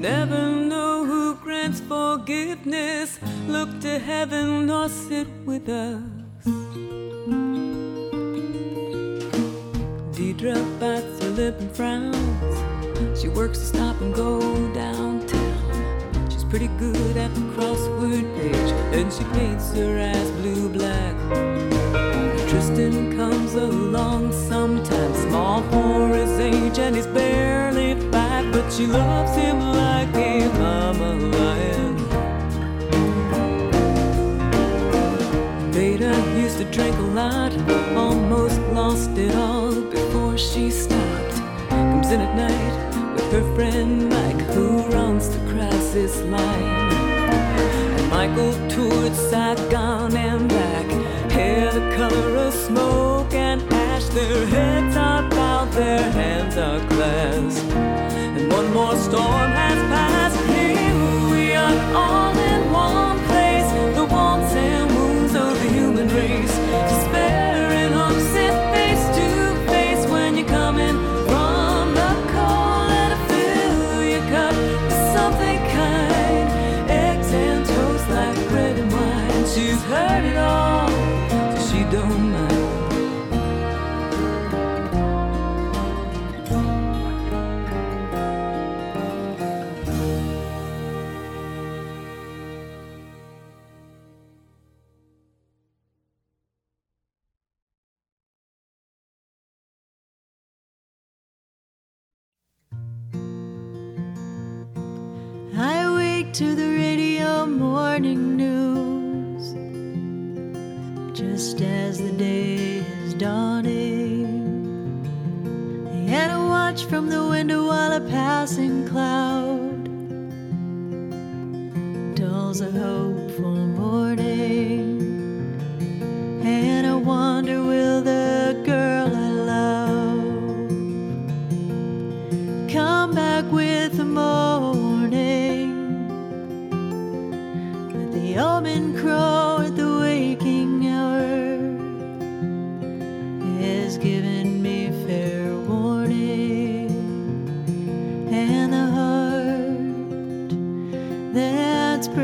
never 0.00 0.50
know 0.50 1.04
who 1.04 1.34
grants 1.34 1.80
forgiveness. 1.80 3.18
Look 3.46 3.80
to 3.80 3.98
heaven 3.98 4.70
or 4.70 4.88
sit 4.88 5.28
with 5.44 5.68
us. 5.68 6.00
Deidre 10.16 10.56
bites 10.80 11.22
her 11.22 11.30
lip 11.30 11.60
and 11.60 11.76
frowns. 11.76 13.20
She 13.20 13.28
works 13.28 13.58
to 13.58 13.64
stop 13.66 14.00
and 14.00 14.14
go 14.14 14.40
downtown. 14.72 16.30
She's 16.30 16.44
pretty 16.44 16.68
good 16.78 17.16
at 17.18 17.34
the 17.34 17.42
crossword 17.52 18.24
page. 18.36 18.72
and 18.92 19.12
she 19.12 19.24
paints 19.38 19.72
her 19.74 19.98
eyes 20.00 20.30
blue 20.40 20.68
black. 20.70 21.14
Tristan 22.48 23.16
comes 23.16 23.54
along 23.54 24.32
sometimes, 24.32 25.18
small 25.18 25.62
for 25.70 26.08
his 26.08 26.38
age, 26.40 26.78
and 26.78 26.96
he's 26.96 27.06
barely 27.06 27.94
five, 28.10 28.29
but 28.52 28.70
she 28.72 28.86
loves 28.86 29.36
him 29.36 29.58
like 29.60 30.14
a 30.14 30.48
mama 30.58 31.14
lion. 31.36 31.96
Beta 35.72 36.14
used 36.36 36.58
to 36.58 36.64
drink 36.64 36.96
a 36.96 37.10
lot, 37.20 37.52
almost 37.96 38.60
lost 38.72 39.10
it 39.16 39.34
all 39.34 39.74
before 39.82 40.36
she 40.36 40.70
stopped. 40.70 41.34
Comes 41.68 42.10
in 42.10 42.20
at 42.20 42.34
night 42.36 43.14
with 43.14 43.32
her 43.32 43.54
friend 43.54 44.08
Mike, 44.08 44.42
who 44.54 44.78
runs 44.88 45.28
the 45.28 45.38
crisis 45.50 46.20
line. 46.22 46.92
And 47.98 48.10
Michael 48.10 48.52
toured 48.68 49.14
Saigon 49.14 50.16
and 50.16 50.48
back, 50.48 50.86
hair 51.30 51.72
the 51.72 51.96
color 51.96 52.36
of 52.36 52.54
smoke 52.54 53.32
and 53.32 53.60
ash. 54.00 54.08
Their 54.14 54.46
heads 54.46 54.96
are 54.96 55.28
bowed, 55.28 55.72
their 55.72 56.10
hands 56.10 56.56
are 56.56 56.80
clasped. 56.88 57.70
And 57.72 58.52
one 58.52 58.72
more 58.72 58.96
storm 58.96 59.50
has 59.50 59.78
passed. 59.88 60.40
Here 60.46 61.30
we 61.30 61.54
are, 61.54 61.94
all 61.94 62.36
in 62.36 62.72
one 62.72 63.18
place. 63.26 63.96
The 63.96 64.04
wants 64.04 64.52
and 64.54 64.90
wounds 64.94 65.34
of 65.34 65.58
the 65.62 65.68
human 65.70 66.08
race. 66.08 66.59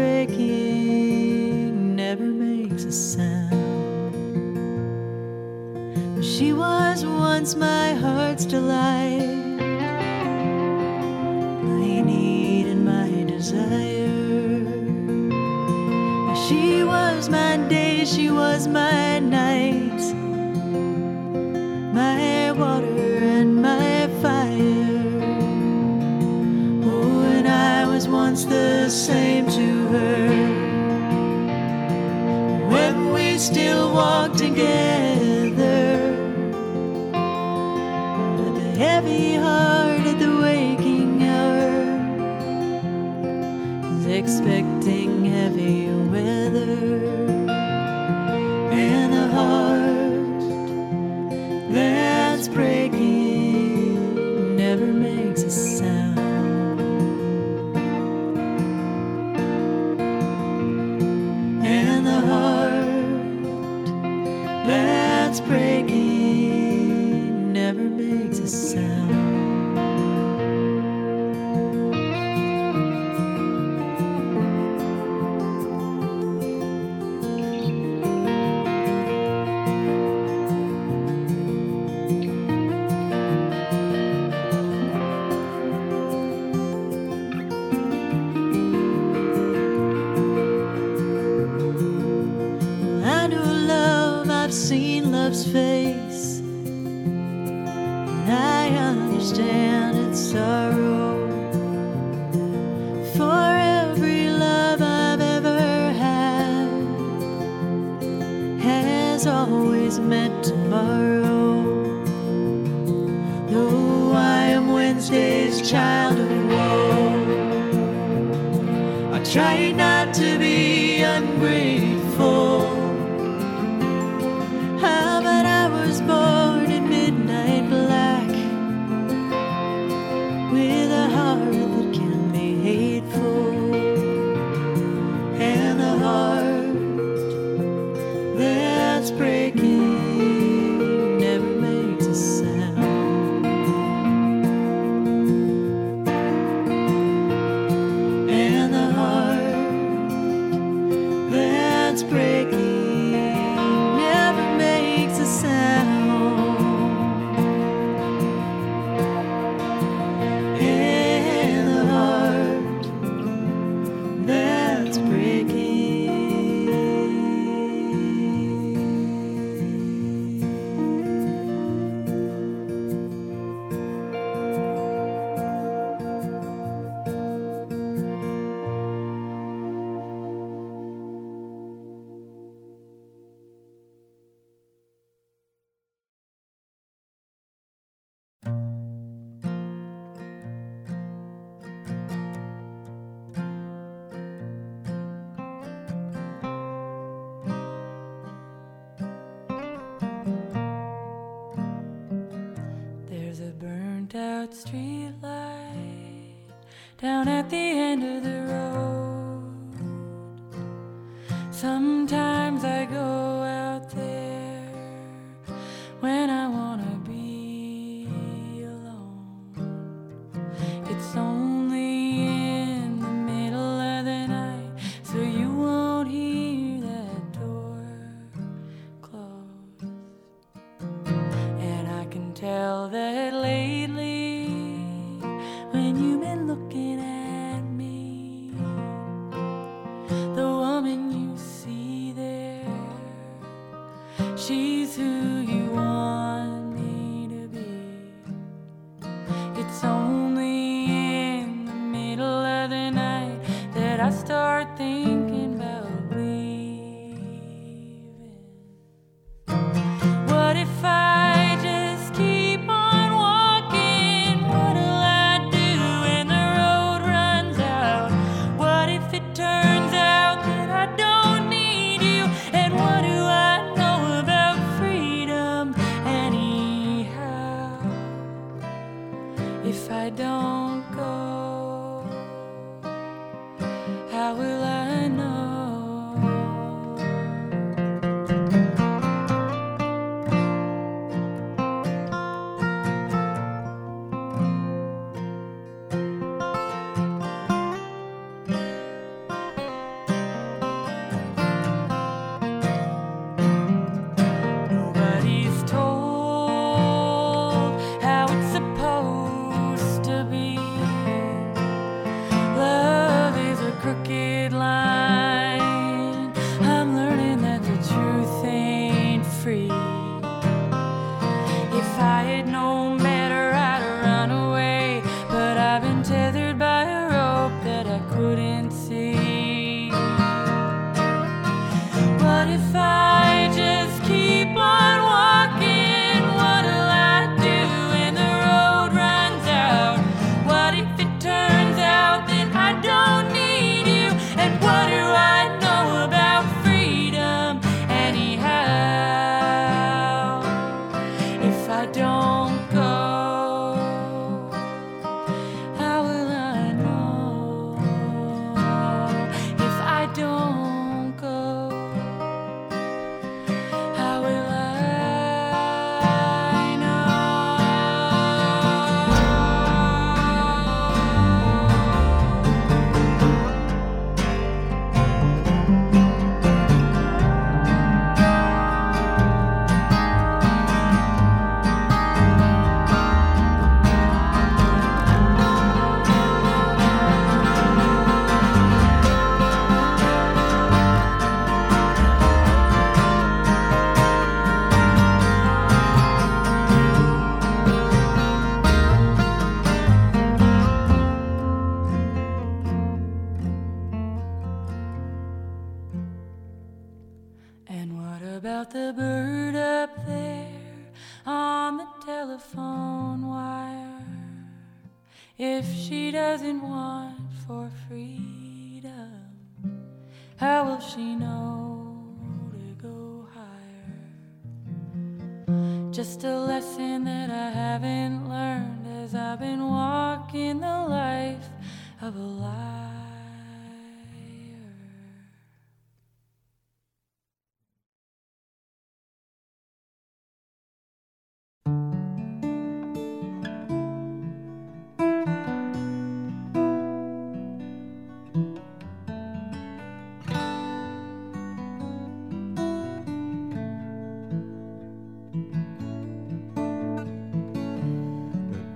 Breaking 0.06 1.96
never 1.96 2.26
makes 2.26 2.84
a 2.84 2.92
sound. 2.92 3.54
She 6.24 6.52
was 6.52 7.04
once 7.04 7.56
my 7.56 7.92
heart's 7.94 8.44
delight, 8.44 9.58
my 11.70 12.00
need 12.10 12.66
and 12.72 12.84
my 12.84 13.10
desire. 13.34 14.06
She 16.44 16.84
was 16.84 17.28
my 17.28 17.56
day, 17.68 18.04
she 18.04 18.30
was 18.30 18.68
my 18.68 19.18
night, 19.18 19.85
still 33.96 34.25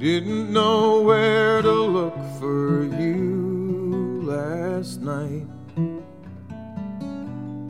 Didn't 0.01 0.51
know 0.51 1.02
where 1.02 1.60
to 1.60 1.70
look 1.70 2.16
for 2.39 2.85
you 2.85 4.22
last 4.24 5.02
night. 5.02 5.47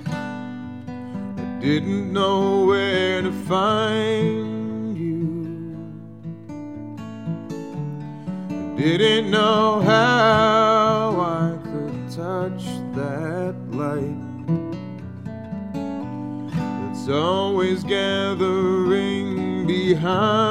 I 0.07 1.59
didn't 1.61 2.13
know 2.13 2.67
where 2.67 3.21
to 3.23 3.33
find 3.49 4.97
you. 4.97 5.77
I 8.49 8.77
didn't 8.77 9.33
know 9.33 9.81
how 9.81 11.21
I 11.21 11.59
could 11.65 12.11
touch 12.13 12.65
that 12.95 13.57
light. 13.73 14.23
It's 16.93 17.09
always 17.09 17.83
gathering 17.83 19.67
behind. 19.67 20.50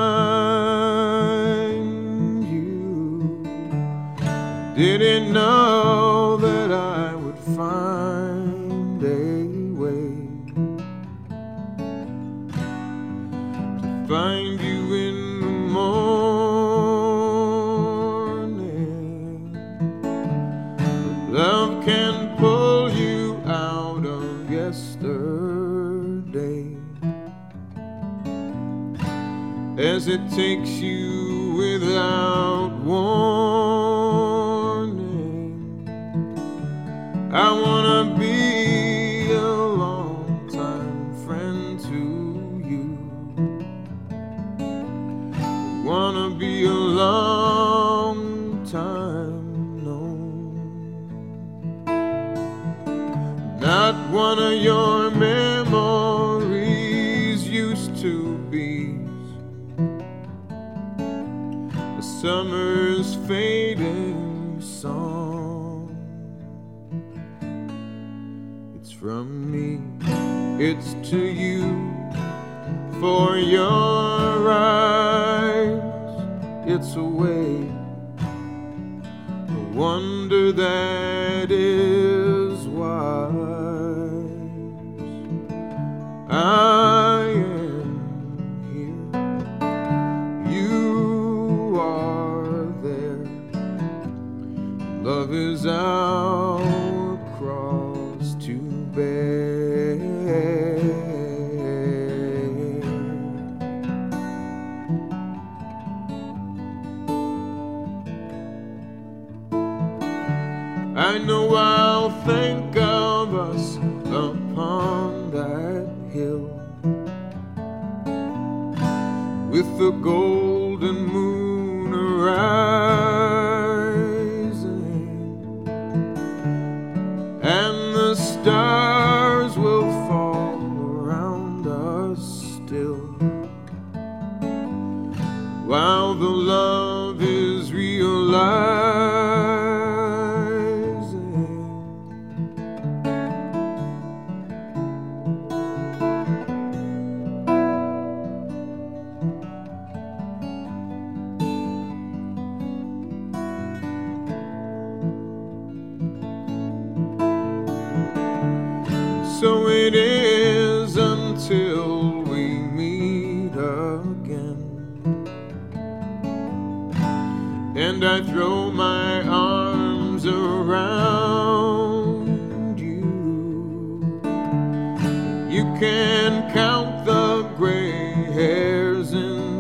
takes 30.40 30.80
you 30.80 31.09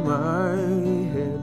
my 0.10 0.58
head. 1.14 1.42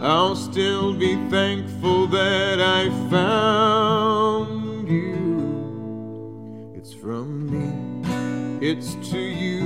I'll 0.00 0.34
still 0.34 0.94
be 0.94 1.16
thankful 1.28 2.06
that 2.06 2.60
I 2.60 2.88
found 3.10 4.88
you. 4.88 6.72
It's 6.74 6.94
from 6.94 7.26
me, 7.54 7.68
it's 8.66 8.94
to 9.10 9.18
you, 9.18 9.64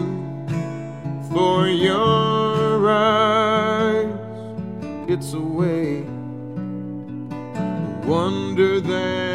for 1.33 1.69
your 1.69 2.91
eyes. 2.91 4.13
It's 5.09 5.35
a 5.35 5.41
way, 5.41 6.03
a 7.55 8.07
wonder 8.07 8.81
that. 8.81 9.28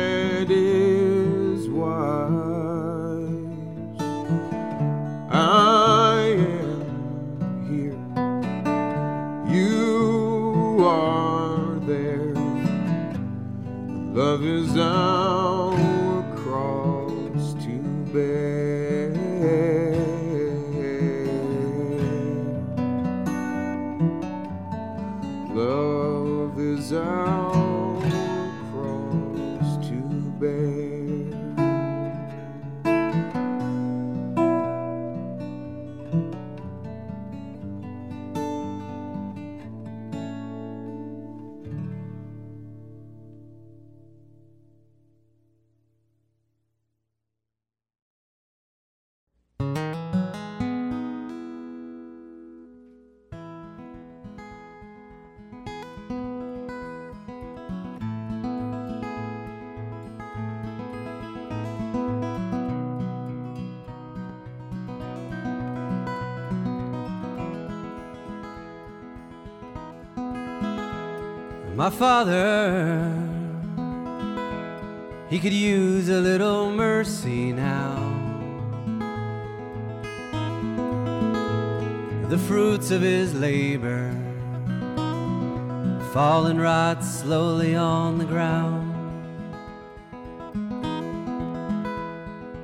Slowly 87.04 87.76
on 87.76 88.18
the 88.18 88.26
ground. 88.26 88.92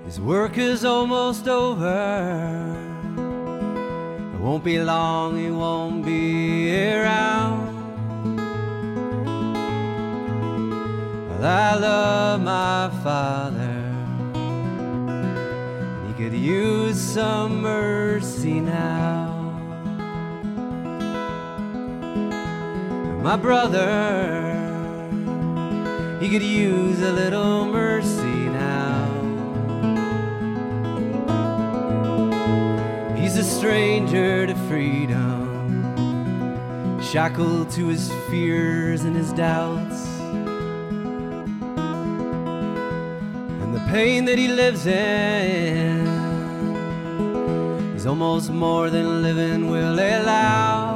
His 0.06 0.20
work 0.20 0.57
is 0.57 0.84
almost 0.86 1.48
over. 1.48 2.76
It 4.34 4.40
won't 4.40 4.64
be 4.64 4.82
long, 4.82 5.38
he 5.38 5.52
won't 5.52 6.03
be 6.06 6.74
around. 6.94 7.68
Well, 11.30 11.45
I 11.45 11.76
love 11.76 12.41
my 12.41 12.90
father. 13.03 13.86
And 14.34 16.07
he 16.07 16.14
could 16.24 16.34
use 16.34 16.99
some 16.99 17.61
mercy 17.61 18.60
now. 18.60 19.30
My 23.22 23.36
brother, 23.36 24.28
could 26.30 26.43
use 26.43 27.01
a 27.01 27.11
little 27.11 27.65
mercy 27.65 28.22
now. 28.22 29.10
He's 33.15 33.35
a 33.35 33.43
stranger 33.43 34.45
to 34.45 34.53
freedom, 34.68 35.91
shackled 37.01 37.72
to 37.72 37.88
his 37.88 38.11
fears 38.30 39.06
and 39.06 39.15
his 39.15 39.34
doubts. 39.34 40.06
And 43.61 43.73
the 43.73 43.81
pain 43.89 44.26
that 44.26 44.38
he 44.38 44.49
lives 44.49 44.85
in 44.85 46.06
is 47.95 48.06
almost 48.06 48.51
more 48.51 48.91
than 48.91 49.23
living 49.23 49.72
will 49.72 49.99
allow. 49.99 50.89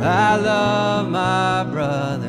I 0.00 0.36
love 0.36 1.08
my 1.08 1.64
brother, 1.64 2.28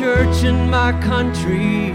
church 0.00 0.44
in 0.44 0.70
my 0.70 0.92
country, 1.02 1.90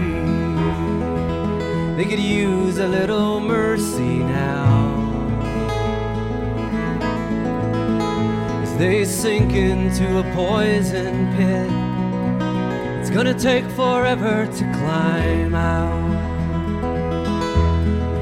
they 1.96 2.04
could 2.04 2.20
use 2.20 2.78
a 2.78 2.86
little 2.86 3.40
mercy 3.40 4.18
now. 4.18 5.02
As 8.62 8.78
they 8.78 9.04
sink 9.04 9.54
into 9.54 10.20
a 10.20 10.22
poison 10.34 11.34
pit, 11.36 11.68
it's 13.00 13.10
gonna 13.10 13.34
take 13.34 13.64
forever 13.70 14.46
to 14.46 14.64
climb 14.78 15.56
out. 15.56 16.14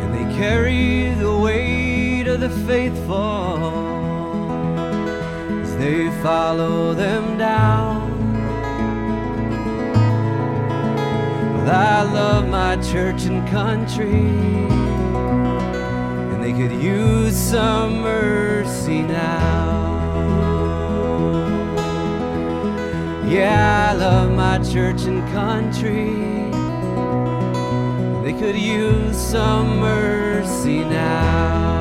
And 0.00 0.14
they 0.14 0.34
carry 0.34 1.12
the 1.12 1.36
weight 1.36 2.26
of 2.26 2.40
the 2.40 2.48
faithful 2.66 3.68
as 5.62 5.76
they 5.76 6.08
follow 6.22 6.94
them 6.94 7.36
down. 7.36 7.93
I 11.66 12.02
love 12.02 12.48
my 12.48 12.76
church 12.76 13.24
and 13.24 13.46
country, 13.48 14.28
and 16.30 16.42
they 16.42 16.52
could 16.52 16.72
use 16.72 17.36
some 17.36 18.02
mercy 18.02 19.02
now. 19.02 19.82
Yeah, 23.26 23.90
I 23.90 23.94
love 23.94 24.30
my 24.32 24.58
church 24.58 25.02
and 25.04 25.22
country, 25.32 26.12
they 28.22 28.32
could 28.38 28.56
use 28.56 29.16
some 29.16 29.78
mercy 29.80 30.84
now. 30.84 31.74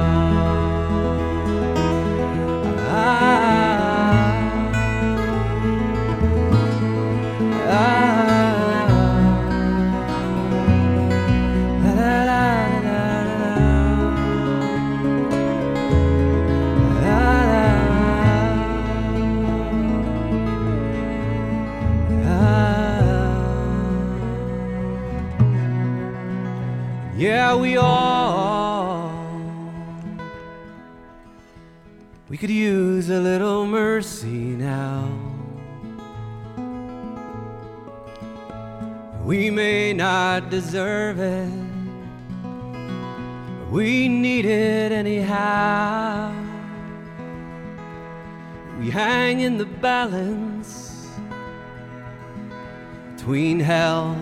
Yeah, 2.78 3.33
could 32.44 32.50
use 32.50 33.10
a 33.10 33.22
little 33.22 33.66
mercy 33.66 34.28
now. 34.28 35.10
We 39.24 39.50
may 39.50 39.94
not 39.94 40.50
deserve 40.50 41.22
it, 41.22 41.50
we 43.72 44.10
need 44.10 44.44
it 44.44 44.92
anyhow. 44.92 46.36
We 48.78 48.90
hang 48.90 49.40
in 49.40 49.58
the 49.58 49.66
balance 49.66 51.08
between 53.16 53.62
hell 53.62 54.18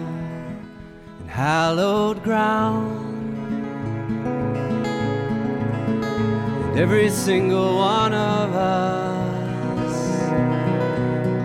and 1.22 1.28
hallowed 1.28 2.22
ground. 2.22 3.11
Every 6.76 7.10
single 7.10 7.78
one 7.78 8.14
of 8.14 8.54
us 8.56 10.20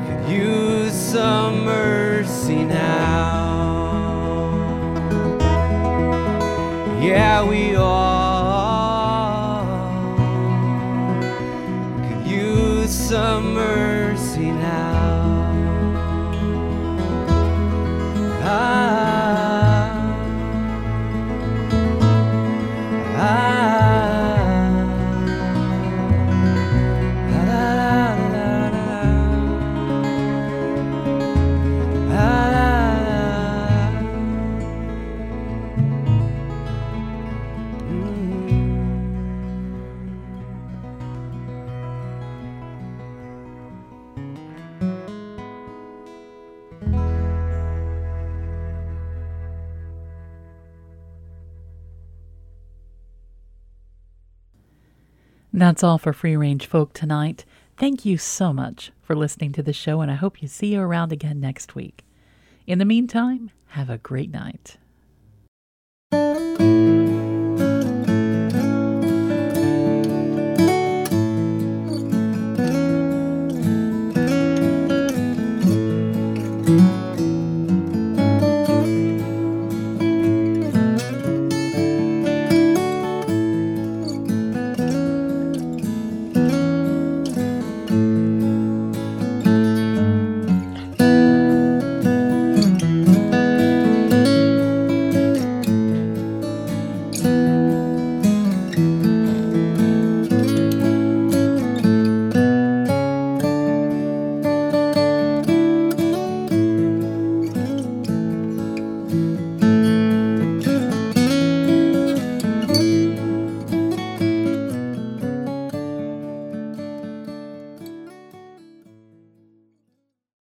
could 0.06 0.30
use 0.30 0.92
some 0.94 1.64
mercy 1.64 2.64
now. 2.64 3.26
Yeah, 7.00 7.44
we 7.44 7.74
all 7.76 9.66
could 12.08 12.26
use 12.26 12.90
some 12.90 13.54
mercy 13.54 14.50
now. 14.52 15.52
Ah, 18.48 19.15
That's 55.76 55.84
all 55.84 55.98
for 55.98 56.14
Free 56.14 56.36
Range 56.36 56.66
Folk 56.66 56.94
tonight. 56.94 57.44
Thank 57.76 58.06
you 58.06 58.16
so 58.16 58.50
much 58.50 58.92
for 59.02 59.14
listening 59.14 59.52
to 59.52 59.62
the 59.62 59.74
show, 59.74 60.00
and 60.00 60.10
I 60.10 60.14
hope 60.14 60.40
you 60.40 60.48
see 60.48 60.68
you 60.68 60.80
around 60.80 61.12
again 61.12 61.38
next 61.38 61.74
week. 61.74 62.02
In 62.66 62.78
the 62.78 62.86
meantime, 62.86 63.50
have 63.66 63.90
a 63.90 63.98
great 63.98 64.30
night. 64.30 64.78